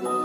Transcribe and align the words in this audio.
Welcome 0.00 0.16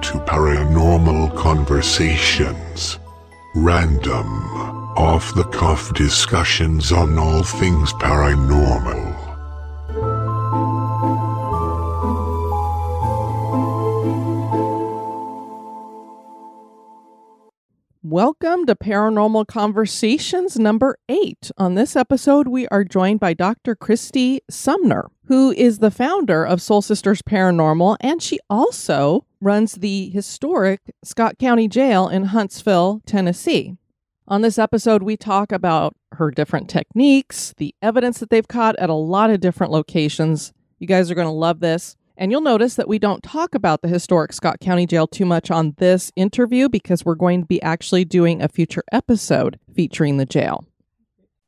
to 0.00 0.18
Paranormal 0.26 1.36
Conversations. 1.36 2.98
Random, 3.54 4.26
off 4.96 5.32
the 5.36 5.44
cuff 5.44 5.94
discussions 5.94 6.90
on 6.90 7.16
all 7.16 7.44
things 7.44 7.92
paranormal. 7.92 9.09
Welcome 18.60 18.76
to 18.76 18.84
Paranormal 18.84 19.46
Conversations 19.46 20.58
number 20.58 20.98
eight. 21.08 21.50
On 21.56 21.76
this 21.76 21.96
episode, 21.96 22.46
we 22.46 22.68
are 22.68 22.84
joined 22.84 23.18
by 23.18 23.32
Dr. 23.32 23.74
Christy 23.74 24.42
Sumner, 24.50 25.08
who 25.28 25.50
is 25.52 25.78
the 25.78 25.90
founder 25.90 26.44
of 26.44 26.60
Soul 26.60 26.82
Sisters 26.82 27.22
Paranormal, 27.22 27.96
and 28.00 28.20
she 28.20 28.38
also 28.50 29.24
runs 29.40 29.76
the 29.76 30.10
historic 30.10 30.80
Scott 31.02 31.38
County 31.38 31.68
Jail 31.68 32.06
in 32.06 32.24
Huntsville, 32.24 33.00
Tennessee. 33.06 33.78
On 34.28 34.42
this 34.42 34.58
episode, 34.58 35.02
we 35.02 35.16
talk 35.16 35.52
about 35.52 35.96
her 36.12 36.30
different 36.30 36.68
techniques, 36.68 37.54
the 37.56 37.74
evidence 37.80 38.18
that 38.18 38.28
they've 38.28 38.46
caught 38.46 38.78
at 38.78 38.90
a 38.90 38.94
lot 38.94 39.30
of 39.30 39.40
different 39.40 39.72
locations. 39.72 40.52
You 40.78 40.86
guys 40.86 41.10
are 41.10 41.14
going 41.14 41.26
to 41.26 41.32
love 41.32 41.60
this. 41.60 41.96
And 42.20 42.30
you'll 42.30 42.42
notice 42.42 42.74
that 42.74 42.86
we 42.86 42.98
don't 42.98 43.22
talk 43.22 43.54
about 43.54 43.80
the 43.80 43.88
historic 43.88 44.34
Scott 44.34 44.60
County 44.60 44.86
Jail 44.86 45.06
too 45.06 45.24
much 45.24 45.50
on 45.50 45.74
this 45.78 46.12
interview 46.16 46.68
because 46.68 47.02
we're 47.02 47.14
going 47.14 47.40
to 47.40 47.46
be 47.46 47.62
actually 47.62 48.04
doing 48.04 48.42
a 48.42 48.48
future 48.48 48.84
episode 48.92 49.58
featuring 49.74 50.18
the 50.18 50.26
jail. 50.26 50.66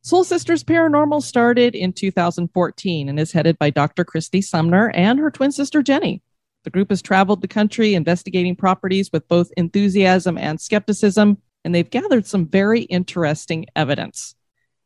Soul 0.01 0.25
Sisters 0.25 0.65
Paranormal 0.65 1.23
started 1.23 1.75
in 1.75 1.93
2014 1.93 3.11
and 3.11 3.21
is 3.21 3.33
headed 3.33 3.59
by 3.59 3.69
Dr. 3.69 4.03
Christy 4.03 4.41
Sumner 4.41 4.91
and 4.95 5.19
her 5.19 5.31
twin 5.31 5.53
sister 5.53 5.83
Jenny. 5.83 6.23
The 6.65 6.71
group 6.71 6.89
has 6.89 7.03
traveled 7.03 7.43
the 7.43 7.49
country 7.49 7.93
investigating 7.93 8.57
properties 8.57 9.13
with 9.13 9.29
both 9.29 9.53
enthusiasm 9.59 10.39
and 10.39 10.59
skepticism, 10.59 11.37
and 11.67 11.75
they've 11.75 11.91
gathered 11.91 12.27
some 12.27 12.49
very 12.49 12.85
interesting 12.85 13.67
evidence. 13.77 14.35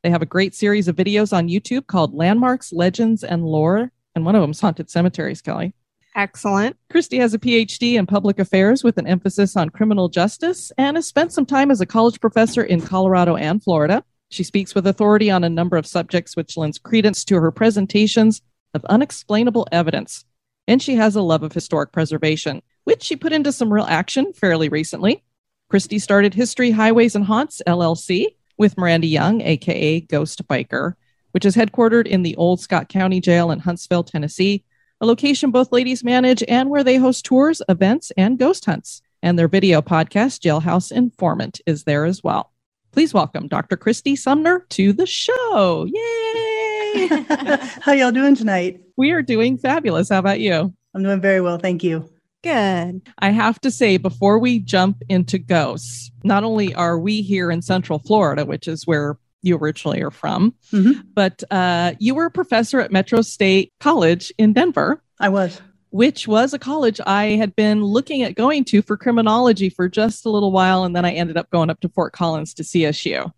They 0.02 0.10
have 0.10 0.22
a 0.22 0.26
great 0.26 0.52
series 0.52 0.88
of 0.88 0.96
videos 0.96 1.32
on 1.32 1.48
YouTube 1.48 1.86
called 1.86 2.12
Landmarks, 2.12 2.72
Legends, 2.72 3.22
and 3.22 3.44
Lore 3.44 3.92
and 4.16 4.24
one 4.24 4.34
of 4.34 4.40
them's 4.40 4.60
haunted 4.60 4.90
cemeteries, 4.90 5.42
Kelly. 5.42 5.74
Excellent. 6.16 6.76
Christy 6.90 7.18
has 7.18 7.34
a 7.34 7.38
PhD 7.38 7.92
in 7.92 8.06
public 8.06 8.38
affairs 8.38 8.82
with 8.82 8.96
an 8.96 9.06
emphasis 9.06 9.54
on 9.54 9.68
criminal 9.68 10.08
justice 10.08 10.72
and 10.78 10.96
has 10.96 11.06
spent 11.06 11.32
some 11.32 11.44
time 11.44 11.70
as 11.70 11.82
a 11.82 11.86
college 11.86 12.18
professor 12.20 12.64
in 12.64 12.80
Colorado 12.80 13.36
and 13.36 13.62
Florida. 13.62 14.02
She 14.30 14.42
speaks 14.42 14.74
with 14.74 14.86
authority 14.86 15.30
on 15.30 15.44
a 15.44 15.50
number 15.50 15.76
of 15.76 15.86
subjects, 15.86 16.34
which 16.34 16.56
lends 16.56 16.78
credence 16.78 17.22
to 17.26 17.38
her 17.38 17.52
presentations 17.52 18.40
of 18.72 18.84
unexplainable 18.86 19.68
evidence. 19.70 20.24
And 20.66 20.82
she 20.82 20.96
has 20.96 21.14
a 21.14 21.22
love 21.22 21.42
of 21.42 21.52
historic 21.52 21.92
preservation, 21.92 22.62
which 22.84 23.02
she 23.02 23.14
put 23.14 23.34
into 23.34 23.52
some 23.52 23.72
real 23.72 23.84
action 23.84 24.32
fairly 24.32 24.70
recently. 24.70 25.22
Christy 25.68 25.98
started 25.98 26.32
History, 26.32 26.70
Highways, 26.70 27.14
and 27.14 27.26
Haunts, 27.26 27.60
LLC, 27.66 28.28
with 28.56 28.78
Miranda 28.78 29.06
Young, 29.06 29.42
aka 29.42 30.00
Ghost 30.00 30.48
Biker, 30.48 30.94
which 31.36 31.44
is 31.44 31.54
headquartered 31.54 32.06
in 32.06 32.22
the 32.22 32.34
old 32.36 32.60
Scott 32.60 32.88
County 32.88 33.20
Jail 33.20 33.50
in 33.50 33.58
Huntsville, 33.58 34.02
Tennessee, 34.04 34.64
a 35.02 35.06
location 35.06 35.50
both 35.50 35.70
ladies 35.70 36.02
manage 36.02 36.42
and 36.48 36.70
where 36.70 36.82
they 36.82 36.96
host 36.96 37.26
tours, 37.26 37.60
events, 37.68 38.10
and 38.16 38.38
ghost 38.38 38.64
hunts. 38.64 39.02
And 39.22 39.38
their 39.38 39.46
video 39.46 39.82
podcast, 39.82 40.40
Jailhouse 40.40 40.90
Informant, 40.90 41.60
is 41.66 41.84
there 41.84 42.06
as 42.06 42.24
well. 42.24 42.54
Please 42.90 43.12
welcome 43.12 43.48
Dr. 43.48 43.76
Christy 43.76 44.16
Sumner 44.16 44.64
to 44.70 44.94
the 44.94 45.04
show. 45.04 45.86
Yay! 45.86 47.06
How 47.82 47.92
y'all 47.92 48.12
doing 48.12 48.34
tonight? 48.34 48.80
We 48.96 49.10
are 49.10 49.20
doing 49.20 49.58
fabulous. 49.58 50.08
How 50.08 50.20
about 50.20 50.40
you? 50.40 50.72
I'm 50.94 51.02
doing 51.02 51.20
very 51.20 51.42
well, 51.42 51.58
thank 51.58 51.84
you. 51.84 52.08
Good. 52.44 53.02
I 53.18 53.28
have 53.28 53.60
to 53.60 53.70
say, 53.70 53.98
before 53.98 54.38
we 54.38 54.60
jump 54.60 55.02
into 55.10 55.36
ghosts, 55.36 56.10
not 56.24 56.44
only 56.44 56.74
are 56.74 56.98
we 56.98 57.20
here 57.20 57.50
in 57.50 57.60
Central 57.60 57.98
Florida, 57.98 58.46
which 58.46 58.66
is 58.66 58.86
where 58.86 59.18
you 59.42 59.56
originally 59.56 60.02
are 60.02 60.10
from, 60.10 60.54
Mhm. 60.72 61.02
but 61.14 61.42
uh, 61.50 61.92
you 61.98 62.14
were 62.14 62.26
a 62.26 62.30
professor 62.30 62.80
at 62.80 62.90
Metro 62.92 63.22
State 63.22 63.72
College 63.80 64.32
in 64.38 64.52
Denver, 64.52 65.02
I 65.20 65.28
was. 65.28 65.60
which 65.90 66.26
was 66.26 66.52
a 66.52 66.58
college 66.58 67.00
I 67.06 67.26
had 67.36 67.54
been 67.54 67.82
looking 67.84 68.22
at 68.22 68.34
going 68.34 68.64
to 68.66 68.82
for 68.82 68.96
criminology 68.96 69.68
for 69.68 69.88
just 69.88 70.26
a 70.26 70.30
little 70.30 70.52
while. 70.52 70.84
And 70.84 70.94
then 70.96 71.04
I 71.04 71.12
ended 71.12 71.36
up 71.36 71.48
going 71.50 71.70
up 71.70 71.80
to 71.80 71.88
Fort 71.88 72.12
Collins 72.12 72.54
to 72.54 72.62
CSU. 72.64 73.30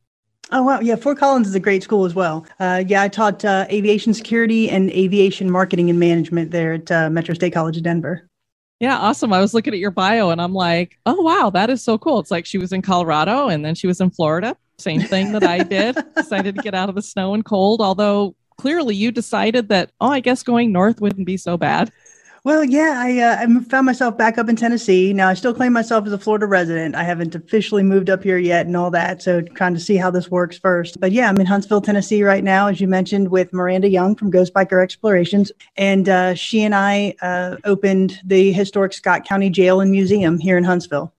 Oh 0.51 0.63
wow, 0.63 0.81
yeah. 0.81 0.97
Fort 0.97 1.19
Collins 1.19 1.47
is 1.47 1.55
a 1.55 1.61
great 1.61 1.83
school 1.83 2.07
as 2.07 2.15
well. 2.15 2.47
Uh, 2.59 2.83
yeah, 2.87 3.03
I 3.03 3.09
taught 3.09 3.45
uh, 3.45 3.67
aviation 3.71 4.15
security 4.15 4.71
and 4.71 4.91
aviation 4.91 5.51
marketing 5.51 5.91
and 5.91 6.01
management 6.01 6.53
there 6.53 6.73
at 6.75 6.91
uh, 6.91 7.11
Metro 7.11 7.35
State 7.35 7.53
College 7.53 7.77
of 7.77 7.83
Denver. 7.83 8.28
Yeah, 8.81 8.97
awesome. 8.97 9.33
I 9.33 9.41
was 9.41 9.55
looking 9.55 9.73
at 9.73 9.81
your 9.81 9.91
bio 9.91 10.31
and 10.31 10.41
I'm 10.41 10.55
like, 10.55 10.99
oh, 11.05 11.21
wow, 11.21 11.51
that 11.51 11.69
is 11.69 11.83
so 11.83 11.99
cool. 11.99 12.21
It's 12.21 12.31
like 12.31 12.47
she 12.47 12.59
was 12.59 12.73
in 12.73 12.81
Colorado 12.81 13.49
and 13.49 13.65
then 13.65 13.75
she 13.75 13.89
was 13.89 14.01
in 14.01 14.11
Florida. 14.11 14.57
Same 14.79 15.01
thing 15.01 15.33
that 15.33 15.43
I 15.43 15.65
did. 15.65 15.97
decided 16.17 16.55
to 16.55 16.63
get 16.63 16.75
out 16.75 16.89
of 16.89 16.95
the 16.95 17.03
snow 17.03 17.35
and 17.35 17.45
cold, 17.45 17.81
although 17.81 18.37
clearly 18.57 18.95
you 18.95 19.11
decided 19.11 19.69
that, 19.71 19.91
oh, 20.01 20.11
I 20.11 20.21
guess 20.21 20.45
going 20.45 20.71
north 20.71 21.01
wouldn't 21.01 21.27
be 21.27 21.37
so 21.37 21.57
bad. 21.57 21.91
Well, 22.49 22.65
yeah, 22.65 22.95
I, 22.97 23.19
uh, 23.19 23.37
I 23.41 23.65
found 23.65 23.85
myself 23.85 24.17
back 24.17 24.39
up 24.39 24.49
in 24.49 24.57
Tennessee. 24.57 25.13
Now, 25.13 25.29
I 25.29 25.35
still 25.35 25.53
claim 25.53 25.75
myself 25.75 26.07
as 26.07 26.15
a 26.15 26.19
Florida 26.19 26.47
resident. 26.47 26.95
I 26.95 27.03
haven't 27.03 27.35
officially 27.35 27.83
moved 27.83 28.09
up 28.09 28.23
here 28.23 28.39
yet 28.39 28.65
and 28.65 28.75
all 28.75 28.91
that. 28.91 29.21
So, 29.21 29.43
trying 29.43 29.75
to 29.75 29.81
see 29.81 29.97
how 29.97 30.11
this 30.11 30.31
works 30.31 30.57
first. 30.57 30.99
But 30.99 31.13
yeah, 31.13 31.29
I'm 31.29 31.37
in 31.37 31.45
Huntsville, 31.45 31.83
Tennessee 31.83 32.23
right 32.23 32.43
now, 32.43 32.69
as 32.69 32.81
you 32.81 32.89
mentioned, 32.89 33.29
with 33.29 33.53
Miranda 33.53 33.91
Young 33.91 34.17
from 34.17 34.31
Ghost 34.31 34.55
Biker 34.55 34.83
Explorations. 34.83 35.53
And 35.77 36.09
uh, 36.09 36.33
she 36.33 36.63
and 36.63 36.75
I 36.75 37.17
uh, 37.21 37.57
opened 37.65 38.19
the 38.25 38.51
historic 38.51 38.95
Scott 38.95 39.27
County 39.27 39.51
Jail 39.51 39.83
and 39.83 39.91
Museum 39.91 40.39
here 40.39 40.57
in 40.57 40.65
Huntsville. 40.65 41.13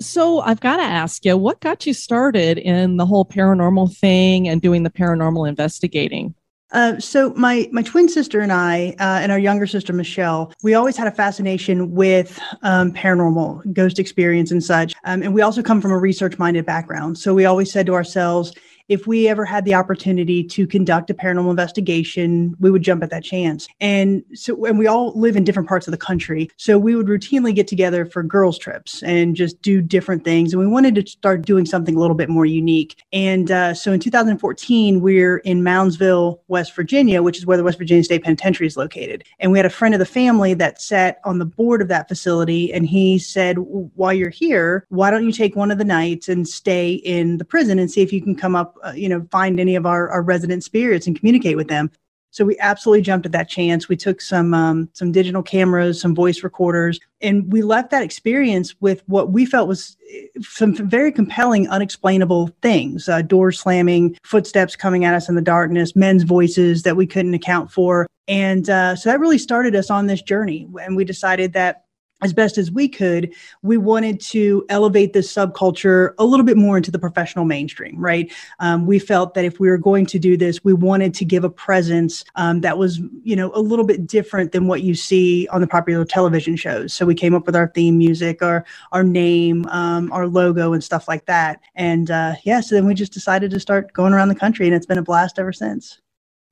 So 0.00 0.38
I've 0.38 0.60
got 0.60 0.76
to 0.76 0.84
ask 0.84 1.24
you, 1.24 1.36
what 1.36 1.58
got 1.58 1.84
you 1.84 1.94
started 1.94 2.58
in 2.58 2.96
the 2.96 3.06
whole 3.06 3.24
paranormal 3.24 3.96
thing 3.96 4.48
and 4.48 4.62
doing 4.62 4.84
the 4.84 4.90
paranormal 4.90 5.48
investigating? 5.48 6.36
Uh, 6.72 6.98
so 6.98 7.32
my 7.34 7.68
my 7.72 7.82
twin 7.82 8.08
sister 8.08 8.40
and 8.40 8.52
I, 8.52 8.94
uh, 8.98 9.20
and 9.22 9.30
our 9.30 9.38
younger 9.38 9.66
sister 9.66 9.92
Michelle, 9.92 10.52
we 10.62 10.74
always 10.74 10.96
had 10.96 11.06
a 11.06 11.12
fascination 11.12 11.92
with 11.94 12.40
um, 12.62 12.92
paranormal, 12.92 13.72
ghost 13.72 13.98
experience, 13.98 14.50
and 14.50 14.62
such. 14.62 14.94
Um, 15.04 15.22
and 15.22 15.32
we 15.32 15.42
also 15.42 15.62
come 15.62 15.80
from 15.80 15.92
a 15.92 15.98
research 15.98 16.38
minded 16.38 16.66
background, 16.66 17.18
so 17.18 17.34
we 17.34 17.44
always 17.44 17.70
said 17.70 17.86
to 17.86 17.94
ourselves, 17.94 18.52
if 18.88 19.06
we 19.06 19.28
ever 19.28 19.44
had 19.44 19.64
the 19.64 19.74
opportunity 19.74 20.44
to 20.44 20.66
conduct 20.66 21.10
a 21.10 21.14
paranormal 21.14 21.50
investigation, 21.50 22.54
we 22.60 22.70
would 22.70 22.82
jump 22.82 23.02
at 23.02 23.10
that 23.10 23.24
chance. 23.24 23.66
And 23.80 24.22
so, 24.34 24.64
and 24.64 24.78
we 24.78 24.86
all 24.86 25.12
live 25.18 25.36
in 25.36 25.44
different 25.44 25.68
parts 25.68 25.86
of 25.86 25.92
the 25.92 25.98
country, 25.98 26.50
so 26.56 26.78
we 26.78 26.94
would 26.94 27.06
routinely 27.06 27.54
get 27.54 27.68
together 27.68 28.04
for 28.04 28.22
girls' 28.22 28.58
trips 28.58 29.02
and 29.02 29.34
just 29.34 29.60
do 29.62 29.80
different 29.80 30.24
things. 30.24 30.52
And 30.52 30.60
we 30.60 30.66
wanted 30.66 30.94
to 30.96 31.06
start 31.06 31.42
doing 31.42 31.66
something 31.66 31.96
a 31.96 31.98
little 31.98 32.16
bit 32.16 32.28
more 32.28 32.46
unique. 32.46 33.02
And 33.12 33.50
uh, 33.50 33.74
so, 33.74 33.92
in 33.92 34.00
2014, 34.00 35.00
we're 35.00 35.38
in 35.38 35.62
Moundsville, 35.62 36.38
West 36.48 36.74
Virginia, 36.74 37.22
which 37.22 37.38
is 37.38 37.46
where 37.46 37.56
the 37.56 37.64
West 37.64 37.78
Virginia 37.78 38.04
State 38.04 38.24
Penitentiary 38.24 38.66
is 38.66 38.76
located. 38.76 39.24
And 39.38 39.52
we 39.52 39.58
had 39.58 39.66
a 39.66 39.70
friend 39.70 39.94
of 39.94 39.98
the 39.98 40.06
family 40.06 40.54
that 40.54 40.80
sat 40.80 41.20
on 41.24 41.38
the 41.38 41.44
board 41.44 41.82
of 41.82 41.88
that 41.88 42.08
facility, 42.08 42.72
and 42.72 42.86
he 42.86 43.18
said, 43.18 43.56
"While 43.58 44.12
you're 44.12 44.30
here, 44.30 44.86
why 44.90 45.10
don't 45.10 45.24
you 45.24 45.32
take 45.32 45.56
one 45.56 45.70
of 45.70 45.78
the 45.78 45.84
nights 45.84 46.28
and 46.28 46.46
stay 46.46 46.94
in 46.94 47.38
the 47.38 47.44
prison 47.44 47.78
and 47.78 47.90
see 47.90 48.02
if 48.02 48.12
you 48.12 48.22
can 48.22 48.34
come 48.34 48.54
up, 48.54 48.75
uh, 48.84 48.92
you 48.92 49.08
know, 49.08 49.26
find 49.30 49.60
any 49.60 49.76
of 49.76 49.86
our, 49.86 50.08
our 50.08 50.22
resident 50.22 50.64
spirits 50.64 51.06
and 51.06 51.18
communicate 51.18 51.56
with 51.56 51.68
them." 51.68 51.90
So 52.36 52.44
we 52.44 52.58
absolutely 52.58 53.00
jumped 53.00 53.24
at 53.24 53.32
that 53.32 53.48
chance. 53.48 53.88
We 53.88 53.96
took 53.96 54.20
some 54.20 54.52
um, 54.52 54.90
some 54.92 55.10
digital 55.10 55.42
cameras, 55.42 55.98
some 55.98 56.14
voice 56.14 56.42
recorders, 56.42 57.00
and 57.22 57.50
we 57.50 57.62
left 57.62 57.90
that 57.92 58.02
experience 58.02 58.74
with 58.80 59.02
what 59.06 59.30
we 59.30 59.46
felt 59.46 59.68
was 59.68 59.96
eh, 60.12 60.26
some 60.42 60.74
very 60.74 61.10
compelling, 61.10 61.66
unexplainable 61.68 62.50
things: 62.60 63.08
uh, 63.08 63.22
doors 63.22 63.58
slamming, 63.58 64.18
footsteps 64.22 64.76
coming 64.76 65.06
at 65.06 65.14
us 65.14 65.30
in 65.30 65.34
the 65.34 65.40
darkness, 65.40 65.96
men's 65.96 66.24
voices 66.24 66.82
that 66.82 66.94
we 66.94 67.06
couldn't 67.06 67.32
account 67.32 67.72
for, 67.72 68.06
and 68.28 68.68
uh, 68.68 68.94
so 68.94 69.08
that 69.08 69.18
really 69.18 69.38
started 69.38 69.74
us 69.74 69.88
on 69.88 70.06
this 70.06 70.20
journey. 70.20 70.68
And 70.82 70.94
we 70.94 71.06
decided 71.06 71.54
that 71.54 71.85
as 72.26 72.32
best 72.32 72.58
as 72.58 72.70
we 72.70 72.88
could, 72.88 73.32
we 73.62 73.76
wanted 73.78 74.20
to 74.20 74.66
elevate 74.68 75.12
this 75.12 75.32
subculture 75.32 76.12
a 76.18 76.24
little 76.24 76.44
bit 76.44 76.56
more 76.56 76.76
into 76.76 76.90
the 76.90 76.98
professional 76.98 77.44
mainstream, 77.44 77.96
right? 77.98 78.32
Um, 78.58 78.84
we 78.84 78.98
felt 78.98 79.34
that 79.34 79.44
if 79.44 79.60
we 79.60 79.70
were 79.70 79.78
going 79.78 80.06
to 80.06 80.18
do 80.18 80.36
this, 80.36 80.64
we 80.64 80.74
wanted 80.74 81.14
to 81.14 81.24
give 81.24 81.44
a 81.44 81.50
presence 81.50 82.24
um, 82.34 82.60
that 82.62 82.76
was, 82.78 83.00
you 83.22 83.36
know, 83.36 83.52
a 83.54 83.60
little 83.60 83.86
bit 83.86 84.06
different 84.06 84.50
than 84.50 84.66
what 84.66 84.82
you 84.82 84.94
see 84.94 85.46
on 85.52 85.60
the 85.60 85.66
popular 85.68 86.04
television 86.04 86.56
shows. 86.56 86.92
So 86.92 87.06
we 87.06 87.14
came 87.14 87.34
up 87.34 87.46
with 87.46 87.56
our 87.56 87.68
theme 87.68 87.96
music, 87.96 88.42
our 88.42 88.64
our 88.90 89.04
name, 89.04 89.66
um, 89.66 90.12
our 90.12 90.26
logo, 90.26 90.72
and 90.72 90.82
stuff 90.82 91.06
like 91.06 91.26
that. 91.26 91.60
And 91.76 92.10
uh, 92.10 92.34
yeah, 92.42 92.60
so 92.60 92.74
then 92.74 92.86
we 92.86 92.94
just 92.94 93.12
decided 93.12 93.52
to 93.52 93.60
start 93.60 93.92
going 93.92 94.12
around 94.12 94.28
the 94.28 94.34
country, 94.34 94.66
and 94.66 94.74
it's 94.74 94.86
been 94.86 94.98
a 94.98 95.02
blast 95.02 95.38
ever 95.38 95.52
since. 95.52 96.00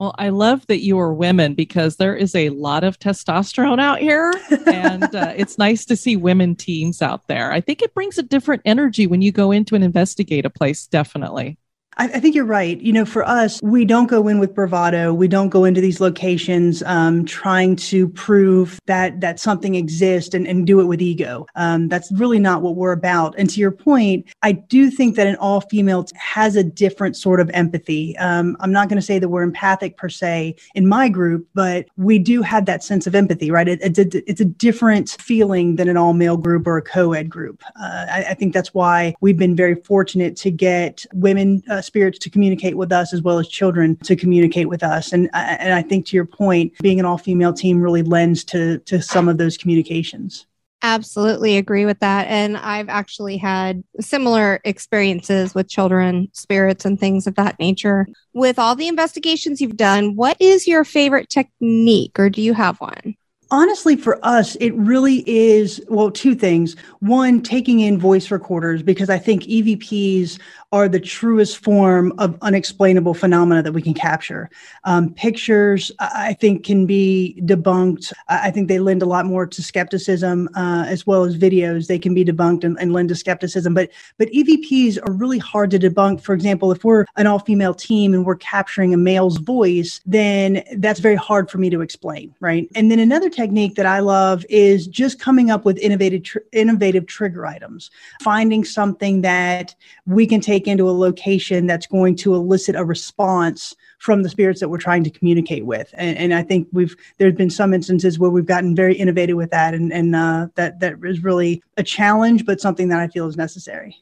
Well, 0.01 0.15
I 0.19 0.31
love 0.31 0.67
that 0.67 0.81
you 0.81 0.99
are 0.99 1.15
women 1.15 1.55
because 1.55 1.97
there 1.97 2.17
is 2.17 2.35
a 2.35 2.51
lot 2.51 2.83
of 2.83 2.99
testosterone 2.99 3.81
out 3.81 4.01
here. 4.01 4.33
and 4.67 5.15
uh, 5.15 5.33
it's 5.37 5.57
nice 5.57 5.85
to 5.87 5.97
see 5.97 6.17
women 6.17 6.57
teams 6.57 7.01
out 7.01 7.29
there. 7.29 7.53
I 7.53 7.61
think 7.61 7.81
it 7.81 7.95
brings 7.95 8.19
a 8.19 8.23
different 8.23 8.63
energy 8.65 9.07
when 9.07 9.23
you 9.23 9.31
go 9.31 9.53
into 9.53 9.75
and 9.75 9.85
investigate 9.85 10.45
a 10.45 10.51
place, 10.51 10.87
definitely. 10.87 11.59
I, 11.97 12.05
I, 12.05 12.21
think 12.21 12.35
you're 12.35 12.45
right. 12.45 12.81
You 12.81 12.93
know, 12.93 13.05
for 13.05 13.27
us, 13.27 13.61
we 13.63 13.85
don't 13.85 14.07
go 14.07 14.29
in 14.29 14.39
with 14.39 14.55
bravado. 14.55 15.13
We 15.15 15.29
don't 15.29 15.49
go 15.49 15.65
into 15.65 15.81
these 15.81 16.01
locations 16.01 16.83
um, 16.85 17.25
trying 17.25 17.77
to 17.77 18.09
prove 18.09 18.81
that 18.87 19.21
that 19.21 19.39
something 19.41 19.75
exists 19.75 20.35
and, 20.35 20.47
and 20.47 20.67
do 20.67 20.81
it 20.81 20.85
with 20.85 21.01
ego. 21.01 21.47
Um, 21.55 21.89
that's 21.89 22.11
really 22.13 22.39
not 22.39 22.63
what 22.63 22.77
we're 22.77 22.93
about. 22.93 23.35
And 23.39 23.49
to 23.51 23.61
your 23.61 23.71
point, 23.71 24.27
I 24.43 24.53
do 24.53 24.91
think 24.91 25.17
that 25.17 25.27
an 25.27 25.37
all 25.37 25.61
female 25.61 26.07
has 26.15 26.57
a 26.57 26.65
different 26.65 27.17
sort 27.17 27.41
of 27.41 27.51
empathy. 27.55 28.17
Um, 28.19 28.57
I'm 28.61 28.73
not 28.73 28.89
going 28.89 28.99
to 28.99 29.07
say 29.07 29.19
that 29.19 29.29
we're 29.29 29.43
empathic 29.43 29.97
per 29.97 30.09
se 30.09 30.57
in 30.75 30.89
my 30.89 31.09
group, 31.09 31.47
but 31.55 31.87
we 31.97 32.19
do 32.19 32.43
have 32.43 32.67
that 32.67 32.83
sense 32.83 33.07
of 33.07 33.15
empathy, 33.15 33.51
right? 33.51 33.69
It, 33.69 33.81
it's, 33.83 33.99
a, 33.99 34.31
it's 34.31 34.41
a 34.41 34.45
different 34.45 35.17
feeling 35.21 35.77
than 35.77 35.89
an 35.89 35.97
all 35.97 36.13
male 36.13 36.37
group 36.37 36.67
or 36.67 36.77
a 36.77 36.83
co 36.83 37.13
ed 37.13 37.29
group. 37.29 37.63
Uh, 37.81 38.07
I, 38.11 38.27
I, 38.31 38.35
think 38.35 38.53
that's 38.53 38.75
why 38.75 39.15
we've 39.21 39.39
been 39.39 39.57
very 39.57 39.75
fortunate 39.75 40.37
to 40.37 40.51
get 40.51 41.07
women. 41.13 41.63
Uh, 41.71 41.81
spirits 41.85 42.19
to 42.21 42.31
communicate 42.31 42.77
with 42.77 42.93
us 42.93 43.13
as 43.13 43.23
well 43.23 43.39
as 43.39 43.49
children 43.49 43.97
to 44.05 44.17
communicate 44.17 44.69
with 44.69 44.83
us. 44.83 45.13
And 45.13 45.29
uh, 45.35 45.57
and 45.59 45.75
I 45.75 45.83
think 45.83 46.07
to 46.07 46.17
your 46.17 46.27
point, 46.27 46.73
being 46.81 46.99
an 46.99 47.07
all 47.07 47.19
female 47.19 47.53
team 47.53 47.81
really 47.81 48.03
lends 48.03 48.45
to 48.45 48.79
to 48.79 49.01
some 49.03 49.29
of 49.29 49.39
those 49.39 49.57
communications. 49.57 50.47
Absolutely 50.83 51.57
agree 51.57 51.87
with 51.87 51.99
that. 52.01 52.27
And 52.27 52.59
I've 52.59 52.91
actually 52.91 53.39
had 53.39 53.83
similar 54.01 54.61
experiences 54.65 55.55
with 55.55 55.67
children, 55.67 56.29
spirits, 56.33 56.85
and 56.85 57.01
things 57.01 57.27
of 57.27 57.37
that 57.37 57.59
nature. 57.59 58.07
With 58.35 58.59
all 58.59 58.77
the 58.77 58.89
investigations 58.89 59.63
you've 59.63 59.79
done, 59.79 60.15
what 60.15 60.37
is 60.41 60.69
your 60.69 60.85
favorite 60.85 61.31
technique, 61.31 62.19
or 62.19 62.29
do 62.29 62.43
you 62.43 62.53
have 62.53 62.79
one? 62.83 63.17
honestly 63.51 63.95
for 63.95 64.19
us 64.25 64.57
it 64.57 64.75
really 64.75 65.23
is 65.29 65.81
well 65.89 66.11
two 66.11 66.35
things 66.35 66.75
one 67.01 67.43
taking 67.43 67.81
in 67.81 67.99
voice 67.99 68.31
recorders 68.31 68.83
because 68.83 69.11
i 69.11 69.19
think 69.19 69.43
evps 69.45 70.41
are 70.75 70.89
the 70.89 70.99
truest 70.99 71.59
form 71.59 72.13
of 72.19 72.37
unexplainable 72.43 73.15
phenomena 73.15 73.63
that 73.63 73.71
we 73.71 73.81
can 73.81 73.95
capture. 73.95 74.51
Um, 74.83 75.15
pictures, 75.15 75.93
I 76.01 76.33
think, 76.33 76.65
can 76.65 76.85
be 76.85 77.41
debunked. 77.45 78.13
I 78.29 78.51
think 78.51 78.67
they 78.67 78.81
lend 78.81 79.01
a 79.01 79.07
lot 79.07 79.25
more 79.25 79.47
to 79.47 79.63
skepticism, 79.63 80.49
uh, 80.57 80.85
as 80.89 81.07
well 81.07 81.23
as 81.23 81.39
videos. 81.39 81.87
They 81.87 82.01
can 82.01 82.13
be 82.13 82.25
debunked 82.25 82.65
and, 82.65 82.77
and, 82.81 82.93
lend 82.93 83.09
to 83.11 83.15
skepticism. 83.15 83.73
But 83.73 83.91
but 84.19 84.29
EVPs 84.31 84.99
are 85.07 85.13
really 85.13 85.39
hard 85.39 85.71
to 85.71 85.79
debunk. 85.79 86.21
For 86.23 86.35
example, 86.35 86.73
if 86.73 86.83
we're 86.83 87.05
an 87.15 87.29
all-female 87.29 87.75
team 87.75 88.13
and 88.13 88.27
we're 88.27 88.35
capturing 88.35 88.93
a 88.93 88.97
male's 88.97 89.37
voice, 89.37 90.01
then 90.05 90.65
that's 90.79 90.99
very 90.99 91.15
hard 91.15 91.53
for 91.53 91.59
me 91.59 91.71
to 91.71 91.83
explain, 91.83 92.35
right? 92.41 92.69
And 92.75 92.91
then 92.91 92.99
another 92.99 93.31
technique 93.31 93.77
that 93.77 93.87
I 93.87 94.01
love 94.01 94.45
is 94.49 94.89
just 94.89 95.21
coming 95.21 95.51
up 95.51 95.65
with 95.65 95.79
innovative 95.79 96.25
tr- 96.25 96.39
innovative 96.51 97.07
trigger 97.07 97.47
items, 97.47 97.93
finding 98.23 98.65
something 98.65 99.21
that 99.21 99.77
we 100.05 100.27
can 100.27 100.41
take 100.41 100.64
take 100.65 100.73
into 100.73 100.89
a 100.89 100.93
location 100.93 101.67
that's 101.67 101.87
going 101.87 102.17
to 102.17 102.35
elicit 102.35 102.75
a 102.75 102.85
response 102.85 103.75
from 103.99 104.23
the 104.23 104.29
spirits 104.29 104.61
that 104.61 104.69
we're 104.69 104.79
trying 104.79 105.05
to 105.05 105.11
communicate 105.11 105.67
with. 105.67 105.91
And, 105.95 106.17
and 106.17 106.35
I 106.35 106.43
think 106.43 106.69
we've 106.73 106.97
there's 107.19 107.35
been 107.35 107.51
some 107.51 107.75
instances 107.75 108.19
where 108.19 108.31
we've 108.31 108.47
gotten 108.47 108.75
very 108.75 108.95
innovative 108.95 109.37
with 109.37 109.51
that, 109.51 109.75
and 109.75 109.93
and 109.93 110.17
uh, 110.17 110.49
that 110.55 110.81
that 110.81 110.97
is 111.05 111.23
really 111.23 111.63
a 111.77 111.83
challenge, 111.83 112.45
but 112.45 112.61
something 112.61 112.89
that 112.89 113.01
I 113.01 113.09
feel 113.09 113.27
is 113.27 113.37
necessary. 113.37 113.97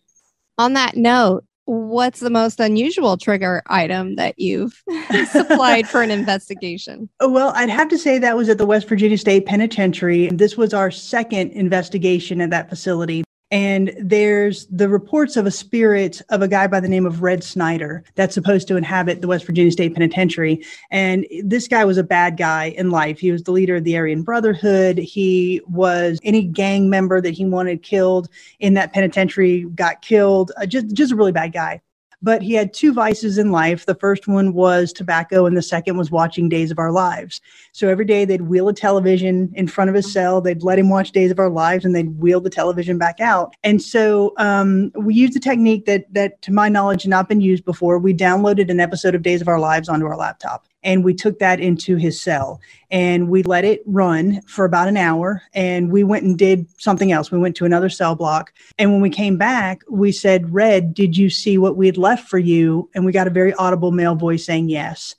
On 0.59 0.75
that 0.75 0.97
note, 0.97 1.45
what's 1.65 2.21
the 2.21 2.31
most 2.31 2.61
unusual 2.61 3.17
trigger 3.17 3.63
item 3.67 4.17
that 4.17 4.39
you've 4.39 4.83
supplied 5.31 5.89
for 5.89 6.03
an 6.03 6.11
investigation? 6.21 7.09
Well, 7.21 7.53
I'd 7.55 7.71
have 7.71 7.89
to 7.89 7.99
say 7.99 8.19
that 8.19 8.37
was 8.37 8.49
at 8.49 8.59
the 8.59 8.67
West 8.67 8.89
Virginia 8.89 9.19
State 9.19 9.47
Penitentiary. 9.47 10.29
This 10.29 10.57
was 10.57 10.75
our 10.75 10.91
second 10.91 11.53
investigation 11.53 12.41
at 12.41 12.51
that 12.51 12.69
facility. 12.69 13.25
And 13.53 13.93
there's 14.01 14.67
the 14.69 14.89
reports 14.89 15.37
of 15.37 15.45
a 15.45 15.51
spirit 15.51 16.23
of 16.31 16.41
a 16.41 16.49
guy 16.49 16.67
by 16.67 16.81
the 16.81 16.89
name 16.89 17.05
of 17.05 17.23
Red 17.23 17.45
Snyder 17.45 18.03
that's 18.15 18.33
supposed 18.33 18.67
to 18.69 18.77
inhabit 18.77 19.21
the 19.21 19.29
West 19.29 19.45
Virginia 19.45 19.71
State 19.71 19.93
Penitentiary. 19.93 20.65
And 20.91 21.27
this 21.45 21.69
guy 21.69 21.85
was 21.85 21.99
a 21.99 22.03
bad 22.03 22.39
guy 22.39 22.71
in 22.79 22.91
life. 22.91 23.19
He 23.19 23.31
was 23.31 23.43
the 23.43 23.53
leader 23.53 23.77
of 23.77 23.85
the 23.85 23.95
Aryan 23.95 24.23
Brotherhood. 24.23 24.97
He 24.97 25.61
was 25.69 26.19
any 26.25 26.45
gang 26.45 26.89
member 26.89 27.21
that 27.21 27.35
he 27.35 27.45
wanted 27.45 27.83
killed 27.83 28.31
in 28.59 28.73
that 28.73 28.95
penitentiary 28.95 29.65
got 29.75 30.01
killed. 30.01 30.51
Uh, 30.57 30.65
just, 30.65 30.95
just 30.95 31.13
a 31.13 31.17
really 31.17 31.33
bad 31.33 31.53
guy 31.53 31.83
but 32.23 32.43
he 32.43 32.55
had 32.55 32.73
two 32.73 32.93
vices 32.93 33.39
in 33.39 33.51
life. 33.51 33.87
The 33.87 33.95
first 33.95 34.29
one 34.29 34.53
was 34.53 34.93
tobacco, 34.93 35.47
and 35.47 35.57
the 35.57 35.63
second 35.63 35.97
was 35.97 36.11
watching 36.11 36.49
Days 36.49 36.71
of 36.71 36.79
Our 36.79 36.93
Lives. 36.93 37.41
So 37.73 37.89
every 37.89 38.05
day 38.05 38.25
they'd 38.25 38.43
wheel 38.43 38.69
a 38.69 38.75
television 38.75 39.53
in 39.55 39.67
front 39.67 39.91
of 39.91 39.97
his 39.97 40.13
cell, 40.13 40.41
they'd 40.41 40.63
let 40.63 40.79
him 40.79 40.89
watch 40.89 41.13
Days 41.13 41.31
of 41.31 41.39
Our 41.39 41.51
Lives, 41.51 41.85
and 41.85 41.95
they'd 41.95 42.19
wheel 42.19 42.41
the 42.41 42.51
television 42.51 42.99
back 42.99 43.21
out. 43.21 43.55
And 43.63 43.83
so 43.83 44.33
um, 44.39 44.93
we 44.95 45.15
used 45.15 45.37
a 45.37 45.41
technique 45.41 45.87
that, 45.87 46.13
that, 46.15 46.41
to 46.43 46.53
my 46.53 46.69
knowledge, 46.69 47.03
had 47.03 47.11
not 47.11 47.29
been 47.29 47.41
used 47.41 47.65
before. 47.65 47.99
We 47.99 48.15
downloaded 48.15 48.71
an 48.71 48.81
episode 48.81 49.15
of 49.15 49.23
Days 49.23 49.41
of 49.41 49.49
Our 49.49 49.59
Lives 49.59 49.89
onto 49.89 50.07
our 50.07 50.17
laptop 50.17 50.67
and 50.83 51.05
we 51.05 51.15
took 51.15 51.39
that 51.39 51.61
into 51.61 51.97
his 51.97 52.21
cell. 52.21 52.61
And 52.91 53.29
we 53.29 53.43
let 53.43 53.65
it 53.65 53.83
run 53.87 54.43
for 54.43 54.65
about 54.65 54.89
an 54.89 54.97
hour 54.97 55.43
and 55.55 55.91
we 55.91 56.05
went 56.05 56.25
and 56.25 56.39
did 56.39 56.67
something 56.81 57.13
else. 57.13 57.31
We 57.31 57.39
went 57.39 57.57
to 57.57 57.65
another 57.65 57.89
cell 57.89 58.15
block. 58.15 58.53
And 58.79 58.93
when 58.93 59.01
we 59.01 59.11
came 59.11 59.37
back 59.37 59.83
we 59.89 60.13
said 60.13 60.53
red 60.53 60.95
did 60.95 61.17
you 61.17 61.31
see 61.31 61.59
what 61.59 61.77
we 61.77 61.87
had 61.87 61.97
left 61.97 62.29
for 62.29 62.39
you? 62.39 62.91
And 62.95 63.05
we 63.05 63.13
got 63.13 63.27
a 63.27 63.31
very 63.31 63.55
audible 63.55 63.93
male 63.93 64.15
voice 64.15 64.45
saying 64.45 64.69
yes. 64.69 65.15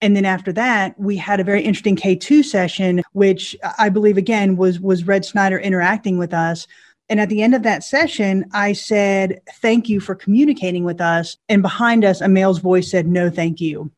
And 0.00 0.14
then 0.14 0.24
after 0.24 0.52
that 0.52 0.98
we 0.98 1.16
had 1.16 1.40
a 1.40 1.44
very 1.44 1.62
interesting 1.62 1.96
k2 1.96 2.44
session 2.44 3.02
which 3.12 3.56
i 3.78 3.88
believe 3.88 4.16
again 4.16 4.56
was 4.56 4.78
was 4.80 5.06
red 5.06 5.24
snyder 5.24 5.58
interacting 5.58 6.18
with 6.18 6.34
us. 6.34 6.66
And 7.08 7.20
at 7.20 7.28
the 7.28 7.40
end 7.40 7.54
of 7.54 7.62
that 7.62 7.84
session, 7.84 8.44
I 8.52 8.72
said, 8.72 9.40
Thank 9.60 9.88
you 9.88 10.00
for 10.00 10.14
communicating 10.14 10.84
with 10.84 11.00
us. 11.00 11.36
And 11.48 11.62
behind 11.62 12.04
us, 12.04 12.20
a 12.20 12.28
male's 12.28 12.58
voice 12.58 12.90
said, 12.90 13.06
No, 13.06 13.30
thank 13.30 13.60
you. 13.60 13.90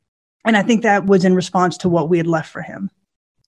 And 0.44 0.56
I 0.56 0.62
think 0.62 0.82
that 0.82 1.06
was 1.06 1.24
in 1.24 1.34
response 1.34 1.76
to 1.78 1.88
what 1.88 2.08
we 2.08 2.18
had 2.18 2.26
left 2.26 2.50
for 2.50 2.62
him. 2.62 2.90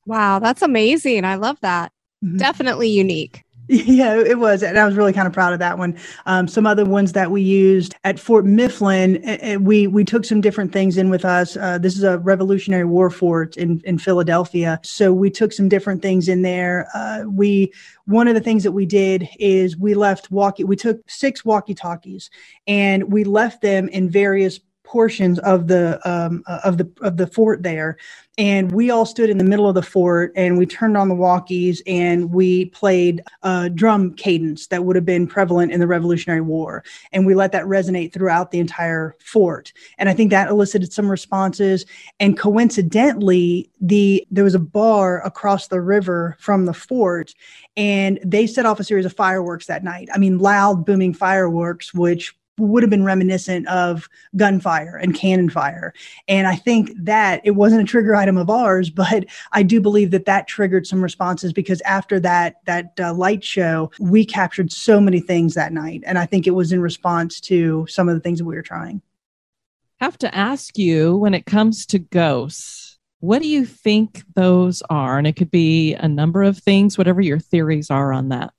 Wow, 0.07 0.39
that's 0.39 0.63
amazing. 0.63 1.25
I 1.25 1.37
love 1.37 1.59
that. 1.61 1.93
Mm-hmm. 2.25 2.39
Definitely 2.39 2.89
unique. 2.89 3.45
Yeah, 3.73 4.17
it 4.17 4.41
was. 4.41 4.65
And 4.65 4.77
I 4.77 4.85
was 4.85 4.97
really 4.97 5.13
kind 5.13 5.29
of 5.29 5.33
proud 5.33 5.53
of 5.53 5.61
that 5.61 5.79
one. 5.79 5.97
Um, 6.27 6.49
some 6.49 6.67
other 6.67 6.85
ones 6.85 7.13
that 7.13 7.31
we 7.31 7.41
used 7.41 7.95
at 8.03 8.19
Fort 8.19 8.45
Mifflin, 8.45 9.63
we 9.63 9.87
we 9.87 10.03
took 10.03 10.25
some 10.25 10.41
different 10.41 10.73
things 10.73 10.97
in 10.97 11.09
with 11.09 11.25
us. 11.25 11.57
Uh, 11.57 11.79
this 11.79 11.97
is 11.97 12.03
a 12.03 12.19
Revolutionary 12.19 12.85
War 12.85 13.11
fort 13.11 13.57
in, 13.57 13.81
in 13.85 13.97
Philadelphia. 13.97 14.81
So 14.83 15.13
we 15.13 15.31
took 15.31 15.53
some 15.53 15.69
different 15.69 16.03
things 16.03 16.27
in 16.29 16.43
there. 16.43 16.89
Uh, 16.93 17.23
we 17.29 17.73
one 18.07 18.27
of 18.27 18.35
the 18.35 18.41
things 18.41 18.65
that 18.65 18.73
we 18.73 18.87
did 18.87 19.29
is 19.39 19.77
we 19.77 19.95
left 19.95 20.33
walkie 20.33 20.65
we 20.65 20.75
took 20.75 21.09
six 21.09 21.45
walkie 21.45 21.75
talkies 21.75 22.29
and 22.67 23.13
we 23.13 23.23
left 23.23 23.63
them 23.63 23.87
in 23.91 24.11
various 24.11 24.59
portions 24.91 25.39
of 25.41 25.69
the 25.69 26.01
um, 26.11 26.43
uh, 26.49 26.61
of 26.65 26.79
the 26.79 26.91
of 27.03 27.17
the 27.17 27.29
fort 27.29 27.63
there. 27.63 27.97
And 28.39 28.73
we 28.73 28.91
all 28.91 29.07
stood 29.07 29.31
in 29.31 29.39
the 29.39 29.45
middle 29.45 29.69
of 29.69 29.77
the 29.77 29.83
fort 29.83 30.33
and 30.35 30.59
we 30.59 30.67
turned 30.67 30.97
on 30.97 31.09
the 31.09 31.15
walkies 31.15 31.83
and 31.87 32.33
we 32.33 32.67
played 32.67 33.23
a 33.45 33.71
drum 33.71 34.15
cadence 34.15 34.69
that 34.69 34.85
would 34.85 34.97
have 34.97 35.07
been 35.07 35.29
prevalent 35.29 35.73
in 35.73 35.81
the 35.81 35.87
revolutionary 35.87 36.41
war. 36.41 36.85
And 37.13 37.27
we 37.27 37.35
let 37.37 37.53
that 37.53 37.67
resonate 37.67 38.13
throughout 38.13 38.51
the 38.51 38.59
entire 38.61 39.17
fort. 39.25 39.73
And 39.99 40.09
i 40.09 40.15
think 40.15 40.33
that 40.33 40.49
elicited 40.51 40.93
some 40.93 41.11
responses. 41.11 41.87
And 42.21 42.39
coincidentally 42.39 43.71
the 43.81 44.27
there 44.33 44.45
was 44.45 44.57
a 44.57 44.61
bar 44.61 45.25
across 45.25 45.69
the 45.69 45.81
river 45.83 46.37
from 46.41 46.67
the 46.67 46.75
fort 46.75 47.35
and 47.77 48.19
they 48.25 48.49
set 48.49 48.67
off 48.67 48.81
a 48.81 48.85
series 48.85 49.07
of 49.07 49.15
fireworks 49.15 49.67
that 49.67 49.85
night. 49.85 50.09
I 50.15 50.19
mean 50.19 50.39
loud 50.41 50.87
booming 50.87 51.15
fireworks 51.15 51.95
which 51.95 52.35
would 52.67 52.83
have 52.83 52.91
been 52.91 53.05
reminiscent 53.05 53.67
of 53.69 54.09
gunfire 54.37 54.97
and 54.97 55.15
cannon 55.15 55.51
fire. 55.51 55.93
And 56.29 56.47
I 56.47 56.57
think 56.57 56.91
that 56.97 57.41
it 57.45 57.53
wasn't 57.53 57.83
a 57.83 57.85
trigger 57.85 58.15
item 58.15 58.37
of 58.37 58.51
ours, 58.51 58.91
but 58.91 59.27
I 59.53 59.63
do 59.63 59.81
believe 59.81 60.11
that 60.13 60.27
that 60.27 60.47
triggered 60.47 60.87
some 60.87 61.03
responses 61.03 61.53
because 61.53 61.81
after 61.83 62.21
that 62.21 62.57
that 62.67 62.93
uh, 63.01 63.15
light 63.15 63.43
show, 63.43 63.91
we 63.99 64.25
captured 64.25 64.73
so 64.73 65.01
many 65.01 65.21
things 65.21 65.55
that 65.55 65.73
night, 65.73 66.03
and 66.07 66.19
I 66.19 66.27
think 66.27 66.47
it 66.47 66.53
was 66.53 66.73
in 66.73 66.81
response 66.81 67.41
to 67.43 67.87
some 67.89 68.09
of 68.09 68.15
the 68.15 68.21
things 68.21 68.39
that 68.39 68.45
we 68.45 68.55
were 68.55 68.63
trying. 68.63 69.03
Have 70.01 70.19
to 70.19 70.35
ask 70.35 70.79
you 70.79 71.17
when 71.17 71.35
it 71.35 71.47
comes 71.47 71.85
to 71.87 71.99
ghosts. 71.99 72.99
What 73.21 73.43
do 73.43 73.49
you 73.49 73.67
think 73.67 74.23
those 74.35 74.83
are? 74.89 75.19
And 75.19 75.27
it 75.27 75.37
could 75.37 75.51
be 75.51 75.95
a 75.95 76.09
number 76.09 76.43
of 76.43 76.57
things, 76.57 76.97
whatever 76.97 77.21
your 77.21 77.39
theories 77.39 77.91
are 77.91 78.13
on 78.13 78.31
that. 78.31 78.55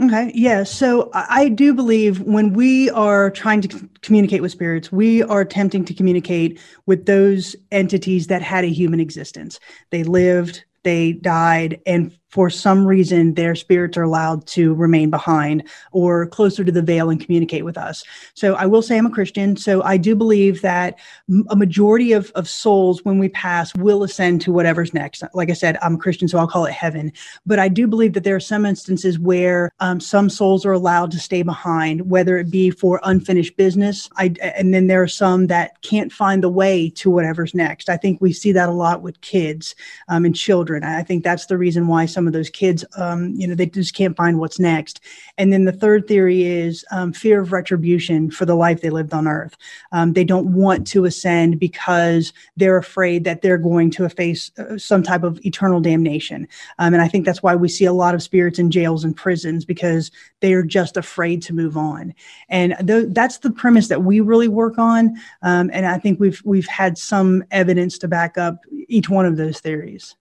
Okay. 0.00 0.32
Yeah. 0.34 0.62
So 0.62 1.10
I 1.12 1.48
do 1.48 1.74
believe 1.74 2.20
when 2.22 2.54
we 2.54 2.88
are 2.90 3.30
trying 3.30 3.60
to 3.62 3.88
communicate 4.00 4.40
with 4.40 4.50
spirits, 4.50 4.90
we 4.90 5.22
are 5.24 5.42
attempting 5.42 5.84
to 5.84 5.94
communicate 5.94 6.58
with 6.86 7.04
those 7.04 7.54
entities 7.70 8.28
that 8.28 8.40
had 8.40 8.64
a 8.64 8.68
human 8.68 8.98
existence. 8.98 9.60
They 9.90 10.02
lived, 10.02 10.64
they 10.84 11.12
died, 11.12 11.80
and 11.84 12.16
for 12.30 12.48
some 12.48 12.86
reason 12.86 13.34
their 13.34 13.54
spirits 13.54 13.96
are 13.96 14.02
allowed 14.02 14.46
to 14.46 14.74
remain 14.74 15.10
behind 15.10 15.68
or 15.92 16.26
closer 16.26 16.64
to 16.64 16.72
the 16.72 16.82
veil 16.82 17.10
and 17.10 17.20
communicate 17.20 17.64
with 17.64 17.76
us. 17.76 18.04
So 18.34 18.54
I 18.54 18.66
will 18.66 18.82
say 18.82 18.96
I'm 18.96 19.06
a 19.06 19.10
Christian. 19.10 19.56
So 19.56 19.82
I 19.82 19.96
do 19.96 20.14
believe 20.14 20.62
that 20.62 20.98
a 21.48 21.56
majority 21.56 22.12
of, 22.12 22.30
of 22.34 22.48
souls 22.48 23.04
when 23.04 23.18
we 23.18 23.28
pass 23.28 23.74
will 23.76 24.02
ascend 24.02 24.40
to 24.42 24.52
whatever's 24.52 24.94
next. 24.94 25.22
Like 25.34 25.50
I 25.50 25.54
said, 25.54 25.76
I'm 25.82 25.94
a 25.94 25.98
Christian, 25.98 26.28
so 26.28 26.38
I'll 26.38 26.48
call 26.48 26.66
it 26.66 26.72
heaven. 26.72 27.12
But 27.46 27.58
I 27.58 27.68
do 27.68 27.86
believe 27.86 28.12
that 28.14 28.24
there 28.24 28.36
are 28.36 28.40
some 28.40 28.64
instances 28.64 29.18
where 29.18 29.70
um, 29.80 30.00
some 30.00 30.30
souls 30.30 30.64
are 30.64 30.72
allowed 30.72 31.10
to 31.12 31.18
stay 31.18 31.42
behind, 31.42 32.08
whether 32.08 32.38
it 32.38 32.50
be 32.50 32.70
for 32.70 33.00
unfinished 33.02 33.56
business. 33.56 34.08
I, 34.16 34.34
and 34.40 34.72
then 34.72 34.86
there 34.86 35.02
are 35.02 35.08
some 35.08 35.48
that 35.48 35.80
can't 35.82 36.12
find 36.12 36.42
the 36.42 36.48
way 36.48 36.90
to 36.90 37.10
whatever's 37.10 37.54
next. 37.54 37.88
I 37.88 37.96
think 37.96 38.20
we 38.20 38.32
see 38.32 38.52
that 38.52 38.68
a 38.68 38.72
lot 38.72 39.02
with 39.02 39.20
kids 39.20 39.74
um, 40.08 40.24
and 40.24 40.34
children. 40.34 40.84
I 40.84 41.02
think 41.02 41.24
that's 41.24 41.46
the 41.46 41.58
reason 41.58 41.86
why 41.86 42.06
some 42.06 42.19
of 42.26 42.32
those 42.32 42.50
kids, 42.50 42.84
um, 42.96 43.34
you 43.34 43.46
know, 43.46 43.54
they 43.54 43.66
just 43.66 43.94
can't 43.94 44.16
find 44.16 44.38
what's 44.38 44.58
next. 44.58 45.00
And 45.38 45.52
then 45.52 45.64
the 45.64 45.72
third 45.72 46.06
theory 46.06 46.44
is 46.44 46.84
um, 46.90 47.12
fear 47.12 47.40
of 47.40 47.52
retribution 47.52 48.30
for 48.30 48.44
the 48.44 48.54
life 48.54 48.80
they 48.80 48.90
lived 48.90 49.14
on 49.14 49.26
earth. 49.26 49.56
Um, 49.92 50.12
they 50.12 50.24
don't 50.24 50.52
want 50.52 50.86
to 50.88 51.04
ascend 51.04 51.58
because 51.58 52.32
they're 52.56 52.76
afraid 52.76 53.24
that 53.24 53.42
they're 53.42 53.58
going 53.58 53.90
to 53.92 54.08
face 54.08 54.50
uh, 54.58 54.76
some 54.78 55.02
type 55.02 55.22
of 55.22 55.44
eternal 55.44 55.80
damnation. 55.80 56.46
Um, 56.78 56.94
and 56.94 57.02
I 57.02 57.08
think 57.08 57.24
that's 57.24 57.42
why 57.42 57.54
we 57.54 57.68
see 57.68 57.84
a 57.84 57.92
lot 57.92 58.14
of 58.14 58.22
spirits 58.22 58.58
in 58.58 58.70
jails 58.70 59.04
and 59.04 59.16
prisons 59.16 59.64
because 59.64 60.10
they 60.40 60.52
are 60.52 60.62
just 60.62 60.96
afraid 60.96 61.42
to 61.42 61.54
move 61.54 61.76
on. 61.76 62.14
And 62.48 62.74
th- 62.86 63.08
that's 63.10 63.38
the 63.38 63.50
premise 63.50 63.88
that 63.88 64.02
we 64.02 64.20
really 64.20 64.48
work 64.48 64.78
on. 64.78 65.16
Um, 65.42 65.70
and 65.72 65.86
I 65.86 65.98
think 65.98 66.20
we've 66.20 66.42
we've 66.44 66.66
had 66.66 66.98
some 66.98 67.44
evidence 67.50 67.98
to 67.98 68.08
back 68.08 68.38
up 68.38 68.60
each 68.88 69.08
one 69.08 69.26
of 69.26 69.36
those 69.36 69.60
theories. 69.60 70.16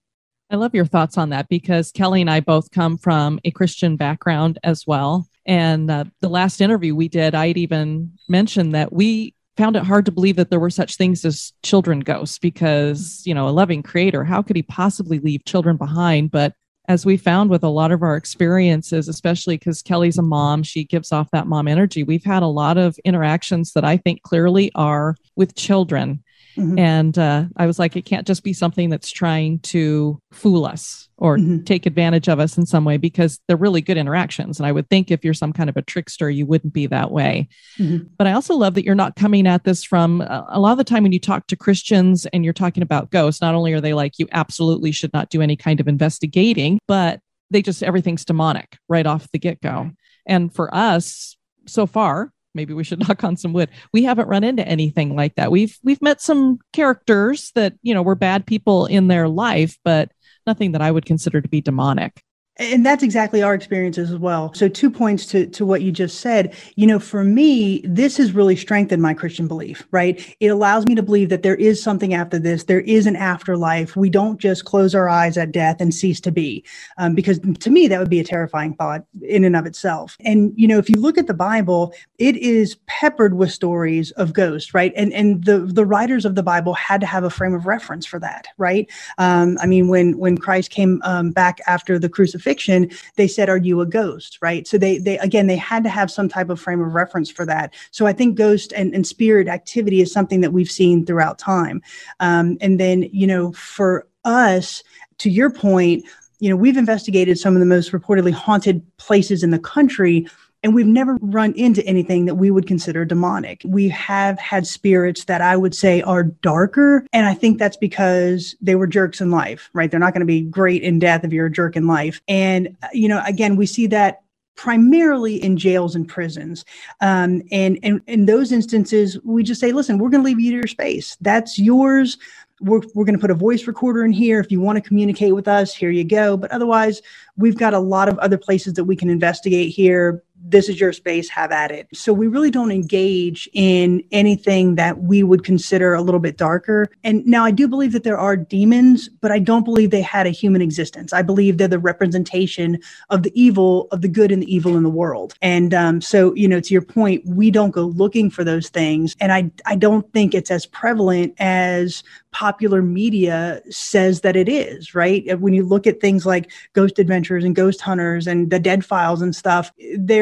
I 0.52 0.56
love 0.56 0.74
your 0.74 0.86
thoughts 0.86 1.18
on 1.18 1.30
that 1.30 1.48
because 1.48 1.92
Kelly 1.92 2.22
and 2.22 2.30
I 2.30 2.40
both 2.40 2.72
come 2.72 2.98
from 2.98 3.40
a 3.46 3.52
Christian 3.52 3.98
background 3.98 4.58
as 4.64 4.88
well. 4.88 5.28
And 5.46 5.92
uh, 5.92 6.06
the 6.22 6.30
last 6.30 6.60
interview 6.60 6.96
we 6.96 7.08
did, 7.08 7.36
I'd 7.36 7.58
even 7.58 8.12
mentioned 8.28 8.74
that 8.74 8.92
we 8.92 9.36
found 9.58 9.76
it 9.76 9.84
hard 9.84 10.06
to 10.06 10.12
believe 10.12 10.38
that 10.38 10.50
there 10.50 10.60
were 10.60 10.70
such 10.70 10.96
things 10.96 11.24
as 11.24 11.54
children 11.64 12.00
ghosts 12.00 12.40
because, 12.40 13.22
you 13.26 13.34
know, 13.34 13.48
a 13.48 13.52
loving 13.52 13.84
creator, 13.84 14.24
how 14.24 14.42
could 14.42 14.56
he 14.56 14.64
possibly 14.64 15.20
leave 15.20 15.46
children 15.46 15.78
behind? 15.78 16.32
But 16.32 16.54
as 16.88 17.06
we 17.06 17.18
found 17.18 17.52
with 17.52 17.64
a 17.64 17.70
lot 17.70 17.92
of 17.92 18.02
our 18.02 18.16
experiences, 18.16 19.08
especially 19.08 19.58
because 19.58 19.84
Kelly's 19.84 20.18
a 20.18 20.24
mom, 20.24 20.64
she 20.64 20.84
gives 20.84 21.12
off 21.12 21.30
that 21.32 21.46
mom 21.46 21.68
energy. 21.68 22.02
We've 22.02 22.24
had 22.24 22.42
a 22.42 22.48
lot 22.48 22.80
of 22.80 22.98
interactions 23.06 23.74
that 23.74 23.86
I 23.86 23.98
think 23.98 24.24
clearly 24.24 24.72
are 24.74 25.16
with 25.36 25.56
children 25.56 26.24
Mm-hmm. 26.60 26.80
And 26.80 27.18
uh, 27.18 27.46
I 27.56 27.66
was 27.66 27.80
like, 27.80 27.96
it 27.96 28.06
can't 28.06 28.28
just 28.28 28.44
be 28.44 28.54
something 28.54 28.90
that's 28.90 29.10
trying 29.10 29.60
to 29.60 30.20
fool 30.32 30.66
us 30.66 31.10
or 31.18 31.38
mm-hmm. 31.38 31.64
take 31.64 31.86
advantage 31.86 32.28
of 32.28 32.40
us 32.40 32.58
in 32.58 32.66
some 32.66 32.86
way 32.86 32.98
because 32.98 33.40
they're 33.48 33.58
really 33.58 33.82
good 33.82 33.98
interactions. 33.98 34.60
And 34.60 34.68
I 34.68 34.72
would 34.72 34.90
think 34.90 35.12
if 35.12 35.24
you're 35.24 35.34
some 35.34 35.54
kind 35.54 35.70
of 35.70 35.78
a 35.78 35.82
trickster, 35.82 36.30
you 36.30 36.46
wouldn't 36.46 36.74
be 36.74 36.88
that 36.88 37.12
way. 37.12 37.48
Mm-hmm. 37.78 38.08
But 38.18 38.28
I 38.28 38.34
also 38.34 38.56
love 38.56 38.74
that 38.76 38.86
you're 38.86 38.96
not 38.96 39.16
coming 39.16 39.48
at 39.48 39.64
this 39.64 39.84
from 39.84 40.22
uh, 40.22 40.44
a 40.50 40.60
lot 40.60 40.72
of 40.72 40.78
the 40.78 40.84
time 40.84 41.04
when 41.04 41.12
you 41.12 41.20
talk 41.20 41.48
to 41.48 41.56
Christians 41.56 42.26
and 42.28 42.44
you're 42.44 42.54
talking 42.54 42.84
about 42.84 43.12
ghosts, 43.12 43.42
not 43.42 43.56
only 43.56 43.74
are 43.74 43.82
they 43.82 43.94
like, 43.94 44.20
you 44.20 44.28
absolutely 44.32 44.92
should 44.92 45.14
not 45.14 45.30
do 45.30 45.42
any 45.42 45.56
kind 45.56 45.80
of 45.80 45.88
investigating, 45.88 46.80
but 46.88 47.20
they 47.52 47.62
just, 47.62 47.84
everything's 47.84 48.26
demonic 48.26 48.78
right 48.88 49.08
off 49.08 49.32
the 49.32 49.40
get 49.40 49.62
go. 49.62 49.92
And 50.26 50.54
for 50.54 50.74
us, 50.74 51.36
so 51.68 51.86
far, 51.86 52.32
maybe 52.54 52.74
we 52.74 52.84
should 52.84 53.00
knock 53.08 53.24
on 53.24 53.38
some 53.38 53.54
wood. 53.54 53.70
We 53.94 54.04
haven't 54.04 54.28
run 54.28 54.44
into 54.44 54.68
anything 54.68 55.16
like 55.16 55.36
that. 55.36 55.52
We've 55.52 55.78
we've 55.84 56.02
met 56.02 56.22
some 56.22 56.60
characters 56.74 57.52
that, 57.56 57.74
you 57.82 57.94
know, 57.94 58.02
were 58.02 58.16
bad 58.16 58.46
people 58.46 58.86
in 58.86 59.08
their 59.08 59.28
life, 59.28 59.78
but 59.84 60.12
nothing 60.46 60.72
that 60.74 60.82
I 60.82 60.92
would 60.92 61.06
consider 61.06 61.42
to 61.42 61.50
be 61.50 61.62
demonic. 61.62 62.24
And 62.60 62.86
that's 62.86 63.04
exactly 63.04 63.42
our 63.42 63.54
experiences 63.54 64.12
as 64.12 64.18
well. 64.18 64.54
So, 64.54 64.68
two 64.68 64.92
points 64.92 65.26
to, 65.28 65.48
to 65.48 65.66
what 65.66 65.82
you 65.82 65.94
just 65.94 66.20
said. 66.20 66.54
You 66.76 66.88
know, 66.88 67.00
for 67.00 67.24
me, 67.24 67.82
this 67.86 68.18
has 68.18 68.34
really 68.34 68.58
strengthened 68.58 69.02
my 69.02 69.14
Christian 69.14 69.48
belief, 69.48 69.88
right? 69.92 70.36
It 70.42 70.48
allows 70.48 70.86
me 70.86 70.94
to 70.96 71.02
believe 71.02 71.30
that 71.30 71.42
there 71.42 71.56
is 71.56 71.82
something 71.82 72.14
after 72.14 72.38
this, 72.38 72.66
there 72.66 72.82
is 72.82 73.08
an 73.08 73.16
afterlife. 73.16 73.96
We 73.96 74.10
don't 74.10 74.40
just 74.40 74.66
close 74.66 74.94
our 74.94 75.08
eyes 75.08 75.38
at 75.38 75.54
death 75.54 75.78
and 75.80 75.96
cease 75.96 76.20
to 76.20 76.32
be. 76.34 76.66
Um, 76.98 77.16
because 77.16 77.40
to 77.40 77.70
me, 77.70 77.88
that 77.88 77.98
would 77.98 78.10
be 78.10 78.20
a 78.20 78.26
terrifying 78.26 78.74
thought 78.74 79.06
in 79.22 79.46
and 79.46 79.56
of 79.56 79.66
itself. 79.66 80.18
And, 80.26 80.52
you 80.58 80.68
know, 80.68 80.78
if 80.78 80.90
you 80.90 81.00
look 81.00 81.18
at 81.18 81.28
the 81.28 81.34
Bible, 81.34 81.94
it 82.18 82.36
is 82.36 82.76
peppered 82.88 83.36
with 83.36 83.54
stories 83.54 84.12
of 84.12 84.34
ghosts, 84.34 84.74
right? 84.74 84.92
And, 84.98 85.14
and 85.14 85.46
the, 85.46 85.60
the 85.60 85.86
writers 85.86 86.26
of 86.26 86.36
the 86.36 86.44
Bible 86.44 86.74
had 86.74 87.00
to 87.00 87.08
have 87.08 87.24
a 87.24 87.30
frame 87.30 87.54
of 87.54 87.66
reference 87.66 88.06
for 88.06 88.20
that, 88.20 88.48
right? 88.58 88.92
Um, 89.18 89.58
I 89.62 89.66
mean, 89.66 89.88
when, 89.88 90.18
when 90.18 90.38
Christ 90.38 90.72
came 90.72 91.02
um, 91.06 91.32
back 91.32 91.60
after 91.66 91.98
the 91.98 92.10
crucifixion, 92.10 92.49
fiction, 92.50 92.90
they 93.16 93.28
said, 93.28 93.48
"Are 93.48 93.64
you 93.70 93.80
a 93.82 93.86
ghost?" 93.86 94.40
Right. 94.42 94.68
So 94.68 94.78
they 94.80 94.98
they 94.98 95.20
again 95.20 95.46
they 95.46 95.56
had 95.56 95.84
to 95.84 95.90
have 95.90 96.10
some 96.10 96.28
type 96.28 96.50
of 96.50 96.60
frame 96.60 96.82
of 96.82 96.96
reference 96.96 97.30
for 97.30 97.46
that. 97.46 97.74
So 97.92 98.08
I 98.08 98.14
think 98.14 98.36
ghost 98.36 98.74
and, 98.76 98.96
and 98.96 99.06
spirit 99.06 99.48
activity 99.48 100.02
is 100.02 100.12
something 100.12 100.42
that 100.42 100.54
we've 100.54 100.72
seen 100.72 101.06
throughout 101.06 101.38
time. 101.38 101.82
Um, 102.20 102.58
and 102.60 102.80
then 102.80 103.04
you 103.12 103.28
know 103.28 103.52
for 103.52 104.08
us, 104.26 104.84
to 105.20 105.30
your 105.30 105.52
point, 105.52 106.06
you 106.40 106.50
know 106.50 106.56
we've 106.56 106.78
investigated 106.86 107.38
some 107.38 107.56
of 107.56 107.60
the 107.60 107.74
most 107.76 107.92
reportedly 107.92 108.34
haunted 108.34 108.82
places 108.98 109.44
in 109.44 109.52
the 109.52 109.60
country 109.60 110.28
and 110.64 110.76
we've 110.76 110.86
never 110.86 111.18
run 111.22 111.54
into 111.54 111.86
anything 111.86 112.26
that 112.26 112.36
we 112.36 112.52
would 112.52 112.68
consider 112.68 113.06
demonic. 113.06 113.62
We 113.66 113.88
have 113.90 114.38
had 114.40 114.68
spirits 114.68 115.26
that 115.26 115.42
I 115.42 115.56
would 115.56 115.74
say 115.74 116.02
are 116.02 116.24
darker. 116.24 117.06
And 117.14 117.26
I 117.26 117.34
think 117.34 117.60
that's 117.60 117.78
because 117.78 118.56
they 118.62 118.76
were 118.76 118.88
jerks 118.88 119.22
in 119.22 119.32
life, 119.32 119.70
right? 119.74 119.90
They're 119.90 120.00
not 120.00 120.14
going 120.14 120.22
to 120.22 120.26
be 120.26 120.42
great 120.42 120.84
in 120.84 121.00
death 121.00 121.24
if 121.24 121.32
you're 121.32 121.46
a 121.46 121.52
jerk 121.52 121.76
in 121.76 121.88
life. 121.88 122.22
And, 122.28 122.76
you 122.94 123.08
know, 123.08 123.22
again, 123.26 123.56
we 123.56 123.66
see 123.66 123.88
that 123.88 124.22
primarily 124.56 125.42
in 125.42 125.56
jails 125.56 125.96
and 125.96 126.06
prisons. 126.06 126.66
Um, 127.00 127.42
and, 127.50 127.80
and 127.82 128.02
in 128.08 128.26
those 128.26 128.52
instances, 128.52 129.18
we 129.24 129.42
just 129.42 129.62
say, 129.62 129.72
listen, 129.72 129.98
we're 129.98 130.10
going 130.10 130.22
to 130.22 130.26
leave 130.26 130.42
you 130.42 130.52
to 130.52 130.58
your 130.58 130.68
space. 130.68 131.16
That's 131.22 131.58
yours 131.58 132.18
we're, 132.62 132.82
we're 132.94 133.06
going 133.06 133.16
to 133.16 133.22
put 133.22 133.32
a 133.32 133.36
voice 133.36 133.68
recorder 133.68 134.04
in 134.04 134.12
here. 134.12 134.40
If 134.40 134.52
you 134.52 134.60
want 134.60 134.78
to 134.78 134.88
communicate 134.88 135.36
with 135.36 135.48
us, 135.48 135.74
here 135.74 135.92
you 135.92 136.04
go. 136.04 136.38
But 136.38 136.52
otherwise, 136.52 137.02
we've 137.38 137.58
got 137.58 137.74
a 137.74 137.80
lot 137.80 138.10
of 138.10 138.18
other 138.20 138.38
places 138.38 138.74
that 138.74 138.84
we 138.84 138.96
can 138.96 139.10
investigate 139.10 139.74
here 139.74 140.24
this 140.42 140.70
is 140.70 140.80
your 140.80 140.94
space, 140.94 141.30
have 141.30 141.52
at 141.52 141.72
it. 141.72 141.88
So 141.94 142.14
we 142.14 142.28
really 142.28 142.52
don't 142.52 142.72
engage 142.72 143.50
in 143.54 144.04
anything 144.12 144.76
that 144.76 145.00
we 145.00 145.24
would 145.24 145.44
consider 145.44 145.94
a 145.94 146.02
little 146.02 146.20
bit 146.20 146.38
darker. 146.38 146.88
And 147.04 147.26
now 147.26 147.44
I 147.44 147.52
do 147.52 147.68
believe 147.68 147.92
that 147.92 148.04
there 148.04 148.18
are 148.18 148.36
demons, 148.36 149.10
but 149.22 149.32
I 149.32 149.40
don't 149.40 149.66
believe 149.66 149.92
they 149.92 150.02
had 150.02 150.26
a 150.26 150.32
human 150.32 150.62
existence. 150.62 151.14
I 151.14 151.22
believe 151.22 151.58
they're 151.58 151.68
the 151.68 151.80
representation 151.80 152.80
of 153.10 153.24
the 153.24 153.32
evil, 153.40 153.88
of 153.92 154.02
the 154.02 154.08
good 154.08 154.32
and 154.32 154.42
the 154.42 154.54
evil 154.54 154.78
in 154.78 154.84
the 154.84 154.90
world. 154.90 155.34
And 155.42 155.74
um, 155.74 156.02
so, 156.02 156.34
you 156.36 156.48
know, 156.48 156.60
to 156.60 156.74
your 156.74 156.82
point, 156.82 157.26
we 157.26 157.52
don't 157.52 157.72
go 157.72 157.86
looking 157.86 158.30
for 158.30 158.44
those 158.44 158.70
things. 158.70 159.16
And 159.20 159.32
I, 159.32 159.52
I 159.66 159.76
don't 159.76 160.12
think 160.14 160.34
it's 160.34 160.52
as 160.52 160.66
prevalent 160.66 161.36
as 161.40 162.04
popular 162.32 162.82
media 162.82 163.62
says 163.70 164.22
that 164.22 164.36
it 164.36 164.48
is, 164.48 164.94
right? 164.94 165.40
When 165.40 165.54
you 165.54 165.66
look 165.66 165.88
at 165.88 166.00
things 166.00 166.26
like 166.26 166.52
Ghost 166.74 167.00
Adventures 167.00 167.44
and 167.44 167.56
Ghost 167.56 167.82
Hunters 167.82 168.28
and 168.28 168.52
the 168.52 168.60
Dead 168.60 168.86
Files 168.86 169.22
and 169.22 169.36
stuff, 169.36 169.72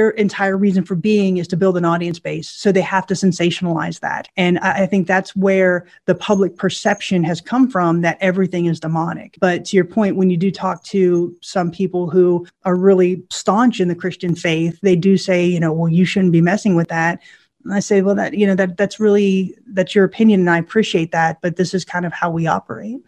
their 0.07 0.15
entire 0.15 0.57
reason 0.57 0.83
for 0.83 0.95
being 0.95 1.37
is 1.37 1.47
to 1.49 1.57
build 1.57 1.77
an 1.77 1.85
audience 1.85 2.19
base. 2.19 2.49
So 2.49 2.71
they 2.71 2.81
have 2.81 3.05
to 3.07 3.13
sensationalize 3.13 3.99
that. 3.99 4.29
And 4.37 4.57
I, 4.59 4.83
I 4.83 4.85
think 4.85 5.05
that's 5.05 5.35
where 5.35 5.85
the 6.05 6.15
public 6.15 6.55
perception 6.55 7.23
has 7.25 7.41
come 7.41 7.69
from 7.69 8.01
that 8.01 8.17
everything 8.21 8.67
is 8.67 8.79
demonic. 8.79 9.37
But 9.39 9.65
to 9.65 9.75
your 9.75 9.85
point, 9.85 10.15
when 10.15 10.29
you 10.29 10.37
do 10.37 10.49
talk 10.49 10.83
to 10.85 11.35
some 11.41 11.71
people 11.71 12.09
who 12.09 12.47
are 12.63 12.75
really 12.75 13.21
staunch 13.31 13.79
in 13.79 13.89
the 13.89 13.95
Christian 13.95 14.33
faith, 14.33 14.79
they 14.81 14.95
do 14.95 15.17
say, 15.17 15.45
you 15.45 15.59
know, 15.59 15.73
well, 15.73 15.89
you 15.89 16.05
shouldn't 16.05 16.31
be 16.31 16.41
messing 16.41 16.75
with 16.75 16.87
that 16.87 17.21
and 17.63 17.73
I 17.73 17.81
say, 17.81 18.01
well, 18.01 18.15
that 18.15 18.33
you 18.33 18.47
know 18.47 18.55
that 18.55 18.77
that's 18.77 18.97
really 18.97 19.53
that's 19.73 19.93
your 19.93 20.05
opinion, 20.05 20.39
and 20.39 20.49
I 20.49 20.57
appreciate 20.57 21.11
that, 21.11 21.39
but 21.41 21.57
this 21.57 21.73
is 21.73 21.83
kind 21.83 22.05
of 22.05 22.13
how 22.13 22.31
we 22.31 22.47
operate. 22.47 23.01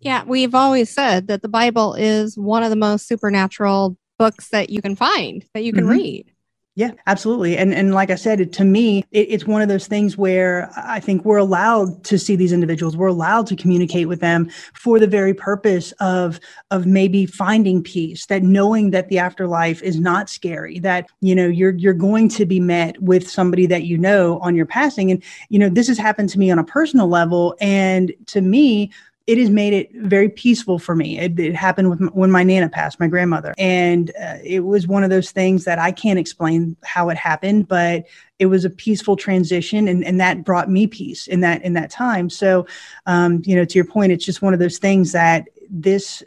Yeah, 0.00 0.24
we've 0.24 0.54
always 0.54 0.90
said 0.90 1.28
that 1.28 1.42
the 1.42 1.48
Bible 1.48 1.94
is 1.94 2.36
one 2.36 2.64
of 2.64 2.70
the 2.70 2.76
most 2.76 3.06
supernatural 3.06 3.96
books 4.20 4.48
that 4.48 4.68
you 4.68 4.82
can 4.82 4.94
find 4.96 5.42
that 5.54 5.64
you 5.64 5.72
can 5.72 5.84
mm-hmm. 5.84 5.92
read. 5.92 6.32
Yeah, 6.76 6.92
absolutely. 7.08 7.58
And 7.58 7.74
and 7.74 7.92
like 7.92 8.10
I 8.10 8.14
said, 8.14 8.52
to 8.52 8.64
me, 8.64 9.04
it, 9.10 9.26
it's 9.28 9.44
one 9.44 9.60
of 9.60 9.68
those 9.68 9.88
things 9.88 10.16
where 10.16 10.70
I 10.76 11.00
think 11.00 11.24
we're 11.24 11.36
allowed 11.36 12.04
to 12.04 12.16
see 12.16 12.36
these 12.36 12.52
individuals. 12.52 12.96
We're 12.96 13.08
allowed 13.08 13.48
to 13.48 13.56
communicate 13.56 14.06
with 14.06 14.20
them 14.20 14.48
for 14.72 15.00
the 15.00 15.08
very 15.08 15.34
purpose 15.34 15.92
of 15.98 16.38
of 16.70 16.86
maybe 16.86 17.26
finding 17.26 17.82
peace. 17.82 18.26
That 18.26 18.44
knowing 18.44 18.92
that 18.92 19.08
the 19.08 19.18
afterlife 19.18 19.82
is 19.82 19.98
not 19.98 20.30
scary. 20.30 20.78
That 20.78 21.08
you 21.20 21.34
know 21.34 21.48
you're 21.48 21.72
you're 21.74 21.92
going 21.92 22.28
to 22.30 22.46
be 22.46 22.60
met 22.60 23.00
with 23.02 23.28
somebody 23.28 23.66
that 23.66 23.82
you 23.82 23.98
know 23.98 24.38
on 24.38 24.54
your 24.54 24.66
passing. 24.66 25.10
And 25.10 25.22
you 25.48 25.58
know 25.58 25.68
this 25.68 25.88
has 25.88 25.98
happened 25.98 26.28
to 26.30 26.38
me 26.38 26.52
on 26.52 26.58
a 26.58 26.64
personal 26.64 27.08
level. 27.08 27.56
And 27.60 28.12
to 28.26 28.40
me, 28.40 28.92
it 29.30 29.38
has 29.38 29.48
made 29.48 29.72
it 29.72 29.92
very 29.94 30.28
peaceful 30.28 30.80
for 30.80 30.96
me. 30.96 31.16
It, 31.16 31.38
it 31.38 31.54
happened 31.54 31.88
with 31.88 32.00
when 32.10 32.32
my 32.32 32.42
nana 32.42 32.68
passed, 32.68 32.98
my 32.98 33.06
grandmother, 33.06 33.54
and 33.58 34.10
uh, 34.20 34.38
it 34.42 34.64
was 34.64 34.88
one 34.88 35.04
of 35.04 35.10
those 35.10 35.30
things 35.30 35.62
that 35.66 35.78
I 35.78 35.92
can't 35.92 36.18
explain 36.18 36.76
how 36.82 37.10
it 37.10 37.16
happened, 37.16 37.68
but 37.68 38.06
it 38.40 38.46
was 38.46 38.64
a 38.64 38.70
peaceful 38.70 39.14
transition, 39.14 39.86
and, 39.86 40.04
and 40.04 40.18
that 40.18 40.44
brought 40.44 40.68
me 40.68 40.88
peace 40.88 41.28
in 41.28 41.40
that 41.42 41.62
in 41.62 41.74
that 41.74 41.90
time. 41.90 42.28
So, 42.28 42.66
um, 43.06 43.40
you 43.44 43.54
know, 43.54 43.64
to 43.64 43.74
your 43.76 43.84
point, 43.84 44.10
it's 44.10 44.24
just 44.24 44.42
one 44.42 44.52
of 44.52 44.58
those 44.58 44.78
things 44.78 45.12
that 45.12 45.46
this 45.70 46.24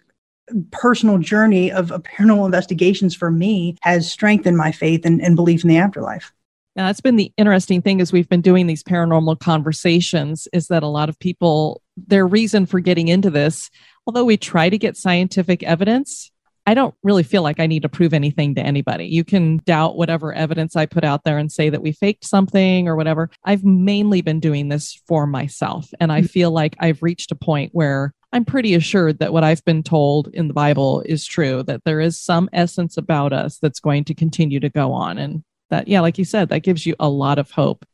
personal 0.72 1.17
journey 1.17 1.74
of, 1.74 1.91
of 1.91 2.03
paranormal 2.03 2.45
investigations 2.45 3.13
for 3.13 3.29
me 3.29 3.75
has 3.81 4.10
strengthened 4.10 4.55
my 4.55 4.72
faith 4.72 5.05
and, 5.05 5.22
and 5.22 5.36
belief 5.36 5.63
in 5.63 5.69
the 5.69 5.77
afterlife. 5.77 6.31
Now, 6.77 6.88
that's 6.88 7.01
been 7.01 7.17
the 7.17 7.33
interesting 7.38 7.81
thing 7.81 8.00
as 8.00 8.13
we've 8.13 8.29
been 8.29 8.41
doing 8.41 8.65
these 8.65 8.81
paranormal 8.81 9.39
conversations 9.39 10.48
is 10.53 10.69
that 10.69 10.83
a 10.83 10.88
lot 10.88 11.10
of 11.10 11.19
people, 11.19 11.83
their 11.96 12.26
reason 12.26 12.66
for 12.66 12.80
getting 12.80 13.08
into 13.08 13.30
this, 13.30 13.70
although 14.08 14.26
we 14.26 14.38
try 14.38 14.70
to 14.70 14.78
get 14.78 14.98
scientific 14.98 15.64
evidence, 15.64 16.32
I 16.66 16.74
don't 16.74 16.96
really 17.04 17.24
feel 17.24 17.44
like 17.44 17.60
I 17.60 17.68
need 17.68 17.82
to 17.82 17.90
prove 17.90 18.14
anything 18.14 18.56
to 18.56 18.62
anybody. 18.62 19.06
You 19.06 19.26
can 19.26 19.58
doubt 19.66 19.98
whatever 19.98 20.34
evidence 20.34 20.76
I 20.76 20.86
put 20.86 21.04
out 21.04 21.26
there 21.26 21.38
and 21.38 21.52
say 21.52 21.70
that 21.70 21.82
we 21.82 21.92
faked 21.92 22.26
something 22.26 22.88
or 22.88 22.96
whatever. 22.96 23.30
I've 23.44 23.66
mainly 23.66 24.22
been 24.22 24.40
doing 24.40 24.70
this 24.70 25.02
for 25.06 25.28
myself. 25.28 25.90
And 26.00 26.12
I 26.12 26.22
mm. 26.22 26.30
feel 26.30 26.52
like 26.52 26.76
I've 26.80 27.04
reached 27.04 27.32
a 27.32 27.36
point 27.36 27.72
where 27.74 28.14
I'm 28.32 28.46
pretty 28.46 28.76
assured 28.76 29.20
that 29.20 29.34
what 29.34 29.44
I've 29.44 29.64
been 29.66 29.84
told 29.84 30.30
in 30.34 30.48
the 30.48 30.54
Bible 30.54 31.04
is 31.06 31.26
true, 31.26 31.64
that 31.64 31.84
there 31.84 32.00
is 32.00 32.20
some 32.20 32.50
essence 32.54 32.98
about 32.98 33.34
us 33.34 33.60
that's 33.60 33.82
going 33.82 34.06
to 34.06 34.16
continue 34.16 34.60
to 34.62 34.70
go 34.70 34.94
on. 34.94 35.18
And 35.18 35.44
that, 35.70 35.88
yeah, 35.90 36.00
like 36.00 36.18
you 36.18 36.26
said, 36.26 36.50
that 36.50 36.64
gives 36.64 36.86
you 36.86 36.96
a 37.00 37.10
lot 37.10 37.40
of 37.40 37.52
hope. 37.52 37.86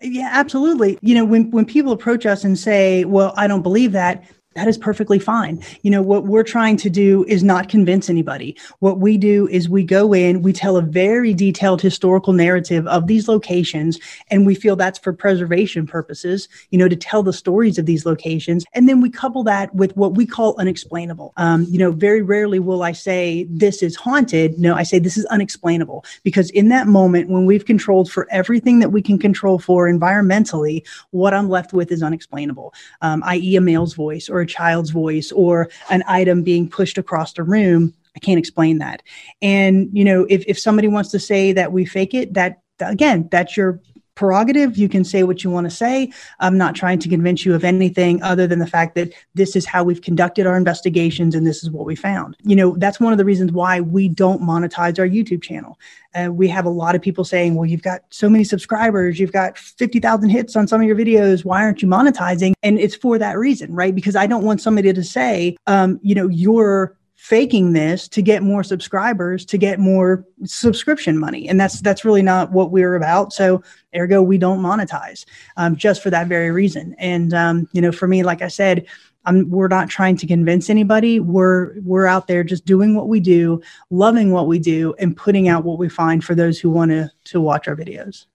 Yeah, 0.00 0.28
absolutely. 0.32 0.98
You 1.02 1.14
know, 1.14 1.24
when 1.24 1.50
when 1.50 1.64
people 1.64 1.92
approach 1.92 2.24
us 2.24 2.44
and 2.44 2.56
say, 2.58 3.04
"Well, 3.04 3.32
I 3.36 3.46
don't 3.48 3.62
believe 3.62 3.92
that," 3.92 4.24
that 4.58 4.66
is 4.66 4.76
perfectly 4.76 5.20
fine. 5.20 5.62
You 5.82 5.90
know, 5.92 6.02
what 6.02 6.24
we're 6.24 6.42
trying 6.42 6.76
to 6.78 6.90
do 6.90 7.24
is 7.28 7.44
not 7.44 7.68
convince 7.68 8.10
anybody. 8.10 8.56
What 8.80 8.98
we 8.98 9.16
do 9.16 9.46
is 9.52 9.68
we 9.68 9.84
go 9.84 10.12
in, 10.12 10.42
we 10.42 10.52
tell 10.52 10.76
a 10.76 10.82
very 10.82 11.32
detailed 11.32 11.80
historical 11.80 12.32
narrative 12.32 12.84
of 12.88 13.06
these 13.06 13.28
locations, 13.28 14.00
and 14.32 14.44
we 14.44 14.56
feel 14.56 14.74
that's 14.74 14.98
for 14.98 15.12
preservation 15.12 15.86
purposes, 15.86 16.48
you 16.70 16.78
know, 16.78 16.88
to 16.88 16.96
tell 16.96 17.22
the 17.22 17.32
stories 17.32 17.78
of 17.78 17.86
these 17.86 18.04
locations. 18.04 18.64
And 18.72 18.88
then 18.88 19.00
we 19.00 19.10
couple 19.10 19.44
that 19.44 19.72
with 19.76 19.96
what 19.96 20.14
we 20.14 20.26
call 20.26 20.56
unexplainable. 20.58 21.34
Um, 21.36 21.64
you 21.70 21.78
know, 21.78 21.92
very 21.92 22.20
rarely 22.20 22.58
will 22.58 22.82
I 22.82 22.90
say 22.90 23.46
this 23.48 23.80
is 23.80 23.94
haunted. 23.94 24.58
No, 24.58 24.74
I 24.74 24.82
say 24.82 24.98
this 24.98 25.16
is 25.16 25.24
unexplainable 25.26 26.04
because 26.24 26.50
in 26.50 26.68
that 26.70 26.88
moment, 26.88 27.30
when 27.30 27.46
we've 27.46 27.64
controlled 27.64 28.10
for 28.10 28.26
everything 28.32 28.80
that 28.80 28.90
we 28.90 29.02
can 29.02 29.20
control 29.20 29.60
for 29.60 29.88
environmentally, 29.88 30.84
what 31.12 31.32
I'm 31.32 31.48
left 31.48 31.72
with 31.72 31.92
is 31.92 32.02
unexplainable, 32.02 32.74
um, 33.02 33.22
i.e., 33.24 33.54
a 33.54 33.60
male's 33.60 33.94
voice 33.94 34.28
or 34.28 34.40
a 34.40 34.47
child's 34.48 34.90
voice 34.90 35.30
or 35.32 35.68
an 35.90 36.02
item 36.08 36.42
being 36.42 36.68
pushed 36.68 36.98
across 36.98 37.32
the 37.34 37.44
room. 37.44 37.94
I 38.16 38.18
can't 38.18 38.38
explain 38.38 38.78
that. 38.78 39.02
And, 39.40 39.88
you 39.92 40.04
know, 40.04 40.26
if, 40.28 40.42
if 40.48 40.58
somebody 40.58 40.88
wants 40.88 41.10
to 41.12 41.20
say 41.20 41.52
that 41.52 41.70
we 41.72 41.84
fake 41.84 42.14
it, 42.14 42.34
that 42.34 42.62
again, 42.80 43.28
that's 43.30 43.56
your 43.56 43.80
prerogative. 44.18 44.76
You 44.76 44.88
can 44.88 45.04
say 45.04 45.22
what 45.22 45.44
you 45.44 45.50
want 45.50 45.66
to 45.66 45.70
say. 45.70 46.12
I'm 46.40 46.58
not 46.58 46.74
trying 46.74 46.98
to 46.98 47.08
convince 47.08 47.46
you 47.46 47.54
of 47.54 47.62
anything 47.62 48.20
other 48.20 48.48
than 48.48 48.58
the 48.58 48.66
fact 48.66 48.96
that 48.96 49.12
this 49.34 49.54
is 49.54 49.64
how 49.64 49.84
we've 49.84 50.02
conducted 50.02 50.44
our 50.44 50.56
investigations 50.56 51.36
and 51.36 51.46
this 51.46 51.62
is 51.62 51.70
what 51.70 51.86
we 51.86 51.94
found. 51.94 52.36
You 52.42 52.56
know, 52.56 52.74
that's 52.78 52.98
one 52.98 53.12
of 53.12 53.18
the 53.18 53.24
reasons 53.24 53.52
why 53.52 53.80
we 53.80 54.08
don't 54.08 54.42
monetize 54.42 54.98
our 54.98 55.06
YouTube 55.06 55.40
channel. 55.40 55.78
Uh, 56.16 56.32
we 56.32 56.48
have 56.48 56.64
a 56.64 56.70
lot 56.70 56.96
of 56.96 57.00
people 57.00 57.22
saying, 57.22 57.54
well, 57.54 57.64
you've 57.64 57.82
got 57.82 58.00
so 58.10 58.28
many 58.28 58.42
subscribers, 58.42 59.20
you've 59.20 59.30
got 59.30 59.56
50,000 59.56 60.30
hits 60.30 60.56
on 60.56 60.66
some 60.66 60.80
of 60.80 60.86
your 60.88 60.96
videos. 60.96 61.44
Why 61.44 61.62
aren't 61.62 61.80
you 61.80 61.86
monetizing? 61.86 62.54
And 62.64 62.76
it's 62.80 62.96
for 62.96 63.18
that 63.18 63.38
reason, 63.38 63.72
right? 63.72 63.94
Because 63.94 64.16
I 64.16 64.26
don't 64.26 64.42
want 64.42 64.60
somebody 64.60 64.92
to 64.92 65.04
say, 65.04 65.56
um, 65.68 66.00
you 66.02 66.16
know, 66.16 66.26
you're 66.26 66.97
faking 67.18 67.72
this 67.72 68.06
to 68.06 68.22
get 68.22 68.44
more 68.44 68.62
subscribers 68.62 69.44
to 69.44 69.58
get 69.58 69.80
more 69.80 70.24
subscription 70.44 71.18
money. 71.18 71.48
And 71.48 71.60
that's 71.60 71.80
that's 71.80 72.04
really 72.04 72.22
not 72.22 72.52
what 72.52 72.70
we're 72.70 72.94
about. 72.94 73.32
So 73.32 73.60
ergo 73.94 74.22
we 74.22 74.38
don't 74.38 74.60
monetize 74.60 75.24
um, 75.56 75.74
just 75.74 76.00
for 76.00 76.10
that 76.10 76.28
very 76.28 76.52
reason. 76.52 76.94
And 76.96 77.34
um, 77.34 77.68
you 77.72 77.82
know 77.82 77.90
for 77.90 78.06
me 78.06 78.22
like 78.22 78.40
i 78.40 78.48
said 78.48 78.86
I'm, 79.24 79.50
we're 79.50 79.68
not 79.68 79.90
trying 79.90 80.16
to 80.18 80.26
convince 80.26 80.70
anybody. 80.70 81.20
We're 81.20 81.78
we're 81.80 82.06
out 82.06 82.28
there 82.28 82.44
just 82.44 82.64
doing 82.64 82.94
what 82.94 83.08
we 83.08 83.20
do 83.20 83.60
loving 83.90 84.30
what 84.30 84.46
we 84.46 84.58
do 84.58 84.94
and 84.98 85.14
putting 85.14 85.48
out 85.48 85.64
what 85.64 85.78
we 85.78 85.88
find 85.88 86.24
for 86.24 86.34
those 86.34 86.58
who 86.58 86.70
want 86.70 86.92
to 86.92 87.10
to 87.24 87.40
watch 87.40 87.68
our 87.68 87.76
videos 87.76 88.26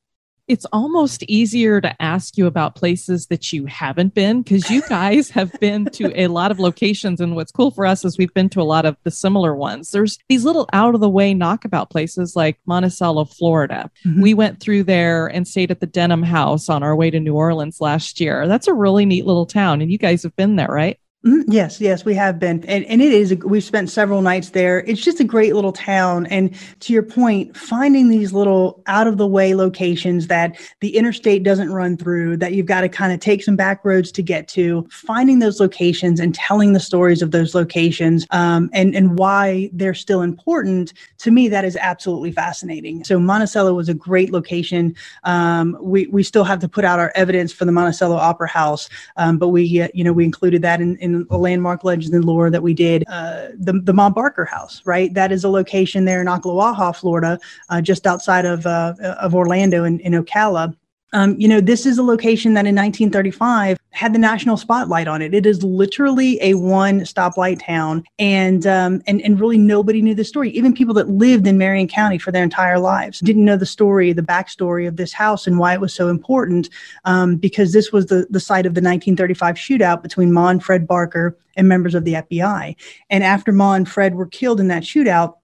it's 0.48 0.66
almost 0.74 1.24
easier 1.24 1.80
to 1.80 2.02
ask 2.02 2.38
you 2.38 2.48
about 2.48 2.76
places 2.76 3.28
that 3.28 3.54
you 3.54 3.66
haven't 3.66 4.14
been 4.14 4.42
because 4.42 4.70
you 4.70 4.82
guys 4.90 5.30
have 5.30 5.52
been 5.60 5.86
to 5.86 6.12
a 6.20 6.28
lot 6.28 6.52
of 6.52 6.60
locations. 6.60 7.22
And 7.22 7.36
what's 7.36 7.52
cool 7.52 7.72
for 7.72 7.86
us 7.86 8.04
is 8.04 8.18
we've 8.18 8.34
been 8.34 8.50
to 8.50 8.62
a 8.62 8.64
lot 8.64 8.86
of 8.86 8.98
the 9.04 9.12
similar 9.12 9.56
ones. 9.56 9.92
There's 9.92 10.18
these 10.28 10.44
little 10.44 10.68
out 10.74 10.96
of 10.96 11.02
the 11.02 11.10
way 11.10 11.34
knockabout 11.34 11.90
places 11.90 12.36
like 12.36 12.60
Monticello, 12.66 13.26
Florida. 13.26 13.90
Mm-hmm. 14.06 14.22
We 14.22 14.34
went 14.34 14.60
through 14.60 14.84
there 14.84 15.28
and 15.28 15.48
stayed 15.48 15.72
at 15.72 15.80
the 15.80 15.88
Denham 15.88 16.24
House 16.24 16.68
on 16.68 16.84
our 16.84 16.96
way 16.96 17.10
to 17.10 17.20
New 17.20 17.36
Orleans 17.36 17.80
last 17.80 18.20
year. 18.20 18.48
That's 18.48 18.68
a 18.68 18.74
really 18.74 19.06
neat 19.06 19.26
little 19.26 19.46
town. 19.46 19.82
And 19.82 19.92
you 19.92 19.98
guys 19.98 20.24
have 20.24 20.36
been 20.36 20.58
there, 20.58 20.68
right? 20.68 21.00
Mm-hmm. 21.26 21.50
Yes, 21.54 21.80
yes, 21.80 22.04
we 22.04 22.14
have 22.16 22.38
been. 22.38 22.66
And, 22.66 22.84
and 22.84 23.02
it 23.02 23.14
is, 23.14 23.34
we've 23.46 23.64
spent 23.64 23.90
several 23.90 24.22
nights 24.22 24.50
there. 24.50 24.80
It's 24.80 25.02
just 25.02 25.22
a 25.22 25.24
great 25.24 25.56
little 25.56 25.72
town. 25.72 26.26
And 26.26 26.54
to 26.82 26.92
your 26.92 27.02
point, 27.02 27.56
finding 27.56 28.10
these 28.10 28.34
little 28.34 28.84
out 28.88 29.08
of 29.08 29.18
the 29.18 29.26
way 29.26 29.56
locations 29.56 30.28
that 30.28 30.60
the 30.82 30.98
interstate 30.98 31.44
doesn't 31.44 31.72
run 31.72 31.96
through, 31.96 32.36
that 32.38 32.52
you've 32.52 32.66
got 32.66 32.82
to 32.82 32.90
kind 32.90 33.14
of 33.14 33.22
take 33.22 33.42
some 33.42 33.56
back 33.56 33.86
roads 33.86 34.12
to 34.12 34.22
get 34.22 34.50
to, 34.50 34.86
finding 34.92 35.40
those 35.40 35.62
locations 35.62 36.20
and 36.20 36.36
telling 36.36 36.74
the 36.74 36.80
stories 36.82 37.22
of 37.22 37.32
those 37.32 37.56
locations 37.56 38.28
um, 38.32 38.70
and, 38.74 38.94
and 38.94 39.18
why 39.18 39.70
they're 39.72 39.94
still 39.94 40.24
important, 40.24 40.92
to 41.20 41.32
me, 41.32 41.48
that 41.48 41.64
is 41.64 41.78
absolutely 41.78 42.34
fascinating. 42.34 43.02
So 43.06 43.18
Monticello 43.18 43.74
was 43.74 43.88
a 43.88 43.94
great 43.94 44.34
location. 44.34 44.94
Um, 45.24 45.78
we, 45.80 46.08
we 46.08 46.22
still 46.24 46.44
have 46.44 46.60
to 46.60 46.68
put 46.68 46.84
out 46.84 47.00
our 47.00 47.14
evidence 47.16 47.54
for 47.54 47.64
the 47.64 47.72
Monticello 47.72 48.18
Opera 48.18 48.50
House, 48.50 48.90
um, 49.16 49.38
but 49.38 49.48
we, 49.48 49.82
uh, 49.82 49.88
you 49.94 50.04
know, 50.04 50.12
we 50.12 50.26
included 50.26 50.62
that 50.64 50.82
in, 50.82 50.98
in 50.98 51.13
a 51.30 51.38
landmark 51.38 51.84
legends 51.84 52.14
and 52.14 52.26
lore 52.26 52.50
that 52.50 52.64
we 52.64 52.74
did. 52.74 53.04
Uh, 53.08 53.50
the 53.58 53.74
the 53.74 53.94
Ma 53.94 54.10
Barker 54.10 54.46
House, 54.46 54.82
right? 54.86 55.14
That 55.14 55.32
is 55.32 55.44
a 55.44 55.50
location 55.50 56.06
there 56.06 56.22
in 56.22 56.28
Ocklawaha, 56.28 56.96
Florida, 56.96 57.40
uh, 57.70 57.82
just 57.82 58.06
outside 58.08 58.46
of 58.46 58.66
uh, 58.66 58.94
of 59.20 59.36
Orlando 59.36 59.84
in, 59.84 60.00
in 60.00 60.14
Ocala. 60.14 60.76
Um, 61.14 61.36
you 61.40 61.48
know, 61.48 61.62
this 61.62 61.86
is 61.86 61.98
a 61.98 62.04
location 62.04 62.54
that 62.56 62.66
in 62.66 62.76
1935 62.76 63.78
had 63.92 64.14
the 64.14 64.20
national 64.20 64.58
spotlight 64.58 65.08
on 65.08 65.22
it. 65.22 65.34
It 65.34 65.46
is 65.46 65.64
literally 65.64 66.40
a 66.42 66.56
one 66.56 67.02
stoplight 67.02 67.64
town, 67.64 68.04
and 68.18 68.66
um, 68.66 69.02
and 69.08 69.22
and 69.22 69.40
really 69.40 69.58
nobody 69.58 70.02
knew 70.02 70.16
the 70.16 70.26
story. 70.26 70.50
Even 70.50 70.74
people 70.74 70.96
that 70.96 71.10
lived 71.10 71.46
in 71.46 71.58
Marion 71.58 71.88
County 71.88 72.18
for 72.18 72.32
their 72.32 72.44
entire 72.44 72.80
lives 72.80 73.20
didn't 73.20 73.46
know 73.46 73.58
the 73.58 73.66
story, 73.66 74.12
the 74.12 74.22
backstory 74.24 74.88
of 74.88 74.98
this 74.98 75.14
house, 75.14 75.46
and 75.46 75.60
why 75.60 75.74
it 75.74 75.82
was 75.82 75.94
so 75.94 76.10
important. 76.10 76.70
Um, 77.06 77.36
because 77.36 77.72
this 77.74 77.92
was 77.92 78.08
the 78.08 78.26
the 78.30 78.40
site 78.40 78.66
of 78.66 78.74
the 78.74 78.82
1935 78.82 79.56
shootout 79.56 80.02
between 80.02 80.34
Ma 80.34 80.50
and 80.50 80.64
Fred 80.64 80.88
Barker 80.88 81.38
and 81.56 81.70
members 81.70 81.94
of 81.94 82.04
the 82.04 82.14
FBI. 82.14 82.76
And 83.12 83.24
after 83.24 83.52
Ma 83.52 83.74
and 83.74 83.88
Fred 83.88 84.16
were 84.16 84.26
killed 84.26 84.60
in 84.60 84.68
that 84.70 84.84
shootout, 84.84 85.36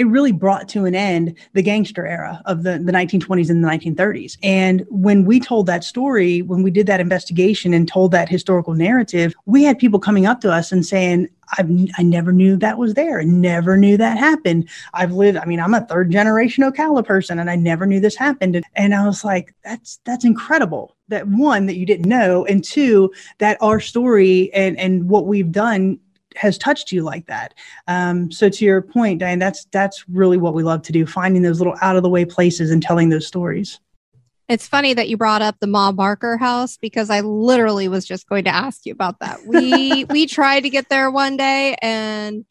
it 0.00 0.06
really 0.06 0.32
brought 0.32 0.66
to 0.66 0.86
an 0.86 0.94
end 0.94 1.36
the 1.52 1.60
gangster 1.60 2.06
era 2.06 2.40
of 2.46 2.62
the, 2.62 2.78
the 2.78 2.90
1920s 2.90 3.50
and 3.50 3.62
the 3.62 3.68
1930s. 3.68 4.38
And 4.42 4.86
when 4.88 5.26
we 5.26 5.38
told 5.38 5.66
that 5.66 5.84
story, 5.84 6.40
when 6.40 6.62
we 6.62 6.70
did 6.70 6.86
that 6.86 7.00
investigation 7.00 7.74
and 7.74 7.86
told 7.86 8.10
that 8.12 8.26
historical 8.26 8.72
narrative, 8.72 9.34
we 9.44 9.62
had 9.62 9.78
people 9.78 10.00
coming 10.00 10.24
up 10.24 10.40
to 10.40 10.50
us 10.50 10.72
and 10.72 10.86
saying, 10.86 11.28
I've, 11.58 11.68
I 11.98 12.02
never 12.02 12.32
knew 12.32 12.56
that 12.56 12.78
was 12.78 12.94
there. 12.94 13.22
never 13.22 13.76
knew 13.76 13.98
that 13.98 14.16
happened. 14.16 14.70
I've 14.94 15.12
lived, 15.12 15.36
I 15.36 15.44
mean, 15.44 15.60
I'm 15.60 15.74
a 15.74 15.84
third 15.84 16.10
generation 16.10 16.64
Ocala 16.64 17.04
person 17.04 17.38
and 17.38 17.50
I 17.50 17.56
never 17.56 17.84
knew 17.84 18.00
this 18.00 18.16
happened. 18.16 18.56
And, 18.56 18.64
and 18.76 18.94
I 18.94 19.04
was 19.04 19.22
like, 19.22 19.54
that's, 19.64 20.00
that's 20.06 20.24
incredible 20.24 20.96
that 21.08 21.28
one, 21.28 21.66
that 21.66 21.76
you 21.76 21.84
didn't 21.84 22.08
know. 22.08 22.46
And 22.46 22.64
two, 22.64 23.12
that 23.36 23.58
our 23.60 23.80
story 23.80 24.50
and, 24.54 24.78
and 24.78 25.10
what 25.10 25.26
we've 25.26 25.52
done 25.52 25.98
has 26.36 26.58
touched 26.58 26.92
you 26.92 27.02
like 27.02 27.26
that. 27.26 27.54
Um, 27.88 28.30
so 28.30 28.48
to 28.48 28.64
your 28.64 28.82
point, 28.82 29.20
Diane, 29.20 29.38
that's 29.38 29.64
that's 29.66 30.04
really 30.08 30.36
what 30.36 30.54
we 30.54 30.62
love 30.62 30.82
to 30.82 30.92
do: 30.92 31.06
finding 31.06 31.42
those 31.42 31.58
little 31.58 31.76
out 31.82 31.96
of 31.96 32.02
the 32.02 32.08
way 32.08 32.24
places 32.24 32.70
and 32.70 32.82
telling 32.82 33.08
those 33.08 33.26
stories. 33.26 33.80
It's 34.48 34.66
funny 34.66 34.94
that 34.94 35.08
you 35.08 35.16
brought 35.16 35.42
up 35.42 35.56
the 35.60 35.68
Ma 35.68 35.92
Barker 35.92 36.36
house 36.36 36.76
because 36.76 37.08
I 37.08 37.20
literally 37.20 37.86
was 37.86 38.04
just 38.04 38.28
going 38.28 38.42
to 38.44 38.54
ask 38.54 38.84
you 38.84 38.92
about 38.92 39.20
that. 39.20 39.46
We 39.46 40.04
we 40.10 40.26
tried 40.26 40.62
to 40.62 40.70
get 40.70 40.88
there 40.88 41.10
one 41.10 41.36
day 41.36 41.76
and 41.80 42.44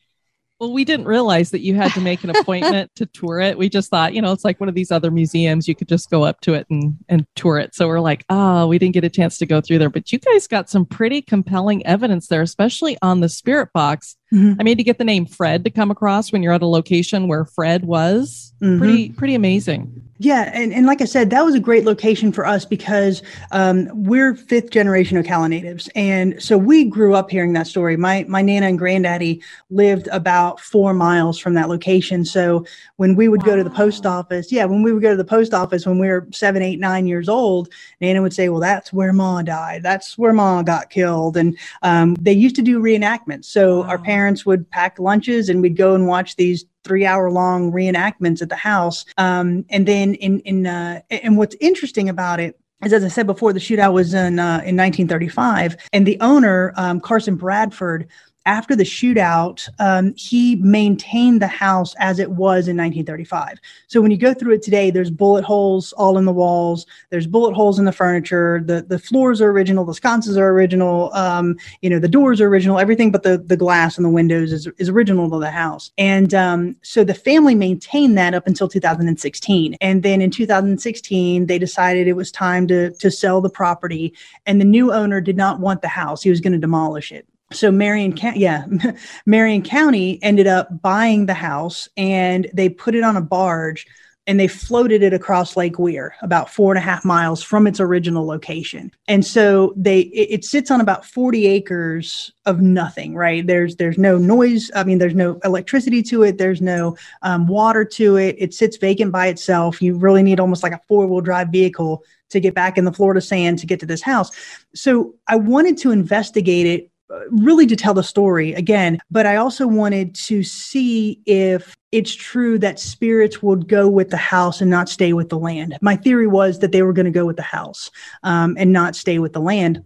well, 0.59 0.73
we 0.73 0.83
didn't 0.83 1.05
realize 1.05 1.51
that 1.51 1.61
you 1.61 1.75
had 1.75 1.93
to 1.93 2.01
make 2.01 2.23
an 2.23 2.31
appointment 2.31 2.91
to 2.95 3.05
tour 3.05 3.39
it. 3.39 3.57
We 3.57 3.69
just 3.69 3.89
thought, 3.89 4.13
you 4.13 4.21
know, 4.21 4.33
it's 4.33 4.43
like 4.43 4.59
one 4.59 4.67
of 4.67 4.75
these 4.75 4.91
other 4.91 5.09
museums. 5.09 5.67
You 5.67 5.75
could 5.75 5.87
just 5.87 6.09
go 6.09 6.23
up 6.23 6.41
to 6.41 6.53
it 6.53 6.67
and, 6.69 6.97
and 7.07 7.25
tour 7.35 7.57
it. 7.59 7.73
So 7.73 7.87
we're 7.87 8.01
like, 8.01 8.25
oh, 8.29 8.67
we 8.67 8.77
didn't 8.77 8.93
get 8.93 9.05
a 9.05 9.09
chance 9.09 9.37
to 9.37 9.45
go 9.45 9.61
through 9.61 9.79
there. 9.79 9.89
But 9.89 10.11
you 10.11 10.19
guys 10.19 10.47
got 10.47 10.69
some 10.69 10.85
pretty 10.85 11.21
compelling 11.21 11.85
evidence 11.85 12.27
there, 12.27 12.41
especially 12.41 12.97
on 13.01 13.21
the 13.21 13.29
spirit 13.29 13.69
box. 13.73 14.17
Mm-hmm. 14.33 14.59
I 14.59 14.63
mean, 14.63 14.77
to 14.77 14.83
get 14.83 14.97
the 14.97 15.03
name 15.03 15.25
Fred 15.25 15.63
to 15.63 15.69
come 15.69 15.91
across 15.91 16.31
when 16.31 16.43
you're 16.43 16.53
at 16.53 16.61
a 16.61 16.67
location 16.67 17.27
where 17.27 17.45
Fred 17.45 17.85
was, 17.85 18.53
mm-hmm. 18.61 18.77
pretty, 18.77 19.09
pretty 19.09 19.35
amazing. 19.35 20.09
Yeah, 20.21 20.51
and, 20.53 20.73
and 20.73 20.85
like 20.85 21.01
I 21.01 21.05
said, 21.05 21.29
that 21.29 21.45
was 21.45 21.55
a 21.55 21.61
great 21.61 21.85
location 21.85 22.33
for 22.33 22.45
us 22.45 22.65
because 22.65 23.23
um, 23.51 23.87
we're 23.93 24.35
fifth 24.35 24.69
generation 24.69 25.21
Ocala 25.23 25.47
natives, 25.47 25.89
and 25.95 26.43
so 26.43 26.57
we 26.57 26.83
grew 26.83 27.15
up 27.15 27.31
hearing 27.31 27.53
that 27.53 27.67
story. 27.67 27.95
My 27.95 28.25
my 28.27 28.41
nana 28.41 28.67
and 28.67 28.77
granddaddy 28.77 29.41
lived 29.69 30.09
about 30.11 30.59
four 30.59 30.93
miles 30.93 31.39
from 31.39 31.53
that 31.53 31.69
location. 31.69 32.25
So 32.25 32.65
when 32.97 33.15
we 33.15 33.29
would 33.29 33.43
wow. 33.43 33.51
go 33.51 33.55
to 33.55 33.63
the 33.63 33.69
post 33.69 34.05
office, 34.05 34.51
yeah, 34.51 34.65
when 34.65 34.83
we 34.83 34.91
would 34.91 35.01
go 35.01 35.11
to 35.11 35.15
the 35.15 35.23
post 35.23 35.53
office 35.53 35.85
when 35.85 35.99
we 35.99 36.09
were 36.09 36.27
seven, 36.33 36.61
eight, 36.61 36.81
nine 36.81 37.07
years 37.07 37.29
old, 37.29 37.69
Nana 38.01 38.21
would 38.21 38.33
say, 38.33 38.49
"Well, 38.49 38.59
that's 38.59 38.91
where 38.91 39.13
Ma 39.13 39.41
died. 39.41 39.83
That's 39.83 40.17
where 40.17 40.33
Ma 40.33 40.63
got 40.63 40.89
killed." 40.89 41.37
And 41.37 41.57
um, 41.81 42.15
they 42.15 42.33
used 42.33 42.57
to 42.57 42.61
do 42.61 42.81
reenactments. 42.81 43.45
So 43.45 43.83
wow. 43.83 43.87
our 43.87 43.97
parents 43.97 44.18
parents 44.19 44.45
would 44.45 44.69
pack 44.69 44.99
lunches 44.99 45.47
and 45.47 45.61
we'd 45.61 45.77
go 45.77 45.95
and 45.95 46.05
watch 46.05 46.35
these 46.35 46.65
three 46.83 47.05
hour 47.05 47.31
long 47.31 47.71
reenactments 47.71 48.41
at 48.41 48.49
the 48.49 48.55
house. 48.55 49.05
Um, 49.17 49.63
and 49.69 49.87
then 49.87 50.15
in, 50.15 50.41
in, 50.41 50.67
uh, 50.67 50.99
and 51.09 51.37
what's 51.37 51.55
interesting 51.61 52.09
about 52.09 52.41
it 52.41 52.59
as, 52.81 52.91
as 52.91 53.03
I 53.03 53.07
said 53.07 53.27
before, 53.27 53.53
the 53.53 53.59
shootout 53.59 53.93
was 53.93 54.13
in 54.13 54.39
uh, 54.39 54.63
in 54.63 54.77
1935, 54.77 55.75
and 55.91 56.07
the 56.07 56.17
owner 56.21 56.73
um, 56.77 57.01
Carson 57.01 57.35
Bradford 57.35 58.07
after 58.49 58.75
the 58.75 58.83
shootout, 58.83 59.69
um, 59.77 60.11
he 60.17 60.55
maintained 60.55 61.39
the 61.39 61.47
house 61.47 61.93
as 61.99 62.17
it 62.17 62.31
was 62.31 62.67
in 62.67 62.75
1935. 62.75 63.59
So 63.85 64.01
when 64.01 64.09
you 64.09 64.17
go 64.17 64.33
through 64.33 64.55
it 64.55 64.63
today, 64.63 64.89
there's 64.89 65.11
bullet 65.11 65.43
holes 65.43 65.93
all 65.93 66.17
in 66.17 66.25
the 66.25 66.33
walls. 66.33 66.87
There's 67.11 67.27
bullet 67.27 67.53
holes 67.53 67.77
in 67.77 67.85
the 67.85 67.91
furniture. 67.91 68.59
The 68.65 68.81
the 68.81 68.97
floors 68.97 69.39
are 69.39 69.51
original. 69.51 69.85
The 69.85 69.93
sconces 69.93 70.35
are 70.35 70.49
original. 70.49 71.13
Um, 71.13 71.57
you 71.83 71.91
know 71.91 71.99
the 71.99 72.07
doors 72.07 72.41
are 72.41 72.47
original. 72.47 72.79
Everything 72.79 73.11
but 73.11 73.21
the 73.21 73.37
the 73.37 73.55
glass 73.55 73.97
and 73.97 74.05
the 74.05 74.09
windows 74.09 74.51
is 74.51 74.67
is 74.79 74.89
original 74.89 75.29
to 75.29 75.37
the 75.37 75.51
house. 75.51 75.91
And 75.99 76.33
um, 76.33 76.75
so 76.81 77.03
the 77.03 77.13
family 77.13 77.53
maintained 77.53 78.17
that 78.17 78.33
up 78.33 78.47
until 78.47 78.67
2016. 78.67 79.75
And 79.79 80.01
then 80.01 80.23
in 80.23 80.31
2016, 80.31 81.45
they 81.45 81.59
decided 81.59 82.07
it 82.07 82.13
was 82.13 82.31
time 82.31 82.67
to 82.69 82.89
to 82.93 83.11
sell 83.11 83.41
the 83.41 83.49
property. 83.49 84.11
And 84.47 84.59
the 84.59 84.65
new 84.65 84.91
owner 84.91 85.21
did 85.21 85.37
not 85.37 85.59
want 85.59 85.83
the 85.83 85.87
house. 85.87 86.23
He 86.23 86.31
was 86.31 86.41
going 86.41 86.53
to 86.53 86.59
demolish 86.59 87.11
it 87.11 87.28
so 87.51 87.71
Marion 87.71 88.15
County, 88.15 88.39
yeah, 88.39 88.65
Marion 89.25 89.61
County 89.61 90.21
ended 90.21 90.47
up 90.47 90.81
buying 90.81 91.25
the 91.25 91.33
house 91.33 91.89
and 91.97 92.49
they 92.53 92.69
put 92.69 92.95
it 92.95 93.03
on 93.03 93.17
a 93.17 93.21
barge 93.21 93.87
and 94.27 94.39
they 94.39 94.47
floated 94.47 95.01
it 95.01 95.11
across 95.11 95.57
Lake 95.57 95.79
Weir, 95.79 96.13
about 96.21 96.51
four 96.51 96.71
and 96.71 96.77
a 96.77 96.81
half 96.81 97.03
miles 97.03 97.41
from 97.41 97.65
its 97.65 97.79
original 97.79 98.27
location. 98.27 98.91
And 99.07 99.25
so 99.25 99.73
they 99.75 100.01
it, 100.01 100.27
it, 100.31 100.45
sits 100.45 100.69
on 100.69 100.81
about 100.81 101.03
40 101.03 101.47
acres 101.47 102.31
of 102.45 102.61
nothing, 102.61 103.15
right? 103.15 103.47
There's 103.47 103.77
there's 103.77 103.97
no 103.97 104.19
noise. 104.19 104.69
I 104.75 104.83
mean, 104.83 104.99
there's 104.99 105.15
no 105.15 105.39
electricity 105.43 106.03
to 106.03 106.21
it. 106.21 106.37
There's 106.37 106.61
no 106.61 106.95
um, 107.23 107.47
water 107.47 107.83
to 107.83 108.17
it. 108.17 108.35
It 108.37 108.53
sits 108.53 108.77
vacant 108.77 109.11
by 109.11 109.25
itself. 109.27 109.81
You 109.81 109.95
really 109.95 110.21
need 110.21 110.39
almost 110.39 110.61
like 110.61 110.73
a 110.73 110.81
four 110.87 111.07
wheel 111.07 111.21
drive 111.21 111.49
vehicle 111.49 112.03
to 112.29 112.39
get 112.39 112.53
back 112.53 112.77
in 112.77 112.85
the 112.85 112.93
Florida 112.93 113.21
sand 113.21 113.57
to 113.57 113.65
get 113.65 113.79
to 113.79 113.87
this 113.87 114.03
house. 114.03 114.29
So 114.75 115.15
I 115.27 115.37
wanted 115.37 115.79
to 115.79 115.89
investigate 115.89 116.67
it 116.67 116.91
really 117.29 117.65
to 117.65 117.75
tell 117.75 117.93
the 117.93 118.03
story 118.03 118.53
again, 118.53 118.99
but 119.09 119.25
I 119.25 119.35
also 119.35 119.67
wanted 119.67 120.15
to 120.15 120.43
see 120.43 121.19
if 121.25 121.75
it's 121.91 122.13
true 122.13 122.59
that 122.59 122.79
spirits 122.79 123.41
would 123.41 123.67
go 123.67 123.89
with 123.89 124.09
the 124.09 124.17
house 124.17 124.61
and 124.61 124.69
not 124.69 124.89
stay 124.89 125.13
with 125.13 125.29
the 125.29 125.37
land. 125.39 125.77
My 125.81 125.95
theory 125.95 126.27
was 126.27 126.59
that 126.59 126.71
they 126.71 126.83
were 126.83 126.93
going 126.93 127.05
to 127.05 127.11
go 127.11 127.25
with 127.25 127.37
the 127.37 127.41
house 127.41 127.89
um, 128.23 128.55
and 128.59 128.71
not 128.71 128.95
stay 128.95 129.17
with 129.17 129.33
the 129.33 129.41
land. 129.41 129.83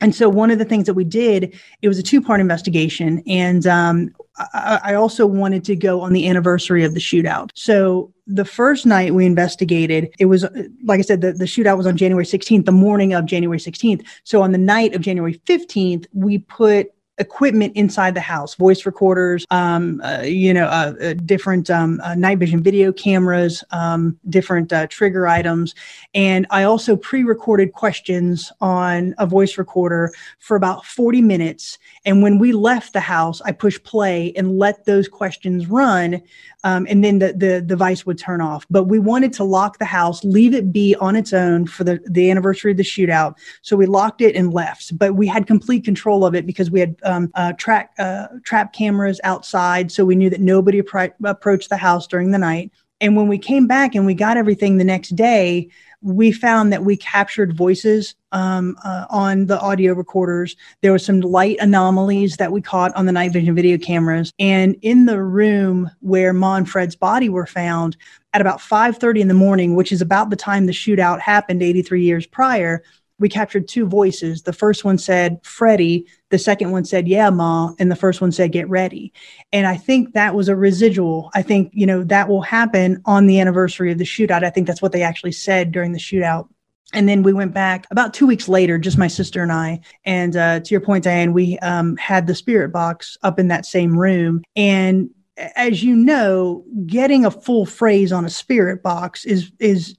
And 0.00 0.14
so 0.14 0.28
one 0.28 0.50
of 0.50 0.58
the 0.58 0.64
things 0.64 0.86
that 0.86 0.94
we 0.94 1.04
did, 1.04 1.58
it 1.80 1.88
was 1.88 1.98
a 1.98 2.02
two-part 2.02 2.40
investigation, 2.40 3.22
and 3.26 3.66
um, 3.66 4.10
I, 4.36 4.80
I 4.84 4.94
also 4.94 5.26
wanted 5.26 5.64
to 5.64 5.76
go 5.76 6.00
on 6.00 6.12
the 6.12 6.28
anniversary 6.28 6.84
of 6.84 6.94
the 6.94 7.00
shootout. 7.00 7.50
So 7.54 8.11
the 8.26 8.44
first 8.44 8.86
night 8.86 9.14
we 9.14 9.26
investigated, 9.26 10.14
it 10.18 10.26
was 10.26 10.44
like 10.84 10.98
I 10.98 11.02
said, 11.02 11.20
the, 11.20 11.32
the 11.32 11.44
shootout 11.44 11.76
was 11.76 11.86
on 11.86 11.96
January 11.96 12.24
16th, 12.24 12.64
the 12.64 12.72
morning 12.72 13.14
of 13.14 13.26
January 13.26 13.58
16th. 13.58 14.06
So 14.24 14.42
on 14.42 14.52
the 14.52 14.58
night 14.58 14.94
of 14.94 15.00
January 15.00 15.40
15th, 15.46 16.06
we 16.12 16.38
put 16.38 16.92
equipment 17.18 17.76
inside 17.76 18.14
the 18.14 18.20
house 18.20 18.54
voice 18.54 18.86
recorders 18.86 19.46
um, 19.50 20.00
uh, 20.02 20.22
you 20.22 20.52
know 20.52 20.64
uh, 20.64 20.94
uh, 21.00 21.12
different 21.26 21.68
um, 21.68 22.00
uh, 22.02 22.14
night 22.14 22.38
vision 22.38 22.62
video 22.62 22.90
cameras 22.90 23.62
um, 23.70 24.18
different 24.30 24.72
uh, 24.72 24.86
trigger 24.86 25.28
items 25.28 25.74
and 26.14 26.46
i 26.50 26.62
also 26.62 26.96
pre-recorded 26.96 27.74
questions 27.74 28.50
on 28.62 29.14
a 29.18 29.26
voice 29.26 29.58
recorder 29.58 30.10
for 30.38 30.56
about 30.56 30.86
40 30.86 31.20
minutes 31.20 31.78
and 32.06 32.22
when 32.22 32.38
we 32.38 32.52
left 32.52 32.94
the 32.94 33.00
house 33.00 33.42
i 33.42 33.52
pushed 33.52 33.84
play 33.84 34.32
and 34.34 34.58
let 34.58 34.86
those 34.86 35.06
questions 35.06 35.66
run 35.66 36.20
um, 36.64 36.86
and 36.88 37.04
then 37.04 37.18
the, 37.18 37.32
the 37.32 37.60
device 37.60 38.06
would 38.06 38.18
turn 38.18 38.40
off. 38.40 38.66
But 38.70 38.84
we 38.84 38.98
wanted 38.98 39.32
to 39.34 39.44
lock 39.44 39.78
the 39.78 39.84
house, 39.84 40.22
leave 40.24 40.54
it 40.54 40.72
be 40.72 40.94
on 40.96 41.16
its 41.16 41.32
own 41.32 41.66
for 41.66 41.84
the, 41.84 42.00
the 42.06 42.30
anniversary 42.30 42.70
of 42.70 42.76
the 42.76 42.82
shootout. 42.82 43.36
So 43.62 43.76
we 43.76 43.86
locked 43.86 44.20
it 44.20 44.36
and 44.36 44.52
left. 44.52 44.96
But 44.96 45.14
we 45.14 45.26
had 45.26 45.46
complete 45.46 45.84
control 45.84 46.24
of 46.24 46.34
it 46.34 46.46
because 46.46 46.70
we 46.70 46.80
had 46.80 46.96
um, 47.02 47.30
uh, 47.34 47.52
track 47.54 47.92
uh, 47.98 48.28
trap 48.44 48.72
cameras 48.72 49.20
outside, 49.24 49.90
so 49.90 50.04
we 50.04 50.14
knew 50.14 50.30
that 50.30 50.40
nobody 50.40 50.78
approached 50.78 51.68
the 51.68 51.76
house 51.76 52.06
during 52.06 52.30
the 52.30 52.38
night. 52.38 52.70
And 53.00 53.16
when 53.16 53.26
we 53.26 53.38
came 53.38 53.66
back 53.66 53.96
and 53.96 54.06
we 54.06 54.14
got 54.14 54.36
everything 54.36 54.78
the 54.78 54.84
next 54.84 55.16
day, 55.16 55.68
we 56.02 56.32
found 56.32 56.72
that 56.72 56.84
we 56.84 56.96
captured 56.96 57.56
voices 57.56 58.14
um, 58.32 58.76
uh, 58.84 59.06
on 59.08 59.46
the 59.46 59.60
audio 59.60 59.94
recorders. 59.94 60.56
There 60.80 60.92
were 60.92 60.98
some 60.98 61.20
light 61.20 61.58
anomalies 61.60 62.36
that 62.36 62.52
we 62.52 62.60
caught 62.60 62.94
on 62.96 63.06
the 63.06 63.12
night 63.12 63.32
vision 63.32 63.54
video 63.54 63.78
cameras. 63.78 64.32
And 64.38 64.76
in 64.82 65.06
the 65.06 65.22
room 65.22 65.90
where 66.00 66.32
Ma 66.32 66.56
and 66.56 66.68
Fred's 66.68 66.96
body 66.96 67.28
were 67.28 67.46
found 67.46 67.96
at 68.32 68.40
about 68.40 68.60
5:30 68.60 69.20
in 69.20 69.28
the 69.28 69.34
morning, 69.34 69.76
which 69.76 69.92
is 69.92 70.00
about 70.00 70.30
the 70.30 70.36
time 70.36 70.66
the 70.66 70.72
shootout 70.72 71.20
happened 71.20 71.62
83 71.62 72.02
years 72.02 72.26
prior, 72.26 72.82
we 73.22 73.28
captured 73.28 73.68
two 73.68 73.86
voices. 73.86 74.42
The 74.42 74.52
first 74.52 74.84
one 74.84 74.98
said 74.98 75.38
Freddie, 75.44 76.06
the 76.30 76.38
second 76.38 76.72
one 76.72 76.84
said 76.84 77.08
yeah 77.08 77.30
ma, 77.30 77.72
and 77.78 77.90
the 77.90 77.96
first 77.96 78.20
one 78.20 78.32
said 78.32 78.52
get 78.52 78.68
ready. 78.68 79.12
And 79.52 79.66
I 79.66 79.76
think 79.76 80.12
that 80.12 80.34
was 80.34 80.48
a 80.48 80.56
residual. 80.56 81.30
I 81.34 81.40
think, 81.40 81.70
you 81.72 81.86
know, 81.86 82.02
that 82.04 82.28
will 82.28 82.42
happen 82.42 83.00
on 83.06 83.26
the 83.26 83.40
anniversary 83.40 83.92
of 83.92 83.98
the 83.98 84.04
shootout. 84.04 84.44
I 84.44 84.50
think 84.50 84.66
that's 84.66 84.82
what 84.82 84.92
they 84.92 85.02
actually 85.02 85.32
said 85.32 85.72
during 85.72 85.92
the 85.92 86.00
shootout. 86.00 86.48
And 86.92 87.08
then 87.08 87.22
we 87.22 87.32
went 87.32 87.54
back 87.54 87.86
about 87.90 88.12
two 88.12 88.26
weeks 88.26 88.48
later, 88.48 88.76
just 88.76 88.98
my 88.98 89.08
sister 89.08 89.42
and 89.42 89.52
I. 89.52 89.80
And 90.04 90.36
uh, 90.36 90.60
to 90.60 90.70
your 90.70 90.80
point, 90.80 91.04
Diane, 91.04 91.32
we 91.32 91.58
um, 91.60 91.96
had 91.96 92.26
the 92.26 92.34
spirit 92.34 92.72
box 92.72 93.16
up 93.22 93.38
in 93.38 93.48
that 93.48 93.64
same 93.64 93.96
room. 93.96 94.42
And 94.56 95.08
as 95.56 95.82
you 95.82 95.94
know, 95.94 96.64
getting 96.86 97.24
a 97.24 97.30
full 97.30 97.66
phrase 97.66 98.12
on 98.12 98.24
a 98.24 98.30
spirit 98.30 98.82
box 98.82 99.24
is 99.24 99.50
is 99.58 99.96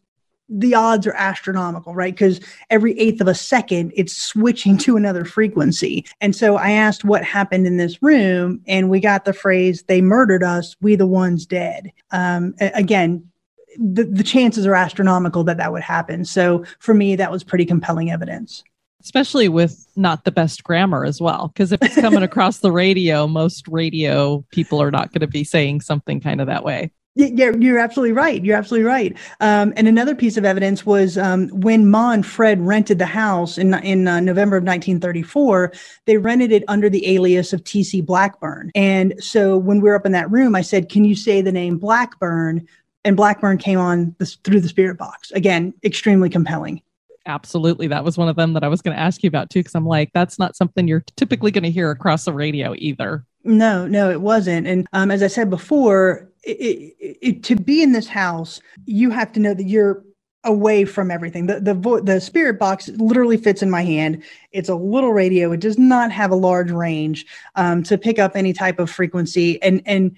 the 0.50 0.76
odds 0.76 1.08
are 1.08 1.14
astronomical, 1.14 1.96
right? 1.96 2.14
Because 2.14 2.40
every 2.70 2.98
eighth 3.00 3.22
of 3.22 3.28
a 3.28 3.36
second, 3.36 3.94
it's 3.96 4.16
switching 4.16 4.78
to 4.80 4.98
another 4.98 5.26
frequency. 5.26 6.06
And 6.22 6.36
so 6.36 6.58
I 6.58 6.72
asked 6.72 7.04
what 7.04 7.24
happened 7.24 7.68
in 7.68 7.78
this 7.78 8.02
room, 8.02 8.62
and 8.68 8.90
we 8.90 9.00
got 9.00 9.26
the 9.26 9.34
phrase, 9.34 9.84
they 9.84 10.02
murdered 10.02 10.44
us, 10.44 10.76
we 10.82 10.96
the 10.96 11.08
ones 11.08 11.46
dead. 11.46 11.92
Um, 12.12 12.54
again, 12.60 13.28
the, 13.78 14.04
the 14.04 14.24
chances 14.24 14.68
are 14.68 14.76
astronomical 14.76 15.44
that 15.46 15.58
that 15.58 15.72
would 15.72 15.82
happen. 15.82 16.26
So 16.26 16.64
for 16.80 16.94
me, 16.94 17.16
that 17.16 17.32
was 17.32 17.44
pretty 17.44 17.66
compelling 17.66 18.12
evidence 18.12 18.64
especially 19.04 19.50
with 19.50 19.86
not 19.98 20.24
the 20.24 20.32
best 20.32 20.64
grammar 20.64 21.04
as 21.04 21.20
well. 21.20 21.50
Because 21.50 21.72
if 21.72 21.82
it's 21.84 21.96
coming 21.96 22.24
across 22.24 22.60
the 22.60 22.72
radio, 22.72 23.28
most 23.28 23.68
radio 23.68 24.44
people 24.52 24.82
are 24.82 24.92
not 24.92 25.12
going 25.12 25.20
to 25.20 25.28
be 25.28 25.44
saying 25.44 25.82
something 25.82 26.22
kind 26.22 26.40
of 26.40 26.48
that 26.48 26.64
way. 26.64 26.90
Yeah, 27.16 27.52
you're 27.60 27.78
absolutely 27.78 28.14
right. 28.14 28.44
You're 28.44 28.58
absolutely 28.58 28.88
right. 28.88 29.16
Um, 29.40 29.72
and 29.78 29.88
another 29.88 30.16
piece 30.16 30.36
of 30.36 30.46
evidence 30.46 30.84
was 30.84 31.16
um, 31.16 31.48
when 31.50 31.90
Ma 31.92 32.12
and 32.12 32.26
Fred 32.26 32.60
rented 32.60 32.98
the 32.98 33.06
house 33.06 33.60
in 33.60 33.76
in 33.76 34.08
uh, 34.08 34.20
November 34.20 34.58
of 34.58 34.64
1934. 34.64 35.72
They 36.06 36.18
rented 36.18 36.52
it 36.52 36.64
under 36.68 36.90
the 36.90 37.08
alias 37.08 37.54
of 37.54 37.64
T.C. 37.64 38.02
Blackburn. 38.02 38.72
And 38.74 39.14
so 39.20 39.58
when 39.58 39.80
we 39.80 39.90
were 39.90 39.96
up 39.96 40.08
in 40.08 40.12
that 40.14 40.32
room, 40.32 40.56
I 40.56 40.62
said, 40.62 40.90
"Can 40.90 41.06
you 41.06 41.16
say 41.16 41.42
the 41.42 41.52
name 41.52 41.78
Blackburn?" 41.78 42.68
And 43.06 43.16
Blackburn 43.16 43.60
came 43.60 43.80
on 43.80 44.16
this, 44.18 44.36
through 44.44 44.62
the 44.62 44.70
spirit 44.70 44.98
box. 44.98 45.30
Again, 45.32 45.74
extremely 45.84 46.30
compelling. 46.30 46.82
Absolutely, 47.28 47.88
that 47.88 48.04
was 48.04 48.18
one 48.18 48.28
of 48.28 48.38
them 48.38 48.54
that 48.54 48.64
I 48.64 48.68
was 48.70 48.82
going 48.82 48.98
to 48.98 49.02
ask 49.02 49.22
you 49.22 49.28
about 49.28 49.52
too, 49.52 49.60
because 49.60 49.76
I'm 49.76 49.86
like, 49.86 50.10
that's 50.14 50.40
not 50.40 50.56
something 50.56 50.88
you're 50.88 51.06
typically 51.16 51.52
going 51.52 51.64
to 51.64 51.72
hear 51.72 51.92
across 51.92 52.26
the 52.26 52.34
radio 52.34 52.74
either. 52.78 53.24
No, 53.44 53.86
no, 53.88 54.10
it 54.10 54.22
wasn't. 54.22 54.66
And 54.68 54.88
um, 54.94 55.12
as 55.12 55.22
I 55.22 55.28
said 55.28 55.50
before, 55.50 56.30
it, 56.44 57.18
it, 57.22 57.44
to 57.44 57.56
be 57.56 57.82
in 57.82 57.92
this 57.92 58.08
house, 58.08 58.62
you 58.86 59.10
have 59.10 59.32
to 59.34 59.40
know 59.40 59.54
that 59.54 59.64
you're 59.64 60.04
away 60.44 60.86
from 60.86 61.10
everything. 61.10 61.46
The 61.46 61.60
the 61.60 61.74
vo- 61.74 62.02
the 62.02 62.20
spirit 62.20 62.60
box 62.60 62.90
literally 62.90 63.38
fits 63.38 63.62
in 63.62 63.70
my 63.70 63.84
hand. 63.84 64.24
It's 64.52 64.70
a 64.70 64.76
little 64.76 65.14
radio. 65.14 65.52
It 65.54 65.62
does 65.62 65.78
not 65.78 66.12
have 66.12 66.32
a 66.32 66.36
large 66.36 66.72
range 66.72 67.26
um, 67.56 67.84
to 67.84 67.98
pick 67.98 68.20
up 68.20 68.36
any 68.36 68.54
type 68.54 68.80
of 68.80 68.90
frequency, 68.90 69.62
and 69.62 69.82
and 69.86 70.18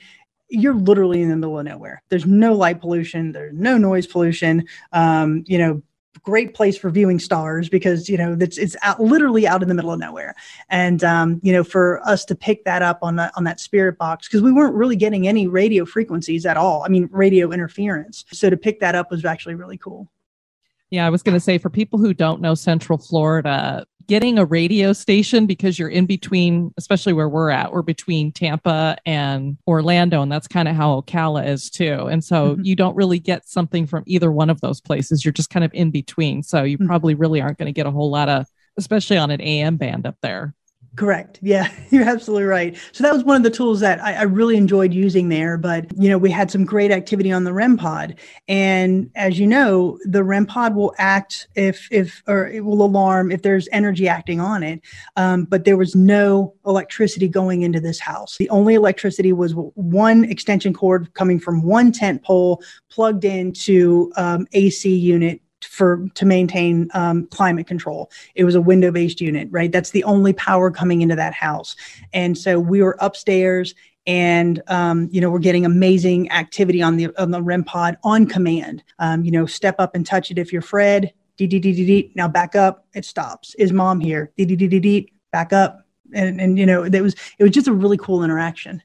you're 0.50 0.76
literally 0.76 1.22
in 1.22 1.30
the 1.30 1.36
middle 1.36 1.60
of 1.60 1.66
nowhere. 1.66 2.02
There's 2.10 2.26
no 2.26 2.54
light 2.54 2.80
pollution. 2.80 3.32
There's 3.32 3.54
no 3.54 3.78
noise 3.78 4.08
pollution. 4.08 4.66
Um, 4.94 5.44
you 5.48 5.58
know, 5.58 5.82
great 6.23 6.54
place 6.54 6.78
for 6.78 6.89
viewing 6.89 7.19
stars 7.19 7.69
because 7.69 8.10
you 8.10 8.17
know 8.17 8.38
it's 8.39 8.58
it's 8.58 8.75
out, 8.82 8.99
literally 8.99 9.47
out 9.47 9.62
in 9.62 9.69
the 9.69 9.75
middle 9.75 9.91
of 9.91 9.99
nowhere. 9.99 10.36
And 10.69 11.04
um, 11.04 11.39
you 11.43 11.54
know 11.54 11.63
for 11.63 12.01
us 12.08 12.25
to 12.25 12.36
pick 12.36 12.63
that 12.65 12.82
up 12.82 12.99
on 13.01 13.15
that 13.17 13.34
on 13.36 13.43
that 13.45 13.60
spirit 13.60 13.97
box 13.97 14.28
because 14.28 14.41
we 14.41 14.51
weren't 14.51 14.75
really 14.75 14.95
getting 14.95 15.28
any 15.28 15.47
radio 15.47 15.86
frequencies 15.86 16.45
at 16.45 16.58
all. 16.58 16.84
I 16.84 16.89
mean 16.89 17.10
radio 17.12 17.51
interference. 17.51 18.25
So 18.32 18.49
to 18.49 18.58
pick 18.58 18.80
that 18.80 18.95
up 18.95 19.12
was 19.12 19.25
actually 19.25 19.56
really 19.56 19.78
cool 19.78 20.10
yeah 20.95 21.05
i 21.05 21.10
was 21.10 21.21
going 21.21 21.34
to 21.34 21.39
say 21.39 21.58
for 21.58 21.69
people 21.69 21.99
who 21.99 22.13
don't 22.13 22.41
know 22.41 22.55
central 22.55 22.97
florida 22.97 23.86
getting 24.08 24.38
a 24.38 24.45
radio 24.45 24.93
station 24.93 25.45
because 25.45 25.79
you're 25.79 25.89
in 25.89 26.05
between, 26.05 26.73
especially 26.77 27.13
where 27.13 27.29
we're 27.29 27.49
at, 27.49 27.71
we're 27.71 27.81
between 27.81 28.31
Tampa 28.31 28.97
and 29.05 29.58
Orlando, 29.67 30.21
and 30.21 30.31
that's 30.31 30.47
kind 30.47 30.67
of 30.67 30.75
how 30.75 31.01
Ocala 31.01 31.47
is 31.47 31.69
too. 31.69 32.08
And 32.08 32.23
so 32.23 32.51
mm-hmm. 32.51 32.63
you 32.63 32.75
don't 32.75 32.95
really 32.95 33.19
get 33.19 33.47
something 33.47 33.88
from 33.88 34.03
either 34.05 34.31
one 34.31 34.49
of 34.49 34.62
those 34.62 34.81
places. 34.81 35.25
You're 35.25 35.31
just 35.31 35.49
kind 35.49 35.63
of 35.63 35.73
in 35.73 35.91
between. 35.91 36.43
So 36.43 36.63
you 36.63 36.77
mm-hmm. 36.77 36.88
probably 36.88 37.15
really 37.15 37.41
aren't 37.41 37.58
going 37.58 37.67
to 37.67 37.73
get 37.73 37.88
a 37.88 37.91
whole 37.91 38.12
lot 38.12 38.29
of, 38.29 38.45
especially 38.77 39.17
on 39.17 39.31
an 39.31 39.41
AM 39.41 39.77
band 39.77 40.05
up 40.05 40.17
there. 40.21 40.53
Correct. 40.95 41.39
Yeah, 41.41 41.69
you're 41.89 42.08
absolutely 42.08 42.45
right. 42.45 42.77
So 42.93 43.03
that 43.03 43.13
was 43.13 43.23
one 43.23 43.36
of 43.36 43.43
the 43.43 43.49
tools 43.49 43.79
that 43.81 44.01
I, 44.01 44.13
I, 44.13 44.21
really 44.23 44.55
enjoyed 44.55 44.93
using 44.93 45.29
there. 45.29 45.58
But 45.58 45.86
you 45.97 46.10
know, 46.10 46.17
we 46.17 46.31
had 46.31 46.49
some 46.49 46.63
great 46.63 46.91
activity 46.91 47.31
on 47.31 47.43
the 47.43 47.51
REM 47.51 47.77
pod, 47.77 48.15
and 48.47 49.10
as 49.15 49.38
you 49.38 49.45
know, 49.45 49.99
the 50.05 50.23
REM 50.23 50.45
pod 50.45 50.75
will 50.75 50.93
act 50.97 51.47
if 51.55 51.88
if 51.91 52.23
or 52.27 52.47
it 52.47 52.63
will 52.63 52.81
alarm 52.81 53.31
if 53.31 53.41
there's 53.41 53.67
energy 53.71 54.08
acting 54.08 54.39
on 54.39 54.63
it. 54.63 54.81
Um, 55.17 55.43
but 55.45 55.65
there 55.65 55.77
was 55.77 55.95
no 55.95 56.53
electricity 56.65 57.27
going 57.27 57.63
into 57.63 57.81
this 57.81 57.99
house. 57.99 58.38
The 58.38 58.49
only 58.49 58.75
electricity 58.75 59.34
was 59.34 59.53
one 59.53 60.23
extension 60.25 60.73
cord 60.73 61.13
coming 61.13 61.39
from 61.39 61.62
one 61.62 61.91
tent 61.91 62.23
pole 62.23 62.63
plugged 62.89 63.25
into 63.25 64.13
um, 64.15 64.47
AC 64.53 64.95
unit 64.95 65.41
for 65.76 66.08
to 66.16 66.26
maintain 66.26 66.90
um, 66.94 67.28
climate 67.28 67.68
control. 67.68 68.10
It 68.34 68.46
was 68.46 68.56
a 68.56 68.62
window 68.62 68.92
based 68.92 69.20
unit, 69.20 69.50
right? 69.52 69.72
That's 69.72 69.92
the 69.92 70.04
only 70.06 70.34
power 70.34 70.72
coming 70.72 71.02
into 71.02 71.16
that 71.16 71.34
house, 71.34 71.76
and 72.14 72.38
so 72.38 72.60
we 72.60 72.82
were 72.82 72.98
upstairs. 73.00 73.76
And 74.08 74.62
um, 74.68 75.10
you 75.12 75.20
know 75.20 75.32
we're 75.32 75.40
getting 75.40 75.66
amazing 75.66 76.32
activity 76.32 76.82
on 76.82 76.98
the 76.98 77.08
on 77.18 77.32
the 77.32 77.42
REM 77.42 77.64
pod 77.64 77.98
on 78.04 78.28
command. 78.28 78.84
Um, 79.00 79.26
you 79.26 79.32
know, 79.32 79.46
step 79.46 79.76
up 79.80 79.96
and 79.96 80.06
touch 80.06 80.32
it 80.32 80.38
if 80.38 80.54
you're 80.54 80.62
Fred. 80.62 81.12
Dee. 81.38 82.12
Now 82.16 82.28
back 82.28 82.56
up. 82.56 82.86
It 82.94 83.04
stops. 83.04 83.56
Is 83.56 83.74
mom 83.74 84.00
here? 84.00 84.32
Dee. 84.38 85.12
Back 85.32 85.54
up. 85.54 85.86
And 86.14 86.40
and 86.40 86.58
you 86.58 86.66
know 86.66 86.84
it 86.84 87.02
was 87.02 87.16
it 87.40 87.44
was 87.44 87.52
just 87.52 87.68
a 87.68 87.74
really 87.74 87.98
cool 87.98 88.24
interaction. 88.24 88.82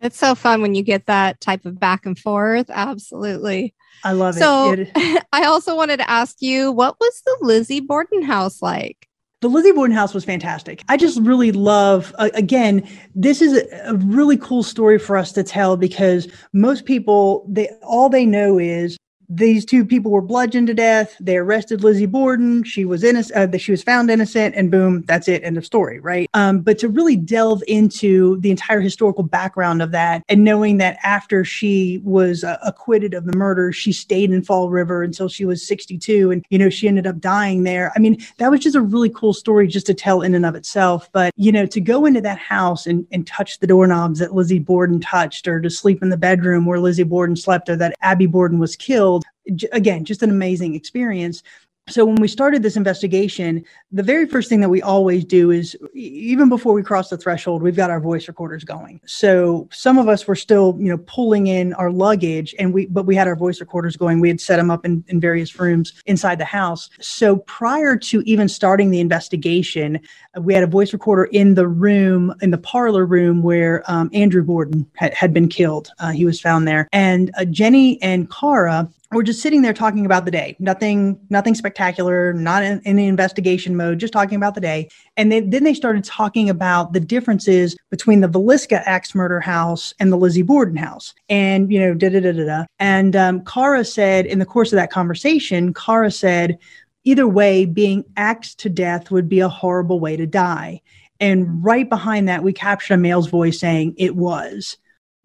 It's 0.00 0.18
so 0.18 0.34
fun 0.34 0.60
when 0.60 0.74
you 0.74 0.82
get 0.82 1.06
that 1.06 1.40
type 1.40 1.64
of 1.64 1.80
back 1.80 2.04
and 2.04 2.18
forth. 2.18 2.68
Absolutely. 2.68 3.74
I 4.02 4.12
love 4.12 4.34
so, 4.34 4.72
it. 4.72 4.90
it. 4.94 5.24
I 5.32 5.44
also 5.44 5.76
wanted 5.76 5.98
to 5.98 6.10
ask 6.10 6.42
you, 6.42 6.72
what 6.72 6.96
was 7.00 7.22
the 7.24 7.36
Lizzie 7.40 7.80
Borden 7.80 8.22
house 8.22 8.60
like? 8.60 9.08
The 9.40 9.48
Lizzie 9.48 9.72
Borden 9.72 9.94
house 9.94 10.14
was 10.14 10.24
fantastic. 10.24 10.82
I 10.88 10.96
just 10.96 11.20
really 11.20 11.52
love, 11.52 12.14
uh, 12.18 12.30
again, 12.34 12.88
this 13.14 13.42
is 13.42 13.58
a, 13.58 13.90
a 13.90 13.94
really 13.94 14.38
cool 14.38 14.62
story 14.62 14.98
for 14.98 15.16
us 15.18 15.32
to 15.32 15.42
tell 15.42 15.76
because 15.76 16.28
most 16.54 16.86
people, 16.86 17.46
they 17.48 17.68
all 17.82 18.08
they 18.08 18.24
know 18.24 18.58
is 18.58 18.96
these 19.28 19.64
two 19.64 19.84
people 19.84 20.10
were 20.10 20.20
bludgeoned 20.20 20.66
to 20.68 20.74
death. 20.74 21.16
They 21.20 21.36
arrested 21.36 21.82
Lizzie 21.82 22.06
Borden. 22.06 22.64
She 22.64 22.84
was 22.84 23.02
innocent. 23.04 23.54
Uh, 23.54 23.58
she 23.58 23.70
was 23.70 23.82
found 23.82 24.10
innocent, 24.10 24.54
and 24.54 24.70
boom, 24.70 25.02
that's 25.02 25.28
it. 25.28 25.44
End 25.44 25.56
of 25.56 25.64
story. 25.64 26.00
Right. 26.00 26.28
Um, 26.34 26.60
but 26.60 26.78
to 26.80 26.88
really 26.88 27.16
delve 27.16 27.62
into 27.66 28.38
the 28.40 28.50
entire 28.50 28.80
historical 28.80 29.24
background 29.24 29.82
of 29.82 29.90
that, 29.92 30.22
and 30.28 30.44
knowing 30.44 30.78
that 30.78 30.98
after 31.02 31.44
she 31.44 32.00
was 32.04 32.44
uh, 32.44 32.58
acquitted 32.62 33.14
of 33.14 33.24
the 33.26 33.36
murder, 33.36 33.72
she 33.72 33.92
stayed 33.92 34.30
in 34.30 34.42
Fall 34.42 34.70
River 34.70 35.02
until 35.02 35.28
she 35.28 35.44
was 35.44 35.66
62, 35.66 36.30
and 36.30 36.44
you 36.50 36.58
know 36.58 36.70
she 36.70 36.88
ended 36.88 37.06
up 37.06 37.20
dying 37.20 37.64
there. 37.64 37.92
I 37.96 38.00
mean, 38.00 38.18
that 38.38 38.50
was 38.50 38.60
just 38.60 38.76
a 38.76 38.80
really 38.80 39.10
cool 39.10 39.32
story 39.32 39.66
just 39.66 39.86
to 39.86 39.94
tell 39.94 40.22
in 40.22 40.34
and 40.34 40.46
of 40.46 40.54
itself. 40.54 41.08
But 41.12 41.32
you 41.36 41.52
know, 41.52 41.66
to 41.66 41.80
go 41.80 42.06
into 42.06 42.20
that 42.22 42.38
house 42.38 42.86
and, 42.86 43.06
and 43.12 43.26
touch 43.26 43.58
the 43.58 43.66
doorknobs 43.66 44.18
that 44.18 44.34
Lizzie 44.34 44.58
Borden 44.58 45.00
touched, 45.00 45.48
or 45.48 45.60
to 45.60 45.70
sleep 45.70 46.02
in 46.02 46.10
the 46.10 46.16
bedroom 46.16 46.66
where 46.66 46.80
Lizzie 46.80 47.02
Borden 47.02 47.36
slept, 47.36 47.68
or 47.68 47.76
that 47.76 47.96
Abby 48.00 48.26
Borden 48.26 48.58
was 48.58 48.76
killed 48.76 49.23
again, 49.72 50.04
just 50.04 50.22
an 50.22 50.30
amazing 50.30 50.74
experience. 50.74 51.42
So 51.86 52.06
when 52.06 52.16
we 52.16 52.28
started 52.28 52.62
this 52.62 52.76
investigation, 52.76 53.62
the 53.92 54.02
very 54.02 54.26
first 54.26 54.48
thing 54.48 54.60
that 54.60 54.70
we 54.70 54.80
always 54.80 55.22
do 55.22 55.50
is 55.50 55.76
even 55.92 56.48
before 56.48 56.72
we 56.72 56.82
cross 56.82 57.10
the 57.10 57.18
threshold, 57.18 57.62
we've 57.62 57.76
got 57.76 57.90
our 57.90 58.00
voice 58.00 58.26
recorders 58.26 58.64
going. 58.64 59.02
So 59.04 59.68
some 59.70 59.98
of 59.98 60.08
us 60.08 60.26
were 60.26 60.34
still, 60.34 60.76
you 60.78 60.88
know, 60.88 60.96
pulling 61.06 61.46
in 61.46 61.74
our 61.74 61.90
luggage 61.90 62.54
and 62.58 62.72
we 62.72 62.86
but 62.86 63.04
we 63.04 63.14
had 63.14 63.28
our 63.28 63.36
voice 63.36 63.60
recorders 63.60 63.98
going. 63.98 64.20
We 64.20 64.28
had 64.28 64.40
set 64.40 64.56
them 64.56 64.70
up 64.70 64.86
in, 64.86 65.04
in 65.08 65.20
various 65.20 65.60
rooms 65.60 65.92
inside 66.06 66.38
the 66.38 66.46
house. 66.46 66.88
So 67.00 67.36
prior 67.36 67.96
to 67.98 68.22
even 68.22 68.48
starting 68.48 68.90
the 68.90 69.00
investigation, 69.00 70.00
we 70.40 70.54
had 70.54 70.64
a 70.64 70.68
voice 70.68 70.94
recorder 70.94 71.24
in 71.24 71.52
the 71.52 71.68
room, 71.68 72.34
in 72.40 72.50
the 72.50 72.58
parlor 72.58 73.04
room 73.04 73.42
where 73.42 73.84
um, 73.90 74.08
Andrew 74.14 74.42
Borden 74.42 74.90
had, 74.94 75.12
had 75.12 75.34
been 75.34 75.48
killed. 75.48 75.90
Uh, 75.98 76.12
he 76.12 76.24
was 76.24 76.40
found 76.40 76.66
there. 76.66 76.88
And 76.94 77.30
uh, 77.36 77.44
Jenny 77.44 78.00
and 78.00 78.30
Cara 78.30 78.88
we're 79.12 79.22
just 79.22 79.40
sitting 79.40 79.62
there 79.62 79.72
talking 79.72 80.06
about 80.06 80.24
the 80.24 80.30
day. 80.30 80.56
Nothing 80.58 81.18
nothing 81.30 81.54
spectacular 81.54 82.32
not 82.32 82.62
in, 82.62 82.80
in, 82.84 82.96
the 82.96 83.06
investigation 83.06 83.76
mode 83.76 83.98
just 83.98 84.12
talking 84.12 84.36
about 84.36 84.54
the 84.54 84.60
day. 84.60 84.88
And 85.16 85.30
they, 85.30 85.40
then 85.40 85.64
they 85.64 85.74
started 85.74 86.04
talking 86.04 86.48
about 86.50 86.92
the 86.92 87.00
differences 87.00 87.76
between 87.90 88.20
the 88.20 88.28
Villisca 88.28 88.82
axe 88.86 89.14
murder 89.14 89.40
house 89.40 89.94
and 90.00 90.12
the 90.12 90.16
lizzie 90.16 90.42
borden 90.42 90.76
house. 90.76 91.14
And 91.28 91.72
you 91.72 91.78
know 91.78 91.94
da 91.94 92.08
da 92.08 92.20
da 92.20 92.32
da 92.32 92.44
da. 92.44 92.64
And 92.78 93.14
um, 93.14 93.44
cara 93.44 93.84
said 93.84 94.26
in 94.26 94.38
the 94.38 94.46
course 94.46 94.72
of 94.72 94.76
that 94.76 94.90
conversation 94.90 95.74
cara 95.74 96.10
said 96.10 96.58
either 97.04 97.28
way 97.28 97.66
being 97.66 98.04
axed 98.16 98.58
to 98.60 98.70
death 98.70 99.10
would 99.10 99.28
be 99.28 99.40
a 99.40 99.48
horrible 99.48 100.00
way 100.00 100.16
to 100.16 100.26
die. 100.26 100.80
And 101.20 101.62
right 101.64 101.88
behind 101.88 102.28
that 102.28 102.42
we 102.42 102.52
captured 102.52 102.94
a 102.94 102.98
male's 102.98 103.28
voice 103.28 103.60
saying 103.60 103.94
it 103.96 104.16
was 104.16 104.76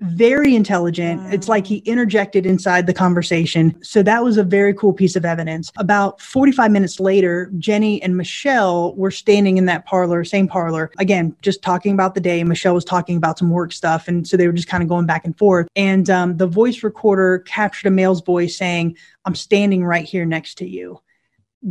very 0.02 0.56
intelligent. 0.56 1.22
Wow. 1.22 1.30
It's 1.32 1.48
like 1.48 1.66
he 1.66 1.78
interjected 1.80 2.46
inside 2.46 2.88
the 2.88 2.94
conversation. 2.94 3.76
So 3.84 4.02
that 4.04 4.24
was 4.24 4.38
a 4.38 4.44
very 4.44 4.74
cool 4.74 4.94
piece 4.94 5.16
of 5.16 5.26
evidence. 5.26 5.72
About 5.78 6.22
45 6.22 6.72
minutes 6.72 7.00
later, 7.00 7.52
Jenny 7.58 8.02
and 8.02 8.16
Michelle 8.16 8.96
were 8.96 9.12
standing 9.12 9.58
in 9.58 9.66
that 9.66 9.86
parlor, 9.86 10.24
same 10.24 10.48
parlor, 10.48 10.92
again, 11.00 11.36
just 11.42 11.62
talking 11.62 11.94
about 11.94 12.16
the 12.16 12.22
day. 12.22 12.44
Michelle 12.44 12.76
was 12.76 12.86
talking 12.86 13.18
about 13.18 13.38
some 13.38 13.50
work 13.50 13.72
stuff. 13.72 14.08
And 14.08 14.28
so 14.28 14.38
they 14.38 14.48
were 14.48 14.54
just 14.54 14.70
kind 14.70 14.84
of 14.84 14.90
going 14.90 15.06
back 15.06 15.26
and 15.26 15.38
forth. 15.38 15.68
And 15.76 16.10
um, 16.10 16.38
the 16.38 16.48
voice 16.48 16.84
recorder 16.84 17.40
captured 17.40 17.88
a 17.88 17.92
male's 17.92 18.22
voice 18.22 18.58
saying, 18.58 18.98
I'm 19.26 19.36
standing 19.36 19.84
right 19.84 20.06
here 20.06 20.26
next 20.26 20.58
to 20.60 20.68
you. 20.68 21.02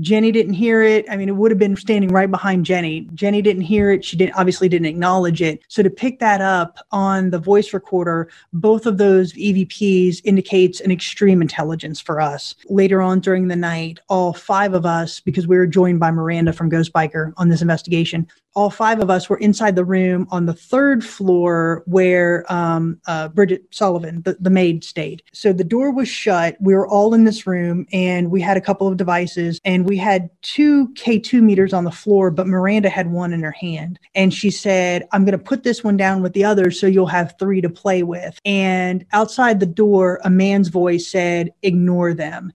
Jenny 0.01 0.31
didn't 0.31 0.53
hear 0.53 0.83
it. 0.83 1.07
I 1.11 1.16
mean, 1.16 1.29
it 1.29 1.37
would 1.37 1.51
have 1.51 1.59
been 1.59 1.77
standing 1.77 2.11
right 2.11 2.31
behind 2.31 2.66
Jenny. 2.66 3.09
Jenny 3.14 3.40
didn't 3.40 3.62
hear 3.62 3.90
it. 3.90 4.05
She 4.05 4.16
didn't 4.18 4.35
obviously 4.35 4.68
didn't 4.68 4.87
acknowledge 4.87 5.40
it. 5.40 5.61
So 5.68 5.83
to 5.83 5.88
pick 5.88 6.18
that 6.18 6.42
up 6.42 6.79
on 6.92 7.31
the 7.31 7.38
voice 7.38 7.72
recorder, 7.72 8.29
both 8.53 8.85
of 8.85 8.98
those 8.98 9.33
EVPs 9.33 10.20
indicates 10.24 10.81
an 10.81 10.90
extreme 10.90 11.40
intelligence 11.40 12.01
for 12.01 12.20
us. 12.20 12.55
Later 12.68 13.01
on 13.01 13.20
during 13.20 13.48
the 13.48 13.57
night, 13.57 13.98
all 14.09 14.35
five 14.35 14.74
of 14.74 14.85
us, 14.85 15.20
because 15.20 15.46
we 15.46 15.57
were 15.57 15.66
joined 15.66 16.01
by 16.01 16.11
Miranda 16.11 16.53
from 16.53 16.68
Ghost 16.68 16.92
Biker 16.92 17.33
on 17.38 17.48
this 17.48 17.62
investigation, 17.62 18.27
all 18.59 18.71
five 18.71 18.99
of 18.99 19.09
us 19.09 19.29
were 19.29 19.37
inside 19.37 19.77
the 19.77 19.85
room 19.85 20.27
on 20.33 20.47
the 20.47 20.53
third 20.53 21.05
floor 21.05 21.85
where 21.87 22.44
um, 22.53 23.01
uh, 23.07 23.29
Bridget 23.29 23.62
Sullivan, 23.71 24.21
the, 24.23 24.37
the 24.40 24.51
maid, 24.51 24.83
stayed. 24.83 25.23
So 25.33 25.53
the 25.53 25.62
door 25.62 25.92
was 25.92 26.09
shut. 26.09 26.57
We 26.59 26.75
were 26.75 26.88
all 26.88 27.14
in 27.14 27.23
this 27.23 27.47
room 27.47 27.87
and 27.92 28.33
we 28.33 28.40
had 28.40 28.57
a 28.57 28.61
couple 28.61 28.88
of 28.88 28.97
devices 28.97 29.61
and 29.64 29.88
we 29.88 29.97
had 29.97 30.29
two 30.42 30.88
K2 30.94 31.40
meters 31.40 31.73
on 31.73 31.85
the 31.85 31.92
floor, 31.92 32.33
but 32.33 32.49
Miranda 32.49 32.88
had 32.88 33.12
one 33.12 33.33
in 33.33 33.44
her 33.44 33.53
hand. 33.53 34.01
And 34.16 34.35
she 34.35 34.51
said, 34.51 35.07
I'm 35.12 35.25
going 35.25 35.38
to 35.38 35.44
put 35.44 35.62
this 35.62 35.85
one 35.85 35.97
down 35.97 36.21
with 36.21 36.33
the 36.33 36.42
others 36.44 36.81
so 36.81 36.88
you'll 36.88 37.07
have 37.07 37.37
three 37.38 37.61
to 37.61 37.71
play 37.71 38.03
with. 38.03 38.40
And 38.44 39.07
outside 39.12 39.61
the 39.61 39.66
door, 39.66 40.21
a 40.25 40.31
man's 40.31 40.66
voice 40.66 41.07
said, 41.07 41.53
Ignore 41.62 42.14
them 42.14 42.53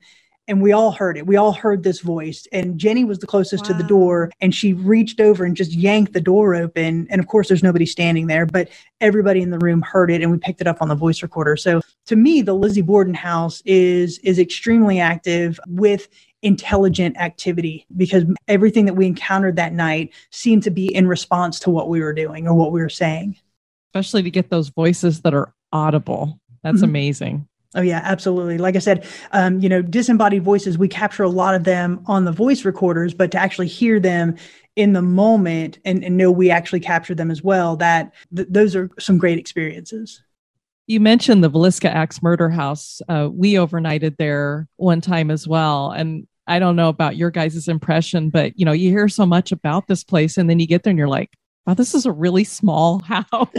and 0.47 0.61
we 0.61 0.71
all 0.73 0.91
heard 0.91 1.17
it. 1.17 1.25
We 1.25 1.37
all 1.37 1.53
heard 1.53 1.83
this 1.83 2.01
voice. 2.01 2.47
And 2.51 2.77
Jenny 2.77 3.05
was 3.05 3.19
the 3.19 3.27
closest 3.27 3.63
wow. 3.63 3.67
to 3.69 3.73
the 3.75 3.87
door, 3.87 4.31
and 4.41 4.53
she 4.53 4.73
reached 4.73 5.19
over 5.19 5.45
and 5.45 5.55
just 5.55 5.71
yanked 5.71 6.13
the 6.13 6.21
door 6.21 6.53
open. 6.55 7.07
And 7.09 7.21
of 7.21 7.27
course, 7.27 7.47
there's 7.47 7.63
nobody 7.63 7.85
standing 7.85 8.27
there, 8.27 8.45
but 8.45 8.69
everybody 8.99 9.41
in 9.41 9.51
the 9.51 9.59
room 9.59 9.81
heard 9.81 10.11
it, 10.11 10.21
and 10.21 10.31
we 10.31 10.37
picked 10.37 10.61
it 10.61 10.67
up 10.67 10.81
on 10.81 10.89
the 10.89 10.95
voice 10.95 11.21
recorder. 11.21 11.55
So 11.55 11.81
to 12.07 12.15
me, 12.15 12.41
the 12.41 12.55
Lizzie 12.55 12.81
Borden 12.81 13.13
house 13.13 13.61
is 13.65 14.19
is 14.19 14.39
extremely 14.39 14.99
active 14.99 15.59
with 15.67 16.09
intelligent 16.41 17.15
activity 17.17 17.85
because 17.95 18.25
everything 18.49 18.85
that 18.85 18.95
we 18.95 19.05
encountered 19.05 19.55
that 19.55 19.71
night 19.71 20.13
seemed 20.29 20.63
to 20.63 20.71
be 20.71 20.93
in 20.93 21.07
response 21.07 21.57
to 21.61 21.69
what 21.69 21.87
we 21.87 22.01
were 22.01 22.13
doing 22.13 22.47
or 22.47 22.53
what 22.53 22.73
we 22.73 22.81
were 22.81 22.89
saying. 22.89 23.37
Especially 23.93 24.23
to 24.23 24.31
get 24.31 24.49
those 24.49 24.69
voices 24.69 25.21
that 25.21 25.33
are 25.33 25.53
audible. 25.71 26.39
That's 26.61 26.77
mm-hmm. 26.77 26.83
amazing. 26.85 27.47
Oh 27.75 27.81
yeah, 27.81 28.01
absolutely. 28.03 28.57
Like 28.57 28.75
I 28.75 28.79
said, 28.79 29.07
um, 29.31 29.59
you 29.59 29.67
know, 29.67 29.81
disembodied 29.81 30.43
voices, 30.43 30.77
we 30.77 30.87
capture 30.87 31.23
a 31.23 31.29
lot 31.29 31.55
of 31.55 31.63
them 31.63 32.03
on 32.05 32.25
the 32.25 32.31
voice 32.31 32.65
recorders, 32.65 33.13
but 33.13 33.31
to 33.31 33.39
actually 33.39 33.67
hear 33.67 33.99
them 33.99 34.35
in 34.75 34.93
the 34.93 35.01
moment 35.01 35.79
and, 35.85 36.03
and 36.03 36.17
know 36.17 36.31
we 36.31 36.49
actually 36.49 36.79
captured 36.79 37.17
them 37.17 37.31
as 37.31 37.43
well, 37.43 37.75
that 37.77 38.13
th- 38.35 38.47
those 38.49 38.75
are 38.75 38.89
some 38.99 39.17
great 39.17 39.39
experiences. 39.39 40.21
You 40.85 40.99
mentioned 40.99 41.43
the 41.43 41.49
Villisca 41.49 41.89
Axe 41.89 42.21
Murder 42.21 42.49
House. 42.49 43.01
Uh, 43.07 43.29
we 43.31 43.53
overnighted 43.53 44.17
there 44.17 44.67
one 44.75 45.01
time 45.01 45.31
as 45.31 45.47
well, 45.47 45.91
and 45.91 46.27
I 46.45 46.59
don't 46.59 46.75
know 46.75 46.89
about 46.89 47.15
your 47.15 47.31
guys' 47.31 47.67
impression, 47.67 48.29
but 48.29 48.59
you 48.59 48.65
know, 48.65 48.73
you 48.73 48.89
hear 48.89 49.07
so 49.07 49.25
much 49.25 49.51
about 49.51 49.87
this 49.87 50.03
place, 50.03 50.37
and 50.37 50.49
then 50.49 50.59
you 50.59 50.67
get 50.67 50.83
there 50.83 50.91
and 50.91 50.97
you're 50.97 51.07
like, 51.07 51.31
wow, 51.65 51.73
this 51.73 51.95
is 51.95 52.05
a 52.05 52.11
really 52.11 52.43
small 52.43 52.99
house. 53.05 53.49